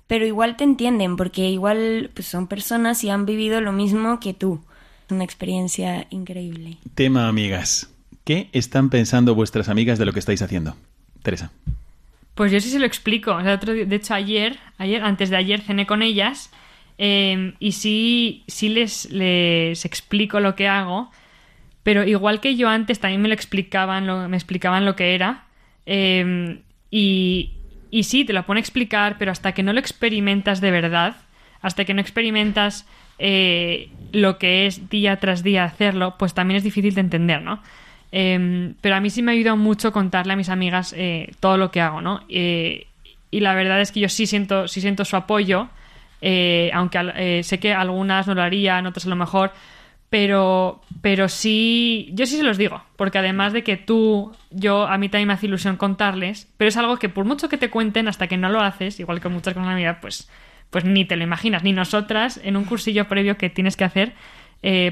pero 0.06 0.24
igual 0.24 0.56
te 0.56 0.64
entienden, 0.64 1.18
porque 1.18 1.50
igual 1.50 2.10
pues, 2.14 2.26
son 2.26 2.46
personas 2.46 3.04
y 3.04 3.10
han 3.10 3.26
vivido 3.26 3.60
lo 3.60 3.72
mismo 3.72 4.18
que 4.18 4.32
tú. 4.32 4.64
Es 5.08 5.12
una 5.12 5.24
experiencia 5.24 6.06
increíble. 6.08 6.78
Tema, 6.94 7.28
amigas. 7.28 7.90
¿Qué 8.24 8.48
están 8.54 8.88
pensando 8.88 9.34
vuestras 9.34 9.68
amigas 9.68 9.98
de 9.98 10.06
lo 10.06 10.14
que 10.14 10.20
estáis 10.20 10.40
haciendo? 10.40 10.74
Teresa. 11.22 11.52
Pues 12.42 12.50
yo 12.50 12.58
sí 12.60 12.70
se 12.70 12.80
lo 12.80 12.86
explico. 12.86 13.36
O 13.36 13.40
sea, 13.40 13.54
otro 13.54 13.72
de 13.72 13.94
hecho, 13.94 14.14
ayer, 14.14 14.58
ayer, 14.76 15.04
antes 15.04 15.30
de 15.30 15.36
ayer 15.36 15.60
cené 15.60 15.86
con 15.86 16.02
ellas 16.02 16.50
Eh, 16.98 17.54
y 17.60 17.72
sí, 17.72 18.42
sí 18.48 18.68
les, 18.68 19.10
les 19.12 19.84
explico 19.84 20.40
lo 20.40 20.56
que 20.56 20.66
hago, 20.68 21.10
pero 21.84 22.04
igual 22.04 22.40
que 22.40 22.56
yo 22.56 22.68
antes 22.68 22.98
también 23.00 23.22
me 23.22 23.28
lo 23.28 23.34
explicaban, 23.34 24.06
lo, 24.08 24.28
me 24.28 24.36
explicaban 24.36 24.84
lo 24.84 24.96
que 24.96 25.14
era. 25.14 25.44
eh, 25.86 26.58
y, 26.90 27.52
y 27.90 28.02
sí, 28.04 28.24
te 28.24 28.32
lo 28.32 28.44
pone 28.44 28.58
a 28.60 28.62
explicar, 28.62 29.16
pero 29.18 29.30
hasta 29.32 29.52
que 29.52 29.62
no 29.62 29.72
lo 29.72 29.80
experimentas 29.80 30.60
de 30.60 30.70
verdad, 30.72 31.16
hasta 31.62 31.84
que 31.84 31.94
no 31.94 32.00
experimentas 32.00 32.86
eh, 33.18 33.88
lo 34.12 34.38
que 34.38 34.66
es 34.66 34.88
día 34.90 35.16
tras 35.18 35.42
día 35.42 35.64
hacerlo, 35.64 36.16
pues 36.18 36.34
también 36.34 36.58
es 36.58 36.64
difícil 36.64 36.94
de 36.94 37.02
entender, 37.02 37.40
¿no? 37.42 37.62
Eh, 38.12 38.74
pero 38.82 38.94
a 38.94 39.00
mí 39.00 39.08
sí 39.08 39.22
me 39.22 39.32
ha 39.32 39.34
ayudado 39.34 39.56
mucho 39.56 39.90
contarle 39.90 40.34
a 40.34 40.36
mis 40.36 40.50
amigas 40.50 40.94
eh, 40.96 41.32
todo 41.40 41.56
lo 41.56 41.70
que 41.70 41.80
hago, 41.80 42.02
¿no? 42.02 42.20
Eh, 42.28 42.86
y 43.30 43.40
la 43.40 43.54
verdad 43.54 43.80
es 43.80 43.90
que 43.90 44.00
yo 44.00 44.10
sí 44.10 44.26
siento, 44.26 44.68
sí 44.68 44.82
siento 44.82 45.06
su 45.06 45.16
apoyo, 45.16 45.68
eh, 46.20 46.70
aunque 46.74 47.42
sé 47.42 47.58
que 47.58 47.72
algunas 47.72 48.26
no 48.26 48.34
lo 48.34 48.42
harían, 48.42 48.86
otras 48.86 49.06
a 49.06 49.08
lo 49.08 49.16
mejor, 49.16 49.52
pero, 50.10 50.82
pero 51.00 51.30
sí, 51.30 52.10
yo 52.12 52.26
sí 52.26 52.36
se 52.36 52.42
los 52.42 52.58
digo, 52.58 52.82
porque 52.96 53.16
además 53.16 53.54
de 53.54 53.64
que 53.64 53.78
tú, 53.78 54.30
yo, 54.50 54.86
a 54.86 54.98
mí 54.98 55.08
también 55.08 55.28
me 55.28 55.32
hace 55.32 55.46
ilusión 55.46 55.78
contarles, 55.78 56.52
pero 56.58 56.68
es 56.68 56.76
algo 56.76 56.98
que 56.98 57.08
por 57.08 57.24
mucho 57.24 57.48
que 57.48 57.56
te 57.56 57.70
cuenten, 57.70 58.08
hasta 58.08 58.26
que 58.26 58.36
no 58.36 58.50
lo 58.50 58.60
haces, 58.60 59.00
igual 59.00 59.22
que 59.22 59.30
muchas 59.30 59.56
en 59.56 59.64
la 59.64 59.74
vida, 59.74 60.00
pues, 60.02 60.28
pues 60.68 60.84
ni 60.84 61.06
te 61.06 61.16
lo 61.16 61.24
imaginas, 61.24 61.62
ni 61.62 61.72
nosotras, 61.72 62.38
en 62.44 62.58
un 62.58 62.64
cursillo 62.64 63.08
previo 63.08 63.38
que 63.38 63.48
tienes 63.48 63.78
que 63.78 63.84
hacer 63.84 64.12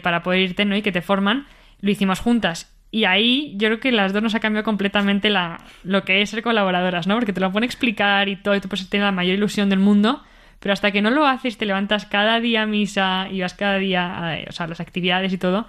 para 0.03 0.23
poder 0.23 0.41
irte, 0.41 0.65
¿no? 0.65 0.75
Y 0.75 0.83
que 0.83 0.91
te 0.91 1.03
forman, 1.03 1.47
lo 1.81 1.91
hicimos 1.91 2.19
juntas. 2.19 2.75
Y 2.93 3.05
ahí 3.05 3.53
yo 3.57 3.69
creo 3.69 3.81
que 3.81 3.93
las 3.93 4.13
dos 4.13 4.23
nos 4.23 4.35
ha 4.35 4.41
cambiado 4.41 4.65
completamente 4.65 5.31
la, 5.31 5.61
lo 5.85 6.05
que 6.05 6.23
es 6.23 6.31
ser 6.31 6.43
colaboradoras, 6.43 7.07
¿no? 7.07 7.15
Porque 7.15 7.33
te 7.33 7.41
lo 7.41 7.53
pone 7.53 7.65
a 7.65 7.69
explicar 7.69 8.29
y 8.29 8.37
todo, 8.37 8.55
y 8.57 8.61
tú 8.61 8.69
puedes 8.69 8.89
tener 8.89 9.05
la 9.07 9.13
mayor 9.13 9.35
ilusión 9.37 9.69
del 9.71 9.79
mundo, 9.79 10.23
pero 10.59 10.73
hasta 10.73 10.91
que 10.91 11.01
no 11.01 11.11
lo 11.11 11.25
haces, 11.27 11.57
te 11.57 11.67
levantas 11.67 12.05
cada 12.07 12.41
día 12.41 12.63
a 12.63 12.67
misa 12.67 13.29
y 13.31 13.41
vas 13.43 13.55
cada 13.55 13.79
día 13.79 14.33
a, 14.33 14.39
o 14.49 14.53
sea, 14.53 14.67
las 14.67 14.81
actividades 14.81 15.33
y 15.33 15.39
todo, 15.39 15.67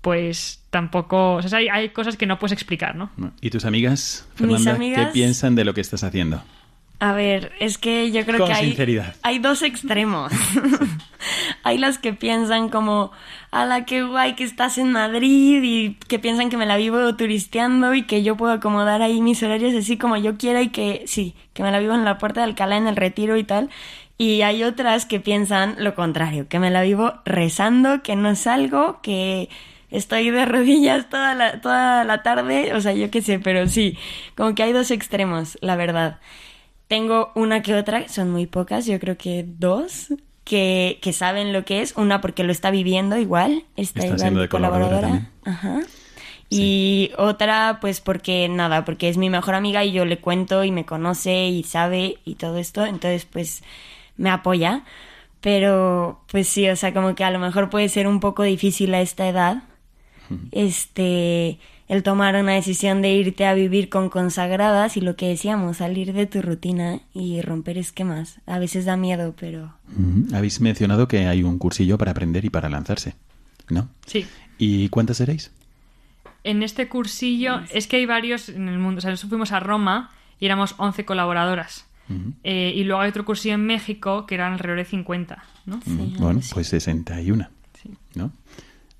pues 0.00 0.62
tampoco... 0.70 1.34
O 1.36 1.42
sea, 1.42 1.58
hay, 1.58 1.68
hay 1.68 1.88
cosas 1.90 2.16
que 2.16 2.26
no 2.26 2.38
puedes 2.38 2.52
explicar, 2.52 2.96
¿no? 2.96 3.10
¿Y 3.40 3.50
tus 3.50 3.64
amigas, 3.64 4.26
Mis 4.38 4.48
Fernanda, 4.48 4.74
amigas- 4.74 5.06
qué 5.06 5.12
piensan 5.12 5.54
de 5.54 5.64
lo 5.64 5.74
que 5.74 5.80
estás 5.82 6.02
haciendo? 6.04 6.42
A 7.04 7.12
ver, 7.12 7.52
es 7.60 7.76
que 7.76 8.10
yo 8.12 8.24
creo 8.24 8.38
Con 8.38 8.48
que 8.48 9.04
hay 9.20 9.38
dos 9.38 9.60
extremos. 9.60 10.32
hay 11.62 11.76
las 11.76 11.98
que 11.98 12.14
piensan 12.14 12.70
como, 12.70 13.12
ala, 13.50 13.84
qué 13.84 14.02
guay 14.02 14.36
que 14.36 14.44
estás 14.44 14.78
en 14.78 14.90
Madrid 14.90 15.60
y 15.62 15.94
que 16.08 16.18
piensan 16.18 16.48
que 16.48 16.56
me 16.56 16.64
la 16.64 16.78
vivo 16.78 17.14
turisteando 17.14 17.92
y 17.92 18.04
que 18.04 18.22
yo 18.22 18.38
puedo 18.38 18.54
acomodar 18.54 19.02
ahí 19.02 19.20
mis 19.20 19.42
horarios 19.42 19.74
así 19.74 19.98
como 19.98 20.16
yo 20.16 20.38
quiera 20.38 20.62
y 20.62 20.70
que 20.70 21.02
sí, 21.06 21.34
que 21.52 21.62
me 21.62 21.70
la 21.70 21.78
vivo 21.78 21.92
en 21.92 22.06
la 22.06 22.16
puerta 22.16 22.40
de 22.40 22.44
Alcalá 22.44 22.78
en 22.78 22.86
el 22.86 22.96
retiro 22.96 23.36
y 23.36 23.44
tal. 23.44 23.68
Y 24.16 24.40
hay 24.40 24.64
otras 24.64 25.04
que 25.04 25.20
piensan 25.20 25.76
lo 25.80 25.94
contrario, 25.94 26.48
que 26.48 26.58
me 26.58 26.70
la 26.70 26.80
vivo 26.80 27.12
rezando, 27.26 28.02
que 28.02 28.16
no 28.16 28.34
salgo, 28.34 29.02
que 29.02 29.50
estoy 29.90 30.30
de 30.30 30.46
rodillas 30.46 31.10
toda 31.10 31.34
la, 31.34 31.60
toda 31.60 32.04
la 32.04 32.22
tarde, 32.22 32.72
o 32.72 32.80
sea, 32.80 32.94
yo 32.94 33.10
qué 33.10 33.20
sé, 33.20 33.40
pero 33.40 33.68
sí, 33.68 33.98
como 34.38 34.54
que 34.54 34.62
hay 34.62 34.72
dos 34.72 34.90
extremos, 34.90 35.58
la 35.60 35.76
verdad. 35.76 36.18
Tengo 36.88 37.32
una 37.34 37.62
que 37.62 37.74
otra, 37.74 38.08
son 38.08 38.30
muy 38.30 38.46
pocas, 38.46 38.86
yo 38.86 39.00
creo 39.00 39.16
que 39.16 39.44
dos, 39.46 40.08
que, 40.44 40.98
que 41.02 41.12
saben 41.12 41.52
lo 41.52 41.64
que 41.64 41.80
es. 41.80 41.94
Una 41.96 42.20
porque 42.20 42.44
lo 42.44 42.52
está 42.52 42.70
viviendo 42.70 43.16
igual, 43.16 43.64
está, 43.76 44.04
Está 44.04 44.26
igual 44.28 44.42
de 44.42 44.48
colaboradora. 44.48 45.30
Ajá. 45.44 45.80
Y 46.50 47.10
otra, 47.16 47.78
pues 47.80 48.00
porque 48.00 48.48
nada, 48.48 48.84
porque 48.84 49.08
es 49.08 49.16
mi 49.16 49.30
mejor 49.30 49.54
amiga 49.54 49.84
y 49.84 49.92
yo 49.92 50.04
le 50.04 50.18
cuento 50.18 50.62
y 50.62 50.70
me 50.70 50.84
conoce 50.84 51.48
y 51.48 51.64
sabe 51.64 52.18
y 52.24 52.34
todo 52.36 52.58
esto, 52.58 52.84
entonces 52.86 53.24
pues 53.24 53.62
me 54.16 54.30
apoya. 54.30 54.84
Pero 55.40 56.22
pues 56.30 56.48
sí, 56.48 56.68
o 56.68 56.76
sea, 56.76 56.94
como 56.94 57.14
que 57.14 57.24
a 57.24 57.30
lo 57.30 57.38
mejor 57.38 57.70
puede 57.70 57.88
ser 57.88 58.06
un 58.06 58.20
poco 58.20 58.44
difícil 58.44 58.94
a 58.94 59.00
esta 59.00 59.28
edad, 59.28 59.64
este, 60.52 61.58
el 61.88 62.02
tomar 62.02 62.34
una 62.36 62.52
decisión 62.52 63.02
de 63.02 63.12
irte 63.12 63.46
a 63.46 63.54
vivir 63.54 63.88
con 63.88 64.08
consagradas 64.08 64.96
y 64.96 65.00
lo 65.00 65.16
que 65.16 65.28
decíamos, 65.28 65.78
salir 65.78 66.12
de 66.12 66.26
tu 66.26 66.40
rutina 66.40 67.00
y 67.12 67.42
romper 67.42 67.76
esquemas. 67.78 68.40
A 68.46 68.58
veces 68.58 68.84
da 68.84 68.96
miedo, 68.96 69.34
pero. 69.38 69.74
Habéis 70.32 70.60
mencionado 70.60 71.08
que 71.08 71.26
hay 71.26 71.42
un 71.42 71.58
cursillo 71.58 71.98
para 71.98 72.12
aprender 72.12 72.44
y 72.44 72.50
para 72.50 72.68
lanzarse, 72.68 73.14
¿no? 73.68 73.88
Sí. 74.06 74.26
¿Y 74.58 74.88
cuántas 74.88 75.18
seréis? 75.18 75.50
En 76.42 76.62
este 76.62 76.88
cursillo, 76.88 77.60
es 77.72 77.86
que 77.86 77.96
hay 77.96 78.06
varios 78.06 78.48
en 78.48 78.68
el 78.68 78.78
mundo. 78.78 78.98
O 78.98 79.00
sea, 79.00 79.10
nosotros 79.10 79.30
fuimos 79.30 79.52
a 79.52 79.60
Roma 79.60 80.10
y 80.40 80.46
éramos 80.46 80.74
11 80.78 81.04
colaboradoras. 81.04 81.86
Eh, 82.42 82.72
y 82.76 82.84
luego 82.84 83.00
hay 83.00 83.08
otro 83.08 83.24
cursillo 83.24 83.54
en 83.54 83.64
México 83.64 84.26
que 84.26 84.34
eran 84.34 84.52
alrededor 84.52 84.76
de 84.76 84.84
50, 84.84 85.42
¿no? 85.64 85.80
Mm, 85.86 86.18
bueno, 86.18 86.40
pues 86.52 86.68
61, 86.68 87.48
¿no? 88.14 88.30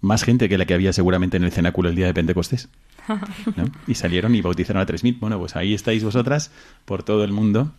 Más 0.05 0.23
gente 0.23 0.51
que 0.51 0.59
la 0.59 0.67
que 0.67 0.75
había 0.75 0.93
seguramente 0.93 1.39
en 1.39 1.45
el 1.45 1.51
cenáculo 1.51 1.89
el 1.89 1.97
día 1.97 2.05
de 2.05 2.13
Pentecostés. 2.13 2.69
¿no? 3.57 3.65
Y 3.87 3.95
salieron 3.95 4.35
y 4.35 4.43
bautizaron 4.43 4.83
a 4.83 4.87
3.000. 4.87 5.19
Bueno, 5.19 5.39
pues 5.39 5.57
ahí 5.57 5.73
estáis 5.73 6.05
vosotras 6.05 6.51
por 6.85 7.03
todo 7.03 7.25
el 7.25 7.33
mundo. 7.33 7.73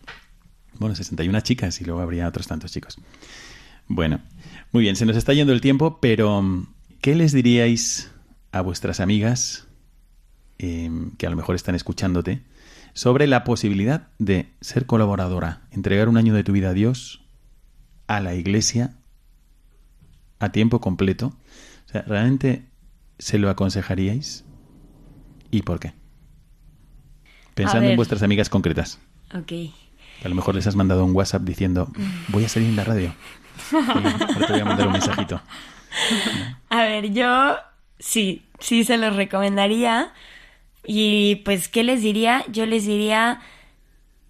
Bueno, 0.79 0.95
61 0.95 1.39
chicas 1.41 1.79
y 1.81 1.85
luego 1.85 2.01
habría 2.01 2.27
otros 2.27 2.47
tantos 2.47 2.71
chicos. 2.71 2.97
Bueno, 3.88 4.21
muy 4.71 4.81
bien, 4.81 4.95
se 4.95 5.05
nos 5.05 5.15
está 5.15 5.33
yendo 5.33 5.53
el 5.53 5.61
tiempo, 5.61 5.99
pero 6.01 6.41
mm, 6.41 6.67
¿qué 6.99 7.13
les 7.13 7.31
diríais 7.31 8.11
a 8.51 8.61
vuestras 8.61 8.99
amigas 9.01 9.67
eh, 10.57 10.89
que 11.19 11.27
a 11.27 11.29
lo 11.29 11.35
mejor 11.35 11.53
están 11.53 11.75
escuchándote 11.75 12.41
sobre 12.93 13.27
la 13.27 13.43
posibilidad 13.43 14.07
de 14.17 14.49
ser 14.61 14.88
colaboradora, 14.88 15.61
entregar 15.69 16.09
un 16.09 16.17
año 16.17 16.33
de 16.33 16.43
tu 16.43 16.53
vida 16.53 16.69
a 16.69 16.73
Dios, 16.73 17.23
a 18.07 18.19
la 18.19 18.33
iglesia, 18.33 18.95
a 20.39 20.51
tiempo 20.51 20.81
completo? 20.81 21.38
¿Realmente 22.01 22.65
se 23.19 23.38
lo 23.38 23.49
aconsejaríais? 23.49 24.45
¿Y 25.51 25.62
por 25.62 25.79
qué? 25.79 25.93
Pensando 27.53 27.89
en 27.89 27.95
vuestras 27.95 28.23
amigas 28.23 28.49
concretas. 28.49 28.99
ok. 29.34 29.51
A 30.23 30.29
lo 30.29 30.36
mejor 30.36 30.55
les 30.55 30.65
has 30.65 30.75
mandado 30.75 31.03
un 31.03 31.15
WhatsApp 31.15 31.43
diciendo, 31.43 31.91
voy 32.29 32.45
a 32.45 32.49
salir 32.49 32.69
en 32.69 32.75
la 32.75 32.84
radio. 32.84 33.13
Ahora 33.71 34.17
te 34.47 34.53
voy 34.53 34.62
a 34.62 34.65
mandar 34.65 34.88
un 34.88 34.93
mensajito. 34.93 35.41
A 36.69 36.84
ver, 36.84 37.12
yo 37.12 37.58
sí, 37.99 38.43
sí 38.60 38.84
se 38.84 38.97
los 38.97 39.15
recomendaría. 39.15 40.13
Y 40.86 41.38
pues, 41.45 41.67
¿qué 41.67 41.84
les 41.84 42.01
diría? 42.01 42.45
Yo 42.51 42.65
les 42.65 42.86
diría, 42.86 43.39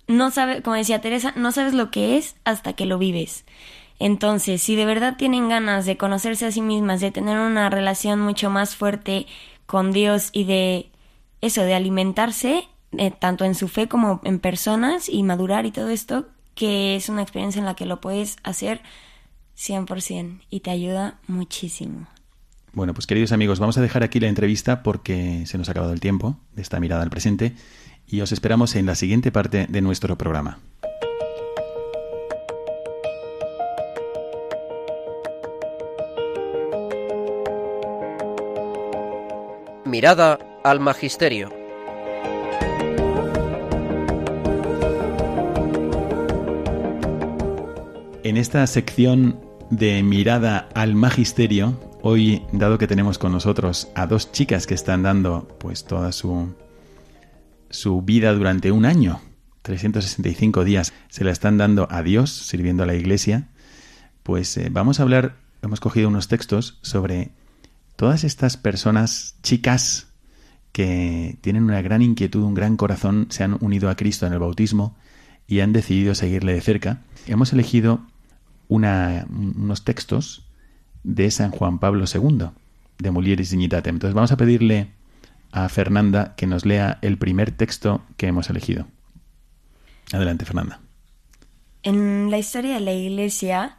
no 0.07 0.31
sabe, 0.31 0.61
como 0.61 0.75
decía 0.75 1.01
Teresa, 1.01 1.33
no 1.35 1.51
sabes 1.51 1.73
lo 1.73 1.91
que 1.91 2.17
es 2.17 2.35
hasta 2.45 2.73
que 2.73 2.85
lo 2.85 2.97
vives. 2.97 3.45
Entonces, 3.99 4.61
si 4.61 4.75
de 4.75 4.85
verdad 4.85 5.15
tienen 5.17 5.49
ganas 5.49 5.85
de 5.85 5.97
conocerse 5.97 6.45
a 6.45 6.51
sí 6.51 6.61
mismas, 6.61 6.99
de 7.01 7.11
tener 7.11 7.37
una 7.37 7.69
relación 7.69 8.19
mucho 8.19 8.49
más 8.49 8.75
fuerte 8.75 9.25
con 9.65 9.91
Dios 9.91 10.29
y 10.33 10.43
de 10.43 10.89
eso, 11.41 11.61
de 11.61 11.75
alimentarse, 11.75 12.67
eh, 12.97 13.11
tanto 13.11 13.45
en 13.45 13.55
su 13.55 13.67
fe 13.67 13.87
como 13.87 14.21
en 14.23 14.39
personas 14.39 15.09
y 15.09 15.23
madurar 15.23 15.65
y 15.65 15.71
todo 15.71 15.89
esto, 15.89 16.27
que 16.55 16.95
es 16.95 17.09
una 17.09 17.21
experiencia 17.21 17.59
en 17.59 17.65
la 17.65 17.75
que 17.75 17.85
lo 17.85 18.01
puedes 18.01 18.37
hacer 18.43 18.81
100% 19.57 20.41
y 20.49 20.59
te 20.61 20.71
ayuda 20.71 21.19
muchísimo. 21.27 22.07
Bueno, 22.73 22.93
pues 22.93 23.07
queridos 23.07 23.31
amigos, 23.31 23.59
vamos 23.59 23.77
a 23.77 23.81
dejar 23.81 24.03
aquí 24.03 24.19
la 24.19 24.27
entrevista 24.27 24.83
porque 24.83 25.45
se 25.45 25.57
nos 25.57 25.69
ha 25.69 25.71
acabado 25.71 25.93
el 25.93 26.01
tiempo 26.01 26.37
de 26.53 26.61
esta 26.61 26.79
mirada 26.79 27.03
al 27.03 27.09
presente 27.09 27.53
y 28.05 28.19
os 28.21 28.33
esperamos 28.33 28.75
en 28.75 28.85
la 28.85 28.95
siguiente 28.95 29.31
parte 29.31 29.67
de 29.69 29.81
nuestro 29.81 30.17
programa. 30.17 30.59
Mirada 39.95 40.39
al 40.65 40.81
Magisterio. 40.81 41.49
En 48.25 48.35
esta 48.35 48.67
sección 48.67 49.39
de 49.69 50.03
mirada 50.03 50.67
al 50.75 50.95
magisterio, 50.95 51.79
hoy, 52.01 52.43
dado 52.51 52.77
que 52.77 52.87
tenemos 52.87 53.17
con 53.17 53.31
nosotros 53.31 53.87
a 53.95 54.05
dos 54.05 54.33
chicas 54.33 54.67
que 54.67 54.73
están 54.73 55.01
dando 55.01 55.47
pues 55.61 55.85
toda 55.85 56.11
su, 56.11 56.53
su 57.69 58.01
vida 58.01 58.33
durante 58.33 58.73
un 58.73 58.83
año, 58.83 59.21
365 59.61 60.65
días, 60.65 60.91
se 61.07 61.23
la 61.23 61.31
están 61.31 61.57
dando 61.57 61.87
a 61.89 62.03
Dios, 62.03 62.31
sirviendo 62.31 62.83
a 62.83 62.85
la 62.85 62.95
iglesia, 62.95 63.47
pues 64.23 64.57
eh, 64.57 64.67
vamos 64.69 64.99
a 64.99 65.03
hablar, 65.03 65.37
hemos 65.61 65.79
cogido 65.79 66.09
unos 66.09 66.27
textos 66.27 66.79
sobre 66.81 67.31
todas 67.95 68.23
estas 68.23 68.57
personas, 68.57 69.35
chicas, 69.43 70.07
que 70.71 71.37
tienen 71.41 71.63
una 71.63 71.81
gran 71.81 72.01
inquietud, 72.01 72.43
un 72.43 72.53
gran 72.53 72.75
corazón, 72.77 73.27
se 73.29 73.43
han 73.43 73.57
unido 73.61 73.89
a 73.89 73.95
Cristo 73.95 74.27
en 74.27 74.33
el 74.33 74.39
bautismo 74.39 74.95
y 75.47 75.61
han 75.61 75.71
decidido 75.73 76.15
seguirle 76.15 76.53
de 76.53 76.61
cerca. 76.61 77.01
Hemos 77.27 77.53
elegido 77.53 78.01
una- 78.67 79.25
unos 79.29 79.83
textos 79.85 80.45
de 81.03 81.31
San 81.31 81.51
Juan 81.51 81.79
Pablo 81.79 82.05
II, 82.13 82.47
de 82.97 83.11
Mulieris 83.11 83.51
Dignitatem. 83.51 83.95
Entonces 83.95 84.15
vamos 84.15 84.31
a 84.31 84.37
pedirle 84.37 84.89
a 85.51 85.69
Fernanda 85.69 86.33
que 86.35 86.47
nos 86.47 86.65
lea 86.65 86.97
el 87.01 87.17
primer 87.17 87.51
texto 87.51 88.03
que 88.17 88.27
hemos 88.27 88.49
elegido. 88.49 88.87
Adelante, 90.11 90.45
Fernanda. 90.45 90.81
En 91.83 92.29
la 92.31 92.37
historia 92.37 92.73
de 92.75 92.79
la 92.81 92.93
iglesia, 92.93 93.77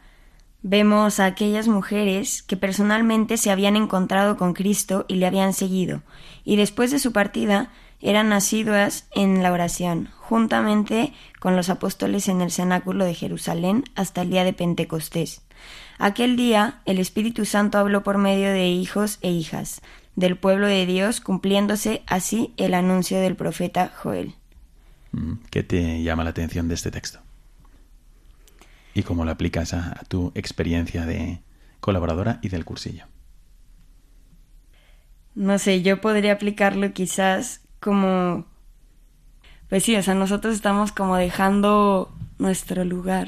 vemos 0.61 1.19
a 1.19 1.25
aquellas 1.25 1.67
mujeres 1.67 2.43
que 2.43 2.57
personalmente 2.57 3.37
se 3.37 3.51
habían 3.51 3.75
encontrado 3.75 4.37
con 4.37 4.53
Cristo 4.53 5.05
y 5.07 5.15
le 5.15 5.25
habían 5.27 5.53
seguido, 5.53 6.01
y 6.43 6.55
después 6.55 6.91
de 6.91 6.99
su 6.99 7.11
partida 7.11 7.71
eran 8.01 8.31
asiduas 8.33 9.07
en 9.15 9.41
la 9.41 9.51
oración, 9.51 10.09
juntamente 10.17 11.13
con 11.39 11.55
los 11.55 11.69
apóstoles 11.69 12.27
en 12.27 12.41
el 12.41 12.51
cenáculo 12.51 13.05
de 13.05 13.15
Jerusalén 13.15 13.83
hasta 13.95 14.21
el 14.21 14.29
día 14.29 14.43
de 14.43 14.53
Pentecostés. 14.53 15.41
Aquel 15.97 16.35
día 16.35 16.81
el 16.85 16.99
Espíritu 16.99 17.45
Santo 17.45 17.77
habló 17.77 18.03
por 18.03 18.17
medio 18.17 18.49
de 18.49 18.67
hijos 18.67 19.17
e 19.21 19.31
hijas 19.31 19.81
del 20.15 20.35
pueblo 20.35 20.67
de 20.67 20.85
Dios, 20.85 21.21
cumpliéndose 21.21 22.03
así 22.07 22.53
el 22.57 22.73
anuncio 22.73 23.19
del 23.19 23.35
profeta 23.35 23.91
Joel. 23.95 24.35
Mm, 25.11 25.33
¿Qué 25.49 25.63
te 25.63 26.01
llama 26.03 26.23
la 26.23 26.31
atención 26.31 26.67
de 26.67 26.75
este 26.75 26.91
texto? 26.91 27.19
¿Y 28.97 29.03
cómo 29.03 29.25
lo 29.25 29.29
aplicas 29.29 29.75
a, 29.75 29.91
a 29.91 30.05
tu 30.05 30.31
experiencia 30.33 31.05
de 31.05 31.39
colaboradora 31.79 32.39
y 32.41 32.49
del 32.49 32.65
cursillo? 32.65 33.05
No 35.35 35.59
sé, 35.59 35.83
yo 35.83 36.01
podría 36.01 36.33
aplicarlo 36.33 36.91
quizás 36.93 37.61
como... 37.79 38.45
Pues 39.69 39.83
sí, 39.83 39.95
o 39.95 40.01
sea, 40.01 40.15
nosotros 40.15 40.55
estamos 40.55 40.91
como 40.91 41.15
dejando 41.15 42.11
nuestro 42.39 42.85
lugar 42.85 43.27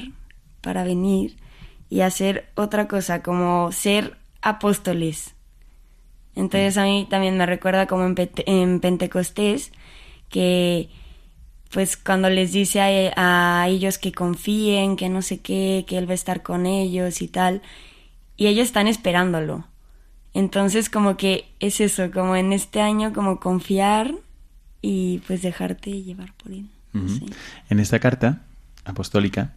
para 0.61 0.83
venir 0.83 1.37
y 1.87 2.01
hacer 2.01 2.49
otra 2.55 2.87
cosa, 2.87 3.21
como 3.21 3.71
ser 3.71 4.17
apóstoles. 4.41 5.35
Entonces 6.33 6.79
a 6.79 6.85
mí 6.85 7.05
también 7.07 7.37
me 7.37 7.45
recuerda 7.45 7.85
como 7.85 8.07
en, 8.07 8.15
en 8.17 8.79
Pentecostés 8.79 9.71
que 10.29 10.89
pues 11.71 11.97
cuando 11.97 12.29
les 12.29 12.51
dice 12.51 12.81
a, 13.15 13.61
a, 13.61 13.67
ellos 13.67 13.97
que 13.97 14.11
confíen, 14.11 14.95
que 14.95 15.09
no 15.09 15.21
sé 15.21 15.39
qué, 15.39 15.85
que 15.87 15.97
Él 15.97 16.07
va 16.07 16.11
a 16.11 16.15
estar 16.15 16.41
con 16.41 16.65
ellos 16.65 17.21
y 17.21 17.27
tal, 17.27 17.61
y 18.37 18.47
ellos 18.47 18.65
están 18.65 18.87
esperándolo. 18.87 19.65
Entonces 20.33 20.89
como 20.89 21.17
que 21.17 21.45
es 21.59 21.79
eso, 21.79 22.11
como 22.11 22.35
en 22.35 22.53
este 22.53 22.81
año 22.81 23.13
como 23.13 23.39
confiar 23.39 24.13
y 24.81 25.19
pues 25.27 25.41
dejarte 25.41 26.01
llevar 26.01 26.33
por 26.35 26.51
Él. 26.51 26.69
Uh 26.93 26.99
-huh. 26.99 27.19
sí. 27.19 27.25
En 27.69 27.79
esta 27.79 27.99
carta 27.99 28.41
apostólica, 28.85 29.53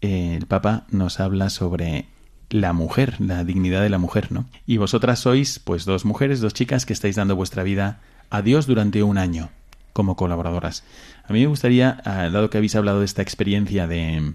eh, 0.00 0.36
el 0.36 0.46
Papa 0.46 0.86
nos 0.90 1.18
habla 1.18 1.50
sobre 1.50 2.06
la 2.50 2.72
mujer, 2.72 3.20
la 3.20 3.42
dignidad 3.42 3.82
de 3.82 3.88
la 3.88 3.98
mujer, 3.98 4.30
¿no? 4.30 4.46
Y 4.66 4.76
vosotras 4.76 5.18
sois, 5.18 5.58
pues, 5.58 5.84
dos 5.86 6.04
mujeres, 6.04 6.40
dos 6.40 6.54
chicas 6.54 6.86
que 6.86 6.92
estáis 6.92 7.16
dando 7.16 7.34
vuestra 7.34 7.62
vida 7.62 8.00
a 8.30 8.42
Dios 8.42 8.66
durante 8.66 9.02
un 9.02 9.18
año 9.18 9.50
como 9.94 10.16
colaboradoras. 10.16 10.84
A 11.26 11.32
mí 11.32 11.40
me 11.40 11.46
gustaría, 11.46 12.02
ah, 12.04 12.28
dado 12.28 12.50
que 12.50 12.58
habéis 12.58 12.76
hablado 12.76 12.98
de 12.98 13.06
esta 13.06 13.22
experiencia 13.22 13.86
de, 13.86 14.34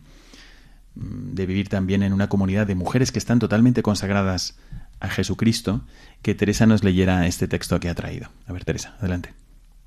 de 0.96 1.46
vivir 1.46 1.70
también 1.70 2.02
en 2.02 2.14
una 2.14 2.30
comunidad 2.30 2.66
de 2.66 2.74
mujeres 2.74 3.12
que 3.12 3.20
están 3.20 3.38
totalmente 3.38 3.84
consagradas 3.84 4.58
a 5.00 5.10
Jesucristo, 5.10 5.82
que 6.24 6.34
Teresa 6.34 6.66
nos 6.66 6.84
leyera 6.84 7.28
este 7.28 7.48
texto 7.48 7.80
que 7.80 7.90
ha 7.90 7.96
traído. 7.96 8.30
A 8.48 8.54
ver, 8.54 8.66
Teresa, 8.66 8.96
adelante. 9.00 9.34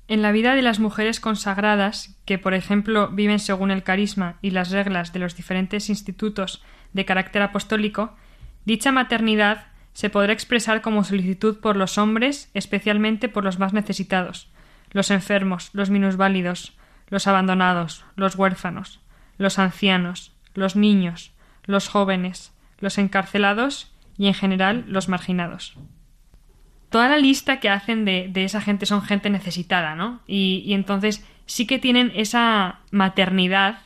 En 0.07 0.21
la 0.21 0.31
vida 0.31 0.55
de 0.55 0.61
las 0.61 0.79
mujeres 0.79 1.19
consagradas, 1.19 2.15
que 2.25 2.37
por 2.37 2.53
ejemplo 2.53 3.09
viven 3.09 3.39
según 3.39 3.71
el 3.71 3.83
carisma 3.83 4.37
y 4.41 4.51
las 4.51 4.69
reglas 4.69 5.11
de 5.11 5.19
los 5.19 5.35
diferentes 5.35 5.89
institutos 5.89 6.61
de 6.93 7.05
carácter 7.05 7.41
apostólico, 7.41 8.15
dicha 8.65 8.91
maternidad 8.91 9.67
se 9.93 10.09
podrá 10.09 10.33
expresar 10.33 10.81
como 10.81 11.03
solicitud 11.03 11.59
por 11.59 11.77
los 11.77 11.97
hombres, 11.97 12.49
especialmente 12.53 13.29
por 13.29 13.43
los 13.43 13.59
más 13.59 13.73
necesitados, 13.73 14.51
los 14.93 15.11
enfermos, 15.11 15.69
los 15.73 15.89
minusválidos, 15.89 16.73
los 17.09 17.27
abandonados, 17.27 18.05
los 18.15 18.35
huérfanos, 18.35 19.01
los 19.37 19.59
ancianos, 19.59 20.33
los 20.53 20.75
niños, 20.75 21.33
los 21.65 21.89
jóvenes, 21.89 22.53
los 22.79 22.97
encarcelados 22.97 23.91
y 24.17 24.27
en 24.27 24.33
general 24.33 24.85
los 24.87 25.09
marginados 25.09 25.75
toda 26.93 27.09
la 27.09 27.17
lista 27.17 27.59
que 27.59 27.69
hacen 27.69 28.05
de, 28.05 28.27
de 28.29 28.43
esa 28.43 28.61
gente 28.61 28.85
son 28.85 29.01
gente 29.01 29.31
necesitada, 29.31 29.95
¿no? 29.95 30.21
Y, 30.27 30.61
y, 30.63 30.73
entonces 30.73 31.27
sí 31.47 31.65
que 31.65 31.79
tienen 31.79 32.11
esa 32.13 32.81
maternidad 32.91 33.79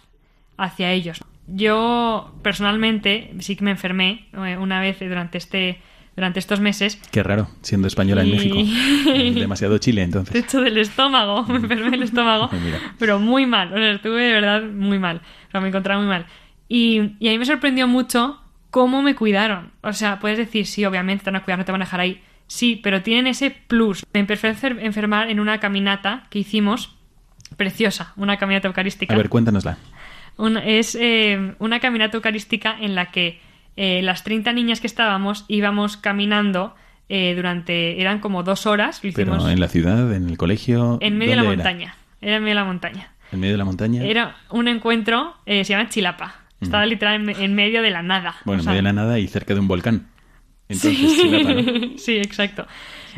hacia 0.57 0.91
ellos. 0.91 1.23
Yo 1.47 2.35
personalmente 2.43 3.33
sí 3.39 3.55
que 3.55 3.63
me 3.63 3.71
enfermé 3.71 4.27
una 4.33 4.81
vez 4.81 4.99
durante 4.99 5.37
este 5.37 5.81
durante 6.17 6.39
estos 6.39 6.59
meses. 6.59 6.99
Qué 7.11 7.23
raro, 7.23 7.47
siendo 7.61 7.87
española 7.87 8.25
y... 8.25 8.31
en 8.31 8.35
México. 8.35 9.39
Demasiado 9.39 9.77
Chile, 9.77 10.01
entonces. 10.01 10.33
De 10.33 10.39
hecho, 10.39 10.59
del 10.59 10.77
estómago, 10.77 11.43
me 11.47 11.57
enfermé 11.57 11.95
el 11.95 12.03
estómago, 12.03 12.49
pero 12.99 13.19
muy 13.19 13.45
mal, 13.45 13.71
o 13.71 13.77
sea, 13.77 13.91
estuve 13.93 14.23
de 14.23 14.33
verdad 14.33 14.63
muy 14.63 14.99
mal, 14.99 15.21
o 15.47 15.51
sea, 15.51 15.61
me 15.61 15.69
encontraba 15.69 16.01
muy 16.01 16.09
mal. 16.09 16.25
Y, 16.67 17.13
y 17.19 17.29
a 17.29 17.31
mí 17.31 17.37
me 17.37 17.45
sorprendió 17.45 17.87
mucho 17.87 18.41
cómo 18.71 19.01
me 19.01 19.15
cuidaron. 19.15 19.71
O 19.81 19.93
sea, 19.93 20.19
puedes 20.19 20.37
decir, 20.37 20.65
sí, 20.65 20.83
obviamente 20.83 21.23
te 21.23 21.31
van 21.31 21.41
a 21.41 21.45
cuidar, 21.45 21.59
no 21.59 21.63
te 21.65 21.71
van 21.71 21.81
a 21.81 21.85
dejar 21.85 22.01
ahí, 22.01 22.21
Sí, 22.47 22.79
pero 22.81 23.03
tienen 23.03 23.27
ese 23.27 23.51
plus. 23.51 24.05
Me 24.13 24.21
empecé 24.21 24.47
a 24.47 24.51
enfermar 24.51 25.29
en 25.29 25.39
una 25.39 25.59
caminata 25.59 26.27
que 26.29 26.39
hicimos, 26.39 26.95
preciosa, 27.57 28.13
una 28.15 28.37
caminata 28.37 28.67
eucarística. 28.67 29.13
A 29.13 29.17
ver, 29.17 29.29
cuéntanosla. 29.29 29.77
Un, 30.37 30.57
es 30.57 30.95
eh, 30.99 31.55
una 31.59 31.79
caminata 31.79 32.15
eucarística 32.15 32.77
en 32.79 32.95
la 32.95 33.11
que 33.11 33.41
eh, 33.77 34.01
las 34.01 34.23
30 34.23 34.51
niñas 34.53 34.81
que 34.81 34.87
estábamos 34.87 35.45
íbamos 35.47 35.95
caminando 35.95 36.75
eh, 37.09 37.33
durante. 37.35 38.01
eran 38.01 38.19
como 38.19 38.43
dos 38.43 38.65
horas. 38.65 39.01
Lo 39.01 39.09
hicimos 39.09 39.37
pero 39.37 39.49
en 39.49 39.59
la 39.59 39.69
ciudad, 39.69 40.13
en 40.13 40.29
el 40.29 40.37
colegio. 40.37 40.97
En 41.01 41.17
medio 41.17 41.31
de 41.31 41.35
la 41.37 41.41
era? 41.43 41.51
montaña. 41.51 41.95
Era 42.21 42.35
en 42.37 42.43
medio 42.43 42.55
de 42.55 42.61
la 42.61 42.65
montaña. 42.65 43.11
¿En 43.31 43.39
medio 43.39 43.53
de 43.53 43.57
la 43.57 43.65
montaña? 43.65 44.03
Era 44.03 44.35
un 44.49 44.67
encuentro, 44.67 45.35
se 45.45 45.63
llama 45.63 45.89
Chilapa. 45.89 46.35
Estaba 46.59 46.85
mm. 46.85 46.89
literal 46.89 47.29
en, 47.29 47.29
en, 47.29 47.55
medio 47.55 47.81
de 47.81 47.91
la 47.91 48.01
nada. 48.01 48.35
Bueno, 48.43 48.63
sea, 48.63 48.71
en 48.71 48.77
medio 48.77 48.89
de 48.89 48.95
la 48.95 49.01
nada 49.03 49.19
y 49.19 49.27
cerca 49.27 49.53
de 49.53 49.59
un 49.59 49.67
volcán. 49.67 50.07
Entonces, 50.69 50.97
sí. 50.97 51.21
Chilapa, 51.21 51.53
¿no? 51.53 51.61
sí, 51.97 52.17
exacto. 52.17 52.67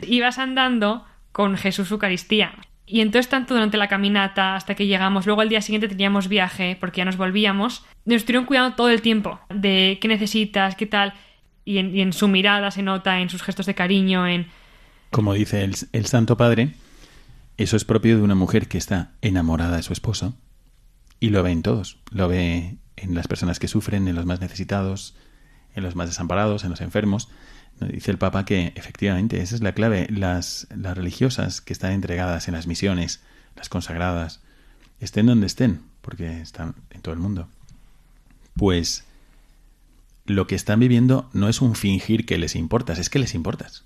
Ibas 0.01 0.39
andando 0.39 1.05
con 1.31 1.57
Jesús 1.57 1.89
Eucaristía. 1.91 2.53
Y 2.91 3.01
entonces, 3.01 3.29
tanto 3.29 3.53
durante 3.53 3.77
la 3.77 3.87
caminata 3.87 4.55
hasta 4.55 4.73
que 4.73 4.87
llegamos, 4.87 5.27
luego 5.27 5.41
al 5.41 5.49
día 5.49 5.61
siguiente 5.61 5.87
teníamos 5.87 6.27
viaje 6.27 6.75
porque 6.79 6.99
ya 6.99 7.05
nos 7.05 7.17
volvíamos, 7.17 7.85
nos 8.05 8.17
estuvieron 8.17 8.45
cuidando 8.45 8.75
todo 8.75 8.89
el 8.89 9.03
tiempo 9.03 9.39
de 9.53 9.99
qué 10.01 10.07
necesitas, 10.07 10.75
qué 10.75 10.87
tal. 10.87 11.13
Y 11.65 11.77
en, 11.77 12.13
su 12.13 12.27
mirada 12.27 12.71
se 12.71 12.81
nota, 12.81 13.19
en 13.19 13.29
sus 13.29 13.43
gestos 13.43 13.67
de 13.67 13.75
cariño, 13.75 14.25
en. 14.27 14.47
Como 15.11 15.35
dice 15.35 15.63
el 15.63 16.05
Santo 16.07 16.35
Padre, 16.35 16.73
eso 17.59 17.75
es 17.75 17.83
propio 17.83 18.15
de 18.15 18.23
una 18.23 18.35
mujer 18.35 18.69
que 18.69 18.77
está 18.77 19.11
enamorada 19.21 19.75
de 19.75 19.83
su 19.83 19.91
esposo 19.91 20.33
y 21.19 21.29
lo 21.29 21.43
ve 21.43 21.51
en 21.51 21.61
todos. 21.61 21.97
Lo 22.09 22.29
ve 22.29 22.77
en 22.95 23.15
las 23.15 23.27
personas 23.27 23.59
que 23.59 23.67
sufren, 23.67 24.07
en 24.07 24.15
los 24.15 24.25
más 24.25 24.39
necesitados, 24.39 25.13
en 25.75 25.83
los 25.83 25.93
más 25.93 26.07
desamparados, 26.07 26.63
en 26.63 26.69
los 26.69 26.79
enfermos. 26.79 27.27
Dice 27.79 28.11
el 28.11 28.17
Papa 28.17 28.45
que 28.45 28.73
efectivamente 28.75 29.41
esa 29.41 29.55
es 29.55 29.61
la 29.61 29.73
clave. 29.73 30.07
Las, 30.09 30.67
las 30.75 30.97
religiosas 30.97 31.61
que 31.61 31.73
están 31.73 31.93
entregadas 31.93 32.47
en 32.47 32.53
las 32.53 32.67
misiones, 32.67 33.21
las 33.55 33.69
consagradas, 33.69 34.41
estén 34.99 35.27
donde 35.27 35.47
estén, 35.47 35.81
porque 36.01 36.41
están 36.41 36.75
en 36.89 37.01
todo 37.01 37.13
el 37.13 37.19
mundo, 37.19 37.47
pues 38.55 39.05
lo 40.25 40.45
que 40.47 40.55
están 40.55 40.79
viviendo 40.79 41.29
no 41.33 41.47
es 41.49 41.61
un 41.61 41.75
fingir 41.75 42.25
que 42.25 42.37
les 42.37 42.55
importas, 42.55 42.99
es 42.99 43.09
que 43.09 43.19
les 43.19 43.33
importas. 43.33 43.85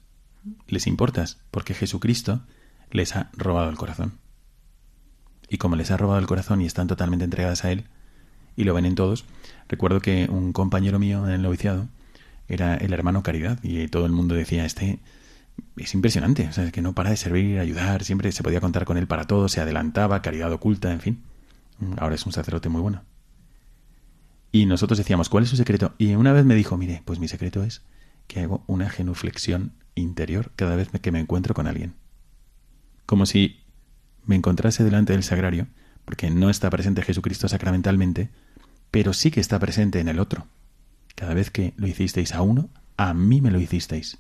Les 0.68 0.88
importas 0.88 1.38
porque 1.52 1.74
Jesucristo 1.74 2.42
les 2.92 3.16
ha 3.16 3.30
robado 3.34 3.70
el 3.70 3.78
corazón. 3.78 4.14
Y 5.50 5.58
como 5.58 5.76
les 5.76 5.92
ha 5.92 5.98
robado 5.98 6.20
el 6.20 6.28
corazón 6.28 6.62
y 6.62 6.66
están 6.66 6.88
totalmente 6.88 7.26
entregadas 7.26 7.64
a 7.64 7.72
Él, 7.72 7.86
y 8.56 8.66
lo 8.66 8.74
ven 8.74 8.86
en 8.86 8.96
todos, 8.96 9.26
Recuerdo 9.74 10.02
que 10.02 10.28
un 10.30 10.54
compañero 10.54 11.00
mío 11.00 11.26
en 11.26 11.34
el 11.34 11.42
noviciado 11.42 11.88
era 12.48 12.76
el 12.76 12.94
hermano 12.94 13.24
Caridad 13.24 13.60
y 13.64 13.88
todo 13.88 14.06
el 14.06 14.12
mundo 14.12 14.36
decía, 14.36 14.66
este 14.66 15.00
es 15.78 15.94
impresionante, 15.94 16.48
o 16.48 16.52
sea, 16.52 16.72
que 16.72 16.82
no 16.82 16.94
para 16.94 17.10
de 17.10 17.18
servir, 17.18 17.60
ayudar, 17.60 18.04
siempre 18.04 18.32
se 18.32 18.44
podía 18.44 18.62
contar 18.62 18.86
con 18.86 18.98
él 18.98 19.08
para 19.08 19.26
todo, 19.26 19.50
se 19.50 19.62
adelantaba, 19.62 20.22
caridad 20.22 20.52
oculta, 20.52 20.92
en 20.92 21.00
fin. 21.00 21.24
Ahora 21.98 22.16
es 22.16 22.26
un 22.26 22.32
sacerdote 22.32 22.70
muy 22.70 22.82
bueno. 22.82 23.04
Y 24.52 24.66
nosotros 24.66 24.98
decíamos, 24.98 25.30
¿cuál 25.30 25.44
es 25.44 25.50
su 25.50 25.58
secreto? 25.58 25.94
Y 25.98 26.14
una 26.14 26.32
vez 26.32 26.46
me 26.46 26.56
dijo, 26.56 26.78
mire, 26.78 27.02
pues 27.06 27.20
mi 27.20 27.28
secreto 27.28 27.64
es 27.64 27.82
que 28.28 28.42
hago 28.42 28.64
una 28.68 28.90
genuflexión 28.90 29.74
interior 29.96 30.52
cada 30.56 30.76
vez 30.76 30.90
que 30.90 31.12
me 31.12 31.20
encuentro 31.20 31.54
con 31.54 31.68
alguien. 31.68 31.96
Como 33.06 33.26
si 33.26 33.64
me 34.26 34.36
encontrase 34.36 34.84
delante 34.84 35.14
del 35.14 35.24
sagrario, 35.24 35.68
porque 36.06 36.30
no 36.30 36.50
está 36.50 36.70
presente 36.70 37.02
Jesucristo 37.02 37.48
sacramentalmente, 37.48 38.30
pero 38.92 39.14
sí 39.14 39.32
que 39.32 39.40
está 39.40 39.60
presente 39.60 40.00
en 40.00 40.08
el 40.08 40.20
otro. 40.20 40.48
Cada 41.16 41.34
vez 41.34 41.52
que 41.52 41.74
lo 41.78 41.88
hicisteis 41.88 42.34
a 42.34 42.42
uno, 42.42 42.70
a 42.98 43.14
mí 43.14 43.42
me 43.42 43.52
lo 43.52 43.60
hicisteis. 43.60 44.18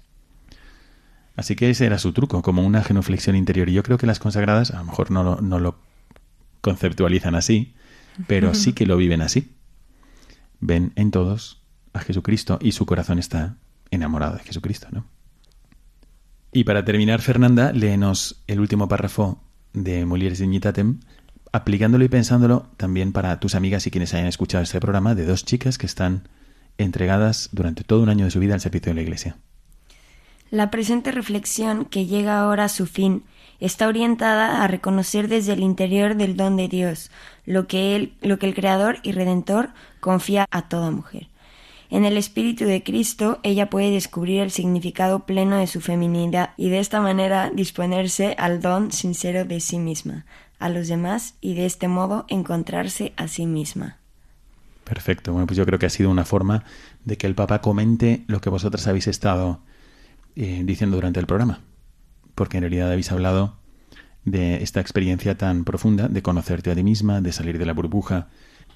Así 1.35 1.55
que 1.55 1.69
ese 1.69 1.85
era 1.85 1.97
su 1.97 2.13
truco, 2.13 2.41
como 2.41 2.63
una 2.63 2.83
genuflexión 2.83 3.35
interior. 3.35 3.69
Y 3.69 3.73
yo 3.73 3.83
creo 3.83 3.97
que 3.97 4.07
las 4.07 4.19
consagradas 4.19 4.71
a 4.71 4.77
lo 4.77 4.85
mejor 4.85 5.11
no 5.11 5.23
lo, 5.23 5.41
no 5.41 5.59
lo 5.59 5.79
conceptualizan 6.61 7.35
así, 7.35 7.73
pero 8.27 8.53
sí 8.53 8.73
que 8.73 8.85
lo 8.85 8.97
viven 8.97 9.21
así. 9.21 9.51
Ven 10.59 10.93
en 10.95 11.11
todos 11.11 11.61
a 11.93 11.99
Jesucristo 11.99 12.59
y 12.61 12.71
su 12.71 12.85
corazón 12.85 13.19
está 13.19 13.57
enamorado 13.91 14.37
de 14.37 14.43
Jesucristo, 14.43 14.87
¿no? 14.91 15.05
Y 16.51 16.65
para 16.65 16.85
terminar, 16.85 17.21
Fernanda, 17.21 17.73
léenos 17.73 18.43
el 18.45 18.59
último 18.59 18.87
párrafo 18.87 19.41
de 19.73 20.05
Mulieres 20.05 20.37
Dignitatem, 20.37 20.99
aplicándolo 21.51 22.03
y 22.03 22.09
pensándolo 22.09 22.69
también 22.77 23.11
para 23.11 23.39
tus 23.39 23.55
amigas 23.55 23.87
y 23.87 23.91
quienes 23.91 24.13
hayan 24.13 24.27
escuchado 24.27 24.63
este 24.63 24.79
programa 24.79 25.15
de 25.15 25.25
dos 25.25 25.45
chicas 25.45 25.79
que 25.79 25.87
están 25.87 26.27
entregadas 26.77 27.49
durante 27.51 27.83
todo 27.83 28.01
un 28.01 28.09
año 28.09 28.25
de 28.25 28.31
su 28.31 28.39
vida 28.39 28.53
al 28.53 28.61
servicio 28.61 28.91
de 28.91 28.95
la 28.95 29.01
Iglesia. 29.01 29.37
La 30.49 30.69
presente 30.69 31.11
reflexión, 31.11 31.85
que 31.85 32.05
llega 32.05 32.39
ahora 32.39 32.65
a 32.65 32.69
su 32.69 32.85
fin, 32.85 33.23
está 33.59 33.87
orientada 33.87 34.63
a 34.63 34.67
reconocer 34.67 35.27
desde 35.27 35.53
el 35.53 35.61
interior 35.61 36.15
del 36.15 36.35
don 36.35 36.57
de 36.57 36.67
Dios 36.67 37.11
lo 37.45 37.65
que 37.65 38.13
lo 38.21 38.37
que 38.37 38.45
el 38.45 38.53
Creador 38.53 38.97
y 39.03 39.13
Redentor 39.13 39.69
confía 39.99 40.45
a 40.51 40.67
toda 40.67 40.91
mujer. 40.91 41.27
En 41.89 42.05
el 42.05 42.17
Espíritu 42.17 42.65
de 42.65 42.83
Cristo 42.83 43.39
ella 43.43 43.69
puede 43.69 43.91
descubrir 43.91 44.41
el 44.41 44.51
significado 44.51 45.25
pleno 45.25 45.57
de 45.57 45.67
su 45.67 45.79
feminidad 45.79 46.51
y 46.57 46.69
de 46.69 46.79
esta 46.79 47.01
manera 47.01 47.51
disponerse 47.53 48.35
al 48.37 48.61
don 48.61 48.91
sincero 48.91 49.45
de 49.45 49.59
sí 49.59 49.79
misma, 49.79 50.25
a 50.59 50.69
los 50.69 50.87
demás 50.87 51.35
y 51.39 51.53
de 51.53 51.65
este 51.65 51.87
modo 51.87 52.25
encontrarse 52.29 53.13
a 53.15 53.27
sí 53.27 53.45
misma. 53.45 53.97
Perfecto. 54.93 55.31
Bueno, 55.31 55.47
pues 55.47 55.57
yo 55.57 55.65
creo 55.65 55.79
que 55.79 55.87
ha 55.87 55.89
sido 55.89 56.11
una 56.11 56.23
forma 56.23 56.65
de 57.03 57.17
que 57.17 57.25
el 57.25 57.33
Papa 57.33 57.61
comente 57.61 58.23
lo 58.27 58.41
que 58.41 58.51
vosotras 58.51 58.85
habéis 58.85 59.07
estado 59.07 59.59
eh, 60.35 60.61
diciendo 60.63 60.97
durante 60.97 61.19
el 61.19 61.25
programa. 61.25 61.61
Porque 62.35 62.57
en 62.57 62.61
realidad 62.61 62.91
habéis 62.91 63.11
hablado 63.11 63.57
de 64.23 64.61
esta 64.61 64.81
experiencia 64.81 65.35
tan 65.35 65.63
profunda 65.63 66.09
de 66.09 66.21
conocerte 66.21 66.69
a 66.69 66.75
ti 66.75 66.83
misma, 66.83 67.21
de 67.21 67.31
salir 67.31 67.57
de 67.57 67.65
la 67.65 67.73
burbuja, 67.73 68.27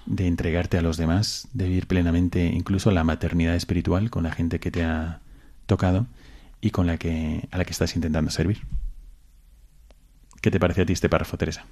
de 0.07 0.25
entregarte 0.25 0.79
a 0.79 0.81
los 0.81 0.97
demás, 0.97 1.49
de 1.53 1.65
vivir 1.65 1.85
plenamente 1.85 2.45
incluso 2.45 2.89
la 2.89 3.03
maternidad 3.03 3.55
espiritual 3.55 4.09
con 4.09 4.23
la 4.23 4.31
gente 4.31 4.59
que 4.59 4.71
te 4.71 4.83
ha 4.83 5.21
tocado 5.67 6.07
y 6.61 6.71
con 6.71 6.87
la 6.87 6.97
que 6.97 7.47
a 7.51 7.59
la 7.59 7.65
que 7.65 7.73
estás 7.73 7.95
intentando 7.95 8.31
servir. 8.31 8.61
¿Qué 10.41 10.49
te 10.49 10.59
parece 10.59 10.81
a 10.81 10.85
ti 10.87 10.93
este 10.93 11.09
párrafo, 11.09 11.37
Teresa? 11.37 11.67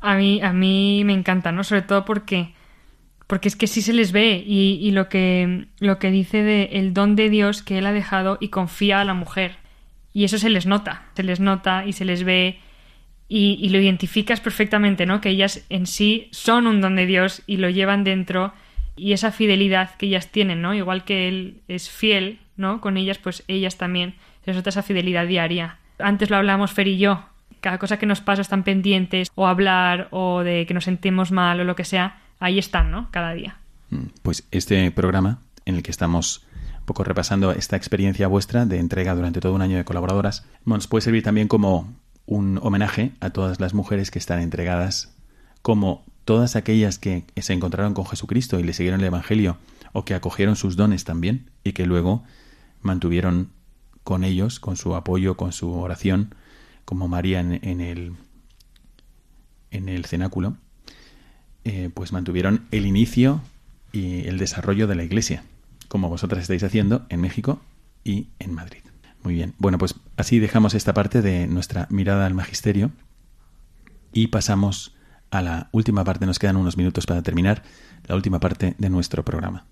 A 0.00 0.14
mí, 0.14 0.40
a 0.40 0.54
mí 0.54 1.02
me 1.04 1.12
encanta, 1.12 1.52
¿no? 1.52 1.62
Sobre 1.62 1.82
todo 1.82 2.06
porque, 2.06 2.54
porque 3.32 3.48
es 3.48 3.56
que 3.56 3.66
sí 3.66 3.80
se 3.80 3.94
les 3.94 4.12
ve 4.12 4.44
y, 4.46 4.90
lo, 4.90 5.08
que, 5.08 5.64
lo 5.78 5.98
que 5.98 6.10
dice 6.10 6.42
de 6.42 6.64
el 6.72 6.92
don 6.92 7.16
de 7.16 7.30
Dios 7.30 7.62
que 7.62 7.78
Él 7.78 7.86
ha 7.86 7.92
dejado 7.92 8.36
y 8.42 8.48
confía 8.48 9.00
a 9.00 9.06
la 9.06 9.14
mujer. 9.14 9.56
Y 10.12 10.24
eso 10.24 10.36
se 10.36 10.50
les 10.50 10.66
nota, 10.66 11.06
se 11.16 11.22
les 11.22 11.40
nota 11.40 11.86
y 11.86 11.94
se 11.94 12.04
les 12.04 12.24
ve 12.24 12.58
y, 13.28 13.58
y, 13.58 13.70
lo 13.70 13.80
identificas 13.80 14.42
perfectamente, 14.42 15.06
¿no? 15.06 15.22
Que 15.22 15.30
ellas 15.30 15.64
en 15.70 15.86
sí 15.86 16.28
son 16.30 16.66
un 16.66 16.82
don 16.82 16.94
de 16.94 17.06
Dios 17.06 17.40
y 17.46 17.56
lo 17.56 17.70
llevan 17.70 18.04
dentro 18.04 18.52
y 18.96 19.14
esa 19.14 19.32
fidelidad 19.32 19.94
que 19.94 20.04
ellas 20.04 20.30
tienen, 20.30 20.60
¿no? 20.60 20.74
Igual 20.74 21.04
que 21.04 21.28
Él 21.28 21.62
es 21.68 21.88
fiel, 21.88 22.38
¿no? 22.58 22.82
Con 22.82 22.98
ellas, 22.98 23.16
pues 23.16 23.44
ellas 23.48 23.78
también 23.78 24.14
les 24.44 24.56
nota 24.56 24.68
esa 24.68 24.82
fidelidad 24.82 25.26
diaria. 25.26 25.78
Antes 25.98 26.28
lo 26.28 26.36
hablábamos 26.36 26.72
Fer 26.72 26.86
y 26.86 26.98
yo, 26.98 27.24
cada 27.62 27.78
cosa 27.78 27.98
que 27.98 28.04
nos 28.04 28.20
pasa 28.20 28.42
están 28.42 28.62
pendientes 28.62 29.30
o 29.34 29.46
hablar 29.46 30.08
o 30.10 30.42
de 30.42 30.66
que 30.66 30.74
nos 30.74 30.84
sentimos 30.84 31.32
mal 31.32 31.60
o 31.60 31.64
lo 31.64 31.76
que 31.76 31.84
sea, 31.84 32.18
ahí 32.42 32.58
están, 32.58 32.90
¿no? 32.90 33.08
Cada 33.10 33.32
día. 33.32 33.56
Pues 34.22 34.44
este 34.50 34.90
programa 34.90 35.40
en 35.64 35.76
el 35.76 35.82
que 35.82 35.90
estamos 35.90 36.44
un 36.80 36.86
poco 36.86 37.04
repasando 37.04 37.52
esta 37.52 37.76
experiencia 37.76 38.26
vuestra 38.26 38.66
de 38.66 38.78
entrega 38.78 39.14
durante 39.14 39.40
todo 39.40 39.54
un 39.54 39.62
año 39.62 39.76
de 39.76 39.84
colaboradoras, 39.84 40.44
nos 40.64 40.88
puede 40.88 41.02
servir 41.02 41.22
también 41.22 41.46
como 41.46 41.94
un 42.26 42.58
homenaje 42.62 43.12
a 43.20 43.30
todas 43.30 43.60
las 43.60 43.74
mujeres 43.74 44.10
que 44.10 44.18
están 44.18 44.40
entregadas, 44.40 45.14
como 45.62 46.04
todas 46.24 46.56
aquellas 46.56 46.98
que 46.98 47.24
se 47.36 47.52
encontraron 47.52 47.94
con 47.94 48.06
Jesucristo 48.06 48.58
y 48.58 48.64
le 48.64 48.72
siguieron 48.72 49.00
el 49.00 49.06
Evangelio, 49.06 49.58
o 49.92 50.04
que 50.04 50.14
acogieron 50.14 50.56
sus 50.56 50.74
dones 50.76 51.04
también, 51.04 51.50
y 51.62 51.72
que 51.72 51.86
luego 51.86 52.24
mantuvieron 52.80 53.50
con 54.02 54.24
ellos, 54.24 54.58
con 54.58 54.76
su 54.76 54.96
apoyo, 54.96 55.36
con 55.36 55.52
su 55.52 55.72
oración, 55.74 56.34
como 56.84 57.06
María 57.06 57.38
en, 57.38 57.60
en 57.62 57.80
el, 57.80 58.14
en 59.70 59.88
el 59.88 60.04
cenáculo, 60.06 60.56
eh, 61.64 61.90
pues 61.92 62.12
mantuvieron 62.12 62.66
el 62.70 62.86
inicio 62.86 63.40
y 63.92 64.26
el 64.26 64.38
desarrollo 64.38 64.86
de 64.86 64.94
la 64.94 65.04
Iglesia, 65.04 65.44
como 65.88 66.08
vosotras 66.08 66.42
estáis 66.42 66.62
haciendo 66.62 67.04
en 67.08 67.20
México 67.20 67.60
y 68.04 68.28
en 68.38 68.54
Madrid. 68.54 68.80
Muy 69.22 69.34
bien, 69.34 69.54
bueno, 69.58 69.78
pues 69.78 69.94
así 70.16 70.40
dejamos 70.40 70.74
esta 70.74 70.94
parte 70.94 71.22
de 71.22 71.46
nuestra 71.46 71.86
mirada 71.90 72.26
al 72.26 72.34
magisterio 72.34 72.90
y 74.12 74.28
pasamos 74.28 74.94
a 75.30 75.42
la 75.42 75.68
última 75.72 76.04
parte, 76.04 76.26
nos 76.26 76.38
quedan 76.38 76.56
unos 76.56 76.76
minutos 76.76 77.06
para 77.06 77.22
terminar, 77.22 77.62
la 78.06 78.16
última 78.16 78.40
parte 78.40 78.74
de 78.78 78.90
nuestro 78.90 79.24
programa. 79.24 79.64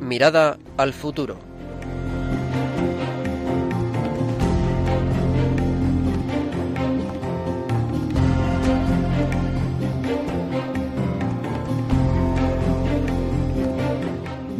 Mirada 0.00 0.58
al 0.76 0.92
futuro. 0.92 1.51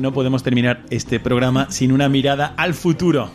No 0.02 0.12
podemos 0.12 0.42
terminar 0.42 0.84
este 0.90 1.20
programa 1.20 1.70
sin 1.70 1.92
una 1.92 2.08
mirada 2.08 2.54
al 2.56 2.74
futuro. 2.74 3.30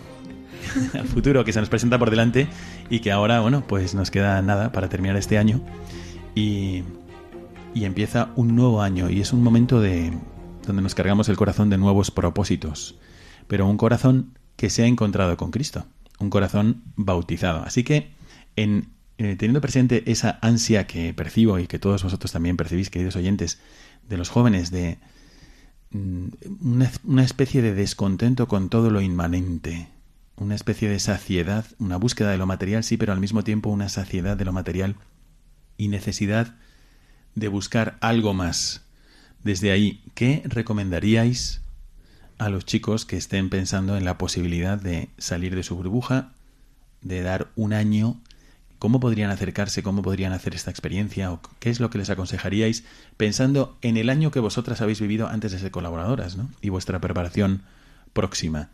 al 0.93 1.07
futuro 1.07 1.45
que 1.45 1.53
se 1.53 1.61
nos 1.61 1.69
presenta 1.69 1.97
por 1.97 2.09
delante 2.09 2.49
y 2.89 2.99
que 2.99 3.09
ahora, 3.09 3.39
bueno, 3.39 3.63
pues 3.65 3.95
nos 3.95 4.11
queda 4.11 4.41
nada 4.41 4.73
para 4.73 4.89
terminar 4.89 5.15
este 5.15 5.37
año. 5.37 5.61
Y, 6.35 6.83
y 7.73 7.85
empieza 7.85 8.33
un 8.35 8.53
nuevo 8.53 8.81
año 8.81 9.09
y 9.09 9.21
es 9.21 9.31
un 9.31 9.43
momento 9.43 9.79
de, 9.79 10.11
donde 10.65 10.81
nos 10.81 10.93
cargamos 10.93 11.29
el 11.29 11.37
corazón 11.37 11.69
de 11.69 11.77
nuevos 11.77 12.11
propósitos, 12.11 12.95
pero 13.47 13.65
un 13.65 13.77
corazón 13.77 14.37
que 14.57 14.69
se 14.69 14.83
ha 14.83 14.87
encontrado 14.87 15.37
con 15.37 15.51
Cristo, 15.51 15.85
un 16.19 16.29
corazón 16.29 16.83
bautizado. 16.97 17.63
Así 17.63 17.85
que, 17.85 18.11
en, 18.57 18.89
eh, 19.19 19.37
teniendo 19.37 19.61
presente 19.61 20.03
esa 20.11 20.37
ansia 20.41 20.85
que 20.85 21.13
percibo 21.13 21.59
y 21.59 21.67
que 21.67 21.79
todos 21.79 22.03
vosotros 22.03 22.33
también 22.33 22.57
percibís, 22.57 22.89
queridos 22.89 23.15
oyentes, 23.15 23.61
de 24.09 24.17
los 24.17 24.27
jóvenes, 24.27 24.69
de 24.69 24.97
una, 25.93 26.91
una 27.03 27.23
especie 27.23 27.61
de 27.61 27.73
descontento 27.73 28.47
con 28.47 28.69
todo 28.69 28.89
lo 28.89 29.01
inmanente, 29.01 29.87
una 30.35 30.55
especie 30.55 30.89
de 30.89 30.99
saciedad, 30.99 31.65
una 31.79 31.97
búsqueda 31.97 32.31
de 32.31 32.37
lo 32.37 32.45
material, 32.45 32.83
sí, 32.83 32.97
pero 32.97 33.13
al 33.13 33.19
mismo 33.19 33.43
tiempo 33.43 33.69
una 33.69 33.89
saciedad 33.89 34.37
de 34.37 34.45
lo 34.45 34.53
material 34.53 34.95
y 35.77 35.87
necesidad 35.87 36.55
de 37.35 37.47
buscar 37.47 37.97
algo 38.01 38.33
más, 38.33 38.81
desde 39.43 39.71
ahí, 39.71 40.03
¿qué 40.13 40.43
recomendaríais 40.45 41.61
a 42.37 42.49
los 42.49 42.65
chicos 42.65 43.05
que 43.05 43.17
estén 43.17 43.49
pensando 43.49 43.97
en 43.97 44.05
la 44.05 44.17
posibilidad 44.17 44.79
de 44.79 45.09
salir 45.17 45.55
de 45.55 45.63
su 45.63 45.75
burbuja, 45.75 46.33
de 47.01 47.21
dar 47.21 47.49
un 47.55 47.73
año? 47.73 48.19
¿Cómo 48.79 48.99
podrían 48.99 49.31
acercarse? 49.31 49.81
¿Cómo 49.81 50.01
podrían 50.01 50.33
hacer 50.33 50.53
esta 50.53 50.69
experiencia? 50.69 51.31
¿O 51.31 51.41
¿Qué 51.59 51.69
es 51.69 51.79
lo 51.79 51.89
que 51.89 51.97
les 51.97 52.09
aconsejaríais 52.09 52.83
pensando 53.17 53.77
en 53.81 53.97
el 53.97 54.09
año 54.09 54.29
que 54.29 54.39
vosotras 54.39 54.81
habéis 54.81 55.01
vivido 55.01 55.27
antes 55.27 55.51
de 55.51 55.59
ser 55.59 55.71
colaboradoras 55.71 56.37
¿no? 56.37 56.49
y 56.61 56.69
vuestra 56.69 57.01
preparación 57.01 57.63
próxima? 58.13 58.69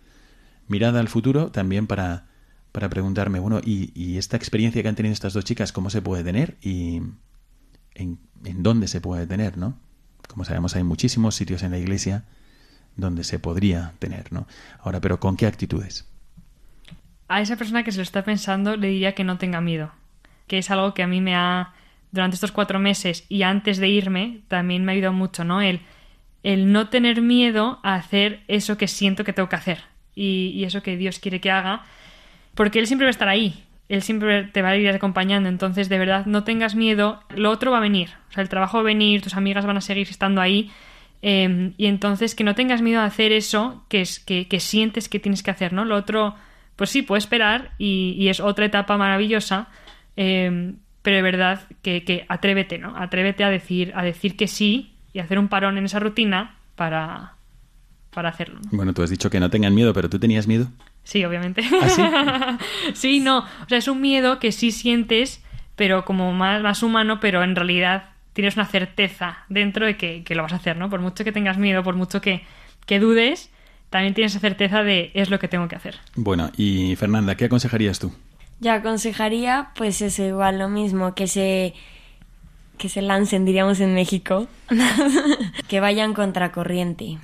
Mirada 0.68 1.00
al 1.00 1.08
futuro 1.08 1.52
también 1.52 1.88
para, 1.88 2.28
para 2.72 2.90
preguntarme, 2.90 3.40
bueno, 3.40 3.62
¿y, 3.64 3.92
¿y, 3.96 4.18
esta 4.18 4.36
experiencia 4.36 4.82
que 4.82 4.90
han 4.90 4.96
tenido 4.96 5.14
estas 5.14 5.34
dos 5.34 5.46
chicas, 5.46 5.72
cómo 5.72 5.90
se 5.90 6.02
puede 6.02 6.24
tener 6.24 6.58
y 6.62 7.02
en, 7.94 8.20
en 8.44 8.64
dónde 8.64 8.88
se 8.88 9.02
puede 9.02 9.28
tener, 9.28 9.58
¿no? 9.58 9.78
Como 10.28 10.46
sabemos, 10.46 10.76
hay 10.76 10.84
muchísimos 10.84 11.36
sitios 11.36 11.64
en 11.64 11.72
la 11.72 11.78
iglesia 11.78 12.26
donde 12.96 13.24
se 13.24 13.40
podría 13.40 13.94
tener, 14.00 14.32
¿no? 14.32 14.48
Ahora, 14.80 15.02
pero 15.02 15.20
¿con 15.20 15.36
qué 15.38 15.48
actitudes? 15.48 16.06
A 17.28 17.42
esa 17.42 17.56
persona 17.56 17.84
que 17.84 17.92
se 17.92 17.98
lo 17.98 18.04
está 18.04 18.24
pensando 18.24 18.76
le 18.78 18.88
diría 18.88 19.14
que 19.14 19.24
no 19.24 19.38
tenga 19.38 19.62
miedo, 19.62 19.92
que 20.48 20.58
es 20.58 20.70
algo 20.72 20.94
que 20.94 21.04
a 21.04 21.08
mí 21.08 21.22
me 21.22 21.36
ha, 21.36 21.74
durante 22.12 22.36
estos 22.36 22.52
cuatro 22.52 22.80
meses 22.80 23.26
y 23.30 23.44
antes 23.44 23.78
de 23.78 23.88
irme, 23.88 24.42
también 24.48 24.86
me 24.86 24.92
ha 24.92 24.96
ayudado 24.96 25.14
mucho, 25.14 25.44
¿no? 25.44 25.62
El, 25.62 25.82
el 26.44 26.72
no 26.72 26.90
tener 26.90 27.22
miedo 27.22 27.80
a 27.84 27.96
hacer 27.96 28.44
eso 28.48 28.78
que 28.78 28.88
siento 28.88 29.24
que 29.24 29.34
tengo 29.34 29.50
que 29.50 29.56
hacer 29.56 29.84
y, 30.16 30.52
y 30.56 30.66
eso 30.66 30.84
que 30.84 30.98
Dios 30.98 31.20
quiere 31.20 31.42
que 31.42 31.52
haga, 31.52 31.84
porque 32.56 32.80
Él 32.80 32.88
siempre 32.88 33.06
va 33.06 33.10
a 33.10 33.12
estar 33.12 33.30
ahí, 33.30 33.64
él 33.90 34.02
siempre 34.02 34.46
te 34.46 34.62
va 34.62 34.70
a 34.70 34.78
ir 34.78 34.90
acompañando. 34.90 35.50
Entonces, 35.50 35.90
de 35.90 36.00
verdad, 36.00 36.26
no 36.26 36.44
tengas 36.44 36.76
miedo. 36.76 37.22
Lo 37.36 37.52
otro 37.52 37.72
va 37.72 37.78
a 37.78 37.82
venir. 37.82 38.10
O 38.30 38.34
sea, 38.34 38.42
el 38.42 38.50
trabajo 38.50 38.78
va 38.78 38.82
a 38.82 38.86
venir, 38.86 39.22
tus 39.22 39.36
amigas 39.36 39.66
van 39.66 39.78
a 39.78 39.82
seguir 39.82 40.10
estando 40.10 40.42
ahí. 40.42 40.72
Eh, 41.22 41.74
y 41.78 41.86
entonces, 41.86 42.34
que 42.36 42.44
no 42.44 42.56
tengas 42.56 42.82
miedo 42.82 43.02
a 43.02 43.06
hacer 43.06 43.32
eso 43.32 43.86
que, 43.90 44.02
es, 44.02 44.20
que, 44.20 44.48
que, 44.48 44.60
sientes 44.60 45.10
que 45.10 45.20
tienes 45.20 45.44
que 45.44 45.52
hacer, 45.52 45.74
¿no? 45.74 45.86
Lo 45.86 45.96
otro, 45.96 46.36
pues 46.76 46.90
sí, 46.90 47.02
puede 47.02 47.20
esperar 47.20 47.72
y, 47.78 48.16
y 48.18 48.30
es 48.30 48.40
otra 48.40 48.66
etapa 48.66 48.98
maravillosa. 48.98 49.68
Eh, 50.18 50.74
pero 51.04 51.18
de 51.18 51.22
verdad, 51.22 51.68
que, 51.82 52.04
que, 52.06 52.26
atrévete, 52.30 52.80
¿no? 52.80 52.96
Atrévete 52.96 53.44
a 53.44 53.50
decir, 53.50 53.92
a 53.94 54.04
decir 54.04 54.36
que 54.38 54.48
sí 54.48 54.94
y 55.12 55.20
hacer 55.20 55.38
un 55.38 55.50
parón 55.50 55.78
en 55.78 55.86
esa 55.86 56.00
rutina 56.00 56.56
para, 56.76 57.34
para 58.12 58.30
hacerlo. 58.30 58.60
¿no? 58.64 58.70
Bueno, 58.72 58.94
tú 58.94 59.04
has 59.04 59.10
dicho 59.10 59.30
que 59.30 59.40
no 59.40 59.50
tengan 59.50 59.76
miedo, 59.76 59.94
pero 59.94 60.10
tú 60.10 60.18
tenías 60.18 60.48
miedo. 60.48 60.68
Sí, 61.04 61.24
obviamente. 61.26 61.62
¿Ah, 61.82 62.58
sí? 62.94 62.94
sí, 62.94 63.20
no. 63.20 63.40
O 63.40 63.68
sea, 63.68 63.78
es 63.78 63.88
un 63.90 64.00
miedo 64.00 64.40
que 64.40 64.54
sí 64.54 64.72
sientes, 64.72 65.44
pero 65.76 66.06
como 66.06 66.32
más, 66.32 66.64
más 66.64 66.82
humano, 66.84 67.20
pero 67.20 67.44
en 67.44 67.56
realidad 67.56 68.12
tienes 68.32 68.56
una 68.56 68.66
certeza 68.66 69.40
dentro 69.50 69.86
de 69.86 69.98
que, 69.98 70.24
que, 70.24 70.36
lo 70.36 70.44
vas 70.44 70.54
a 70.54 70.56
hacer, 70.56 70.78
¿no? 70.78 70.90
Por 70.90 71.02
mucho 71.02 71.26
que 71.26 71.34
tengas 71.34 71.58
miedo, 71.58 71.84
por 71.84 71.96
mucho 71.96 72.22
que, 72.22 72.44
que 72.86 73.00
dudes, 73.00 73.52
también 73.94 74.16
tienes 74.16 74.34
certeza 74.34 74.82
de 74.82 75.12
es 75.14 75.30
lo 75.30 75.38
que 75.38 75.48
tengo 75.48 75.68
que 75.68 75.76
hacer. 75.76 76.00
Bueno, 76.16 76.50
y 76.58 76.96
Fernanda, 76.96 77.36
¿qué 77.36 77.46
aconsejarías 77.46 78.00
tú? 78.00 78.12
Yo 78.60 78.72
aconsejaría, 78.72 79.70
pues 79.76 80.02
eso, 80.02 80.24
igual 80.24 80.58
lo 80.58 80.68
mismo, 80.68 81.14
que 81.14 81.28
se 81.28 81.76
que 82.80 82.90
se 82.90 83.04
lancen, 83.04 83.46
diríamos 83.46 83.80
en 83.82 83.94
México, 83.94 84.48
que 85.68 85.80
vayan 85.80 86.16
contracorriente, 86.16 87.20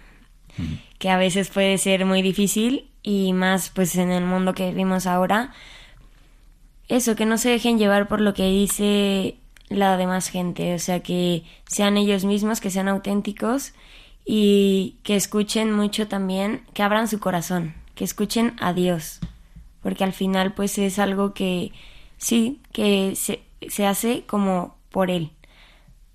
que 0.99 1.09
a 1.09 1.17
veces 1.17 1.49
puede 1.49 1.79
ser 1.79 2.05
muy 2.05 2.21
difícil 2.21 2.87
y 3.01 3.33
más 3.33 3.71
pues 3.71 3.95
en 3.95 4.11
el 4.11 4.23
mundo 4.23 4.53
que 4.53 4.69
vivimos 4.69 5.07
ahora. 5.07 5.53
Eso, 6.87 7.15
que 7.15 7.25
no 7.25 7.39
se 7.39 7.49
dejen 7.49 7.79
llevar 7.79 8.07
por 8.07 8.21
lo 8.21 8.35
que 8.35 8.47
dice 8.47 9.37
la 9.69 9.97
demás 9.97 10.29
gente, 10.29 10.75
o 10.75 10.79
sea, 10.79 10.99
que 10.99 11.45
sean 11.65 11.97
ellos 11.97 12.25
mismos, 12.25 12.61
que 12.61 12.69
sean 12.69 12.87
auténticos 12.87 13.73
y 14.31 14.97
que 15.01 15.15
escuchen 15.15 15.73
mucho 15.73 16.07
también, 16.07 16.61
que 16.75 16.83
abran 16.83 17.07
su 17.07 17.19
corazón, 17.19 17.73
que 17.95 18.03
escuchen 18.03 18.53
a 18.59 18.73
Dios, 18.73 19.21
porque 19.81 20.03
al 20.03 20.13
final 20.13 20.53
pues 20.53 20.77
es 20.77 20.99
algo 20.99 21.33
que 21.33 21.71
sí, 22.17 22.61
que 22.71 23.15
se, 23.15 23.41
se 23.69 23.87
hace 23.87 24.25
como 24.27 24.77
por 24.91 25.09
Él, 25.09 25.31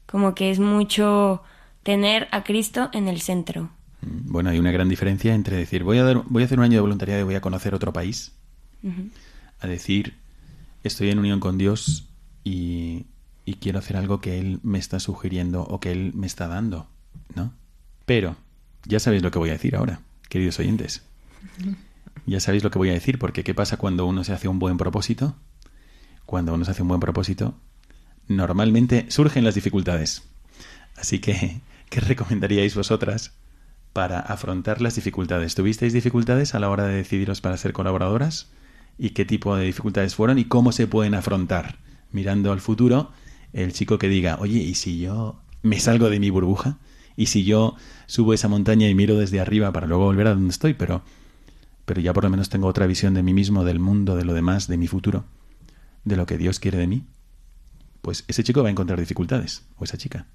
como 0.07 0.37
que 0.37 0.53
es 0.53 0.61
mucho 0.61 1.43
tener 1.83 2.29
a 2.31 2.45
Cristo 2.45 2.89
en 2.93 3.09
el 3.09 3.21
centro. 3.21 3.71
Bueno, 4.01 4.51
hay 4.51 4.61
una 4.61 4.71
gran 4.71 4.89
diferencia 4.89 5.35
entre 5.35 5.57
decir 5.57 5.83
voy 5.83 5.99
a, 5.99 6.05
dar, 6.05 6.23
voy 6.29 6.45
a 6.45 6.47
hacer 6.47 6.61
un 6.61 6.67
año 6.67 6.75
de 6.75 6.83
voluntariado 6.83 7.23
y 7.23 7.25
voy 7.25 7.35
a 7.35 7.41
conocer 7.41 7.75
otro 7.75 7.93
país, 7.93 8.31
a 9.59 9.67
decir 9.67 10.15
estoy 10.85 11.11
en 11.11 11.19
unión 11.19 11.41
con 11.41 11.59
Dios 11.59 12.07
y, 12.45 13.07
y 13.45 13.55
quiero 13.55 13.81
hacer 13.81 13.97
algo 13.97 14.21
que 14.21 14.39
Él 14.39 14.61
me 14.63 14.79
está 14.79 15.01
sugiriendo 15.01 15.65
o 15.65 15.81
que 15.81 15.91
Él 15.91 16.13
me 16.15 16.29
está 16.29 16.47
dando, 16.47 16.87
¿no? 17.35 17.53
Pero 18.07 18.37
ya 18.87 19.01
sabéis 19.01 19.23
lo 19.23 19.31
que 19.31 19.39
voy 19.39 19.51
a 19.51 19.55
decir 19.55 19.77
ahora, 19.77 20.01
queridos 20.29 20.59
oyentes. 20.59 21.03
Ya 22.27 22.41
sabéis 22.41 22.65
lo 22.65 22.71
que 22.71 22.79
voy 22.79 22.91
a 22.91 22.95
decir, 22.95 23.19
porque 23.19 23.45
¿qué 23.45 23.55
pasa 23.55 23.77
cuando 23.77 24.07
uno 24.07 24.25
se 24.25 24.33
hace 24.33 24.49
un 24.49 24.59
buen 24.59 24.77
propósito? 24.77 25.37
Cuando 26.27 26.55
uno 26.55 26.65
se 26.65 26.71
hace 26.71 26.83
un 26.83 26.89
buen 26.89 27.01
propósito, 27.01 27.55
normalmente 28.29 29.07
surgen 29.11 29.45
las 29.45 29.55
dificultades. 29.55 30.23
Así 30.97 31.19
que, 31.19 31.61
¿qué 31.91 32.01
recomendaríais 32.01 32.75
vosotras 32.75 33.33
para 33.93 34.21
afrontar 34.21 34.81
las 34.81 34.95
dificultades? 34.95 35.55
¿Tuvisteis 35.55 35.93
dificultades 35.93 36.55
a 36.55 36.59
la 36.59 36.69
hora 36.71 36.87
de 36.87 36.97
decidiros 36.97 37.41
para 37.41 37.57
ser 37.57 37.73
colaboradoras? 37.73 38.51
¿Y 38.99 39.11
qué 39.11 39.25
tipo 39.25 39.57
de 39.57 39.65
dificultades 39.65 40.15
fueron 40.15 40.39
y 40.39 40.45
cómo 40.45 40.73
se 40.73 40.87
pueden 40.87 41.15
afrontar? 41.15 41.79
Mirando 42.11 42.53
al 42.53 42.61
futuro, 42.61 43.13
el 43.53 43.73
chico 43.73 43.99
que 43.99 44.09
diga, 44.09 44.37
oye, 44.41 44.59
¿y 44.59 44.75
si 44.75 45.01
yo 45.01 45.41
me 45.63 45.81
salgo 45.81 46.11
de 46.11 46.21
mi 46.21 46.31
burbuja? 46.31 46.79
¿Y 47.17 47.27
si 47.27 47.45
yo 47.45 47.77
subo 48.07 48.35
esa 48.35 48.49
montaña 48.49 48.89
y 48.89 48.95
miro 48.95 49.17
desde 49.17 49.41
arriba 49.41 49.73
para 49.73 49.87
luego 49.87 50.05
volver 50.05 50.27
a 50.27 50.35
donde 50.35 50.51
estoy? 50.51 50.75
Pero, 50.75 51.03
pero 51.85 52.01
ya 52.01 52.13
por 52.13 52.25
lo 52.25 52.31
menos 52.31 52.49
tengo 52.49 52.67
otra 52.67 52.87
visión 52.87 53.15
de 53.15 53.23
mí 53.23 53.33
mismo, 53.33 53.65
del 53.65 53.79
mundo, 53.79 54.17
de 54.17 54.25
lo 54.25 54.35
demás, 54.35 54.67
de 54.69 54.77
mi 54.77 54.89
futuro, 54.89 55.25
de 56.05 56.17
lo 56.17 56.27
que 56.27 56.39
Dios 56.39 56.59
quiere 56.59 56.79
de 56.79 56.87
mí. 56.87 57.05
Pues 58.03 58.25
ese 58.29 58.43
chico 58.45 58.63
va 58.63 58.69
a 58.69 58.73
encontrar 58.73 58.99
dificultades, 58.99 59.65
o 59.77 59.85
esa 59.85 59.97
chica. 59.97 60.27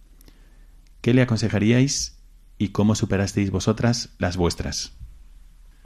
¿Qué 1.01 1.13
le 1.13 1.21
aconsejaríais 1.21 2.17
y 2.57 2.69
cómo 2.69 2.95
superasteis 2.95 3.51
vosotras 3.51 4.09
las 4.17 4.37
vuestras? 4.37 4.93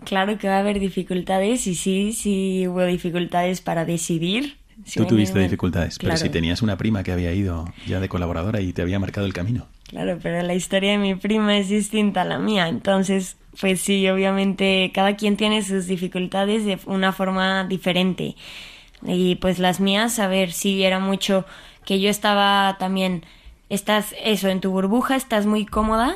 Claro 0.06 0.38
que 0.38 0.48
va 0.48 0.58
a 0.58 0.60
haber 0.60 0.80
dificultades 0.80 1.68
y 1.68 1.76
sí, 1.76 2.14
sí 2.14 2.68
hubo 2.68 2.84
dificultades 2.86 3.62
para 3.62 3.86
decidir. 3.86 4.58
Tú 4.96 5.06
tuviste 5.06 5.39
dificultades, 5.39 5.98
pero 6.00 6.18
si 6.18 6.30
tenías 6.30 6.62
una 6.62 6.78
prima 6.78 7.04
que 7.04 7.12
había 7.12 7.32
ido 7.34 7.66
ya 7.88 8.00
de 8.00 8.10
colaboradora 8.10 8.60
y 8.60 8.74
te 8.74 8.82
había 8.82 9.00
marcado 9.00 9.28
el 9.28 9.34
camino. 9.34 9.68
Claro, 9.94 10.18
pero 10.24 10.41
la 10.41 10.56
historia 10.56 10.94
de 10.94 10.98
mi 10.98 11.14
prima 11.14 11.56
es 11.56 11.70
distinta 11.70 12.24
a 12.24 12.26
la 12.26 12.39
mía, 12.39 12.68
entonces, 12.68 13.38
pues 13.62 13.80
sí, 13.80 14.10
obviamente 14.10 14.91
cada 14.91 15.16
quien 15.16 15.38
tiene 15.38 15.62
sus 15.62 15.86
dificultades 15.86 16.66
de 16.66 16.80
una 16.88 17.12
forma 17.12 17.64
diferente. 17.66 18.36
Y 19.04 19.36
pues 19.36 19.60
las 19.60 19.80
mías, 19.80 20.18
a 20.18 20.26
ver, 20.28 20.52
sí 20.52 20.84
era 20.84 20.98
mucho 20.98 21.46
que 21.86 22.00
yo 22.00 22.10
estaba 22.10 22.76
también, 22.80 23.24
estás 23.70 24.16
eso, 24.24 24.50
en 24.50 24.62
tu 24.62 24.72
burbuja, 24.72 25.16
estás 25.16 25.46
muy 25.46 25.64
cómoda. 25.68 26.16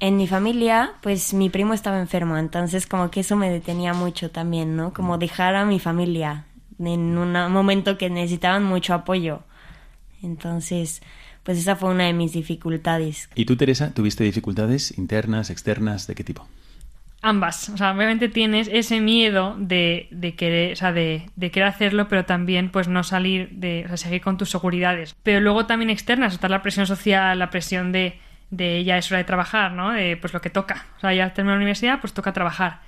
En 0.00 0.16
mi 0.16 0.26
familia, 0.26 0.94
pues 1.02 1.34
mi 1.34 1.50
primo 1.50 1.74
estaba 1.74 2.00
enfermo, 2.00 2.38
entonces 2.38 2.86
como 2.86 3.10
que 3.10 3.20
eso 3.20 3.36
me 3.36 3.50
detenía 3.50 3.92
mucho 3.92 4.30
también, 4.30 4.76
¿no? 4.76 4.94
Como 4.94 5.18
dejar 5.18 5.56
a 5.56 5.66
mi 5.66 5.78
familia 5.78 6.46
en 6.78 7.18
un 7.18 7.32
momento 7.52 7.98
que 7.98 8.08
necesitaban 8.08 8.64
mucho 8.64 8.94
apoyo. 8.94 9.40
Entonces, 10.22 11.02
pues 11.50 11.58
esa 11.58 11.74
fue 11.74 11.90
una 11.90 12.04
de 12.04 12.12
mis 12.12 12.32
dificultades. 12.32 13.28
¿Y 13.34 13.44
tú, 13.44 13.56
Teresa, 13.56 13.92
tuviste 13.92 14.22
dificultades 14.22 14.96
internas, 14.96 15.50
externas, 15.50 16.06
de 16.06 16.14
qué 16.14 16.22
tipo? 16.22 16.46
Ambas. 17.22 17.70
O 17.70 17.76
sea, 17.76 17.90
obviamente 17.90 18.28
tienes 18.28 18.70
ese 18.72 19.00
miedo 19.00 19.56
de, 19.58 20.06
de 20.12 20.36
querer, 20.36 20.74
o 20.74 20.76
sea, 20.76 20.92
de, 20.92 21.28
de 21.34 21.50
querer 21.50 21.68
hacerlo, 21.68 22.06
pero 22.06 22.24
también 22.24 22.70
pues 22.70 22.86
no 22.86 23.02
salir 23.02 23.50
de, 23.50 23.82
o 23.86 23.88
sea, 23.88 23.96
seguir 23.96 24.20
con 24.20 24.36
tus 24.38 24.48
seguridades. 24.48 25.16
Pero 25.24 25.40
luego 25.40 25.66
también 25.66 25.90
externas, 25.90 26.34
está 26.34 26.48
la 26.48 26.62
presión 26.62 26.86
social, 26.86 27.36
la 27.36 27.50
presión 27.50 27.90
de, 27.90 28.20
de 28.50 28.84
ya 28.84 28.96
es 28.96 29.10
hora 29.10 29.18
de 29.18 29.24
trabajar, 29.24 29.72
¿no? 29.72 29.90
De 29.90 30.16
pues 30.16 30.32
lo 30.32 30.40
que 30.40 30.50
toca. 30.50 30.86
O 30.98 31.00
sea, 31.00 31.12
ya 31.12 31.34
termino 31.34 31.54
la 31.54 31.58
universidad, 31.58 32.00
pues 32.00 32.12
toca 32.12 32.32
trabajar. 32.32 32.78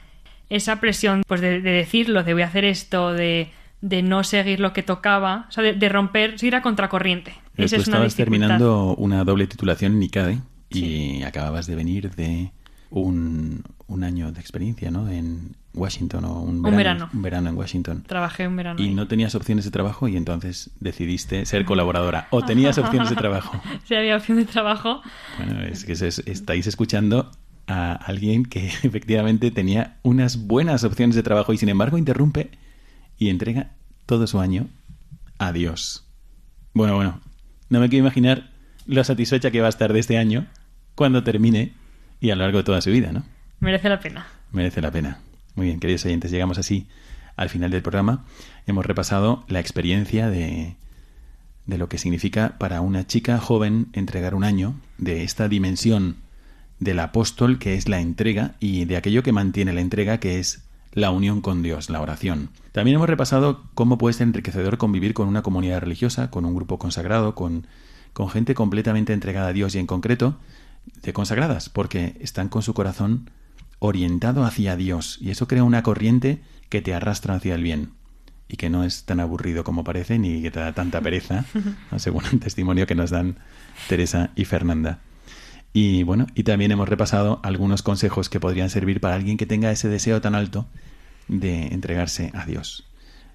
Esa 0.51 0.79
presión, 0.79 1.25
pues 1.27 1.41
de, 1.41 1.61
de 1.61 1.71
decirlo, 1.73 2.23
de 2.23 2.33
voy 2.33 2.43
a 2.43 2.47
hacer 2.47 2.65
esto, 2.65 3.13
de, 3.13 3.51
de 3.81 4.03
no 4.03 4.23
seguir 4.23 4.61
lo 4.61 4.73
que 4.73 4.85
tocaba, 4.85 5.47
o 5.49 5.51
sea, 5.51 5.65
de, 5.65 5.73
de 5.73 5.89
romper, 5.89 6.37
ir 6.41 6.55
a 6.55 6.63
contracorriente. 6.63 7.35
Eh, 7.55 7.57
tú 7.57 7.63
es 7.65 7.73
estabas 7.75 8.15
terminando 8.15 8.95
una 8.97 9.25
doble 9.25 9.47
titulación 9.47 9.95
en 9.95 10.03
ICADE 10.05 10.39
y 10.71 11.23
acababas 11.23 11.67
de 11.67 11.75
venir 11.77 12.11
de 12.15 12.51
un, 12.91 13.63
un 13.87 14.05
año 14.05 14.33
de 14.33 14.41
experiencia, 14.41 14.91
¿no? 14.91 15.09
En 15.11 15.57
Washington 15.75 16.25
o 16.27 16.41
un 16.43 16.63
verano, 16.63 16.77
verano. 16.77 17.11
un 17.13 17.23
verano 17.23 17.49
en 17.51 17.57
Washington. 17.57 18.03
Trabajé 18.07 18.47
un 18.49 18.57
verano. 18.57 18.81
Y 18.81 18.89
ahí. 18.89 18.95
no 18.95 19.09
tenías 19.09 19.35
opciones 19.35 19.65
de 19.65 19.71
trabajo 19.71 20.09
y 20.09 20.17
entonces 20.17 20.71
decidiste 20.81 21.45
ser 21.47 21.65
colaboradora. 21.67 22.29
¿O 22.31 22.43
tenías 22.43 22.77
opciones 22.79 23.09
de 23.11 23.17
trabajo? 23.17 23.61
Si 23.85 23.95
había 23.95 24.17
opción 24.17 24.39
de 24.39 24.45
trabajo, 24.45 25.03
Bueno, 25.39 25.63
es 25.63 25.85
que 25.85 25.93
es- 25.93 26.03
estáis 26.27 26.67
escuchando 26.67 27.31
a 27.67 27.93
alguien 27.93 28.45
que 28.45 28.67
efectivamente 28.83 29.51
tenía 29.51 29.99
unas 30.03 30.47
buenas 30.47 30.85
opciones 30.85 31.17
de 31.17 31.23
trabajo 31.23 31.53
y 31.53 31.59
sin 31.59 31.69
embargo 31.69 31.97
interrumpe 31.99 32.51
y 33.19 33.29
entrega 33.31 33.73
todo 34.07 34.27
su 34.27 34.41
año 34.41 34.69
a 35.39 35.53
Dios. 35.53 36.07
Bueno, 36.75 36.95
bueno, 36.97 37.21
no 37.73 37.81
me 37.81 37.89
quiero 37.89 38.05
imaginar 38.05 38.51
lo 38.87 39.03
satisfecha 39.03 39.51
que 39.51 39.63
va 39.63 39.67
a 39.67 39.71
estar 39.71 39.95
de 39.95 39.99
este 39.99 40.19
año 40.19 40.47
cuando 40.95 41.25
termine 41.25 41.73
y 42.21 42.29
a 42.29 42.37
lo 42.37 42.43
largo 42.43 42.59
de 42.59 42.65
toda 42.65 42.83
su 42.83 42.91
vida, 42.91 43.13
¿no? 43.13 43.25
merece 43.61 43.89
la 43.89 43.99
pena. 43.99 44.27
Merece 44.51 44.83
la 44.83 44.91
pena. 44.91 45.21
Muy 45.55 45.69
bien, 45.69 45.81
queridos 45.81 46.05
oyentes, 46.05 46.31
llegamos 46.31 46.59
así 46.59 46.87
al 47.35 47.49
final 47.49 47.71
del 47.71 47.81
programa. 47.81 48.27
Hemos 48.67 48.85
repasado 48.85 49.47
la 49.49 49.59
experiencia 49.59 50.29
de, 50.29 50.77
de 51.65 51.79
lo 51.79 51.89
que 51.89 51.97
significa 51.97 52.59
para 52.59 52.83
una 52.83 53.07
chica 53.07 53.39
joven 53.39 53.89
entregar 53.95 54.35
un 54.35 54.45
año, 54.45 54.79
de 54.99 55.25
esta 55.25 55.49
dimensión 55.49 56.17
del 56.79 56.99
apóstol 56.99 57.59
que 57.59 57.75
es 57.77 57.89
la 57.89 58.01
entrega 58.01 58.55
y 58.61 58.85
de 58.85 58.99
aquello 58.99 59.23
que 59.23 59.33
mantiene 59.33 59.73
la 59.73 59.81
entrega 59.81 60.21
que 60.21 60.39
es 60.39 60.63
la 60.93 61.11
unión 61.11 61.41
con 61.41 61.63
Dios, 61.63 61.91
la 61.91 62.01
oración. 62.01 62.51
También 62.73 62.97
hemos 62.97 63.09
repasado 63.09 63.65
cómo 63.75 63.99
puede 63.99 64.15
ser 64.15 64.27
enriquecedor 64.27 64.79
convivir 64.79 65.15
con 65.15 65.29
una 65.29 65.43
comunidad 65.43 65.81
religiosa, 65.81 66.31
con 66.31 66.45
un 66.45 66.55
grupo 66.55 66.79
consagrado, 66.79 67.35
con, 67.35 67.67
con 68.13 68.29
gente 68.29 68.55
completamente 68.55 69.13
entregada 69.13 69.49
a 69.49 69.53
Dios 69.53 69.75
y 69.75 69.79
en 69.79 69.87
concreto 69.87 70.39
de 71.03 71.13
consagradas, 71.13 71.69
porque 71.69 72.17
están 72.21 72.49
con 72.49 72.63
su 72.63 72.75
corazón 72.75 73.31
orientado 73.79 74.45
hacia 74.45 74.77
Dios 74.77 75.19
y 75.21 75.31
eso 75.31 75.49
crea 75.49 75.65
una 75.65 75.83
corriente 75.83 76.41
que 76.69 76.83
te 76.83 76.95
arrastra 76.95 77.35
hacia 77.35 77.55
el 77.55 77.63
bien 77.63 77.91
y 78.49 78.57
que 78.57 78.71
no 78.71 78.85
es 78.85 79.05
tan 79.05 79.19
aburrido 79.19 79.65
como 79.65 79.83
parece 79.83 80.19
ni 80.19 80.43
que 80.43 80.51
te 80.51 80.61
da 80.61 80.73
tanta 80.73 81.01
pereza, 81.01 81.47
según 81.97 82.25
el 82.31 82.39
testimonio 82.39 82.87
que 82.87 82.95
nos 82.95 83.11
dan 83.11 83.39
Teresa 83.89 84.31
y 84.37 84.45
Fernanda. 84.45 85.01
Y 85.73 86.03
bueno, 86.03 86.27
y 86.35 86.43
también 86.43 86.71
hemos 86.71 86.89
repasado 86.89 87.41
algunos 87.43 87.83
consejos 87.83 88.29
que 88.29 88.41
podrían 88.41 88.69
servir 88.69 89.01
para 89.01 89.15
alguien 89.15 89.39
que 89.39 89.47
tenga 89.47 89.71
ese 89.71 89.89
deseo 89.89 90.21
tan 90.21 90.35
alto 90.35 90.67
de 91.29 91.69
entregarse 91.69 92.31
a 92.35 92.45
Dios. 92.45 92.89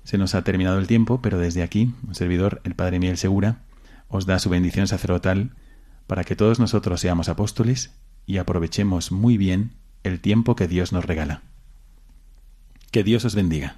Se 0.04 0.18
nos 0.18 0.36
ha 0.36 0.44
terminado 0.44 0.78
el 0.78 0.88
tiempo, 0.88 1.22
pero 1.22 1.40
desde 1.40 1.64
aquí, 1.64 1.94
un 2.08 2.16
servidor, 2.16 2.62
el 2.64 2.76
Padre 2.76 3.00
Miguel 3.00 3.18
Segura, 3.18 3.64
os 4.08 4.26
da 4.26 4.40
su 4.40 4.50
bendición 4.50 4.88
sacerdotal 4.88 5.52
para 6.06 6.24
que 6.24 6.36
todos 6.36 6.60
nosotros 6.60 7.02
seamos 7.02 7.28
apóstoles 7.28 7.92
y 8.26 8.38
aprovechemos 8.38 9.12
muy 9.12 9.38
bien 9.38 9.72
el 10.04 10.20
tiempo 10.22 10.56
que 10.56 10.68
Dios 10.68 10.94
nos 10.94 11.06
regala. 11.06 11.42
Que 12.92 13.04
Dios 13.04 13.26
os 13.26 13.36
bendiga. 13.36 13.78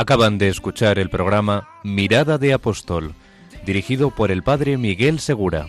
Acaban 0.00 0.38
de 0.38 0.48
escuchar 0.48 0.98
el 0.98 1.10
programa 1.10 1.68
Mirada 1.84 2.38
de 2.38 2.54
Apóstol, 2.54 3.12
dirigido 3.66 4.10
por 4.10 4.30
el 4.30 4.42
padre 4.42 4.78
Miguel 4.78 5.20
Segura. 5.20 5.68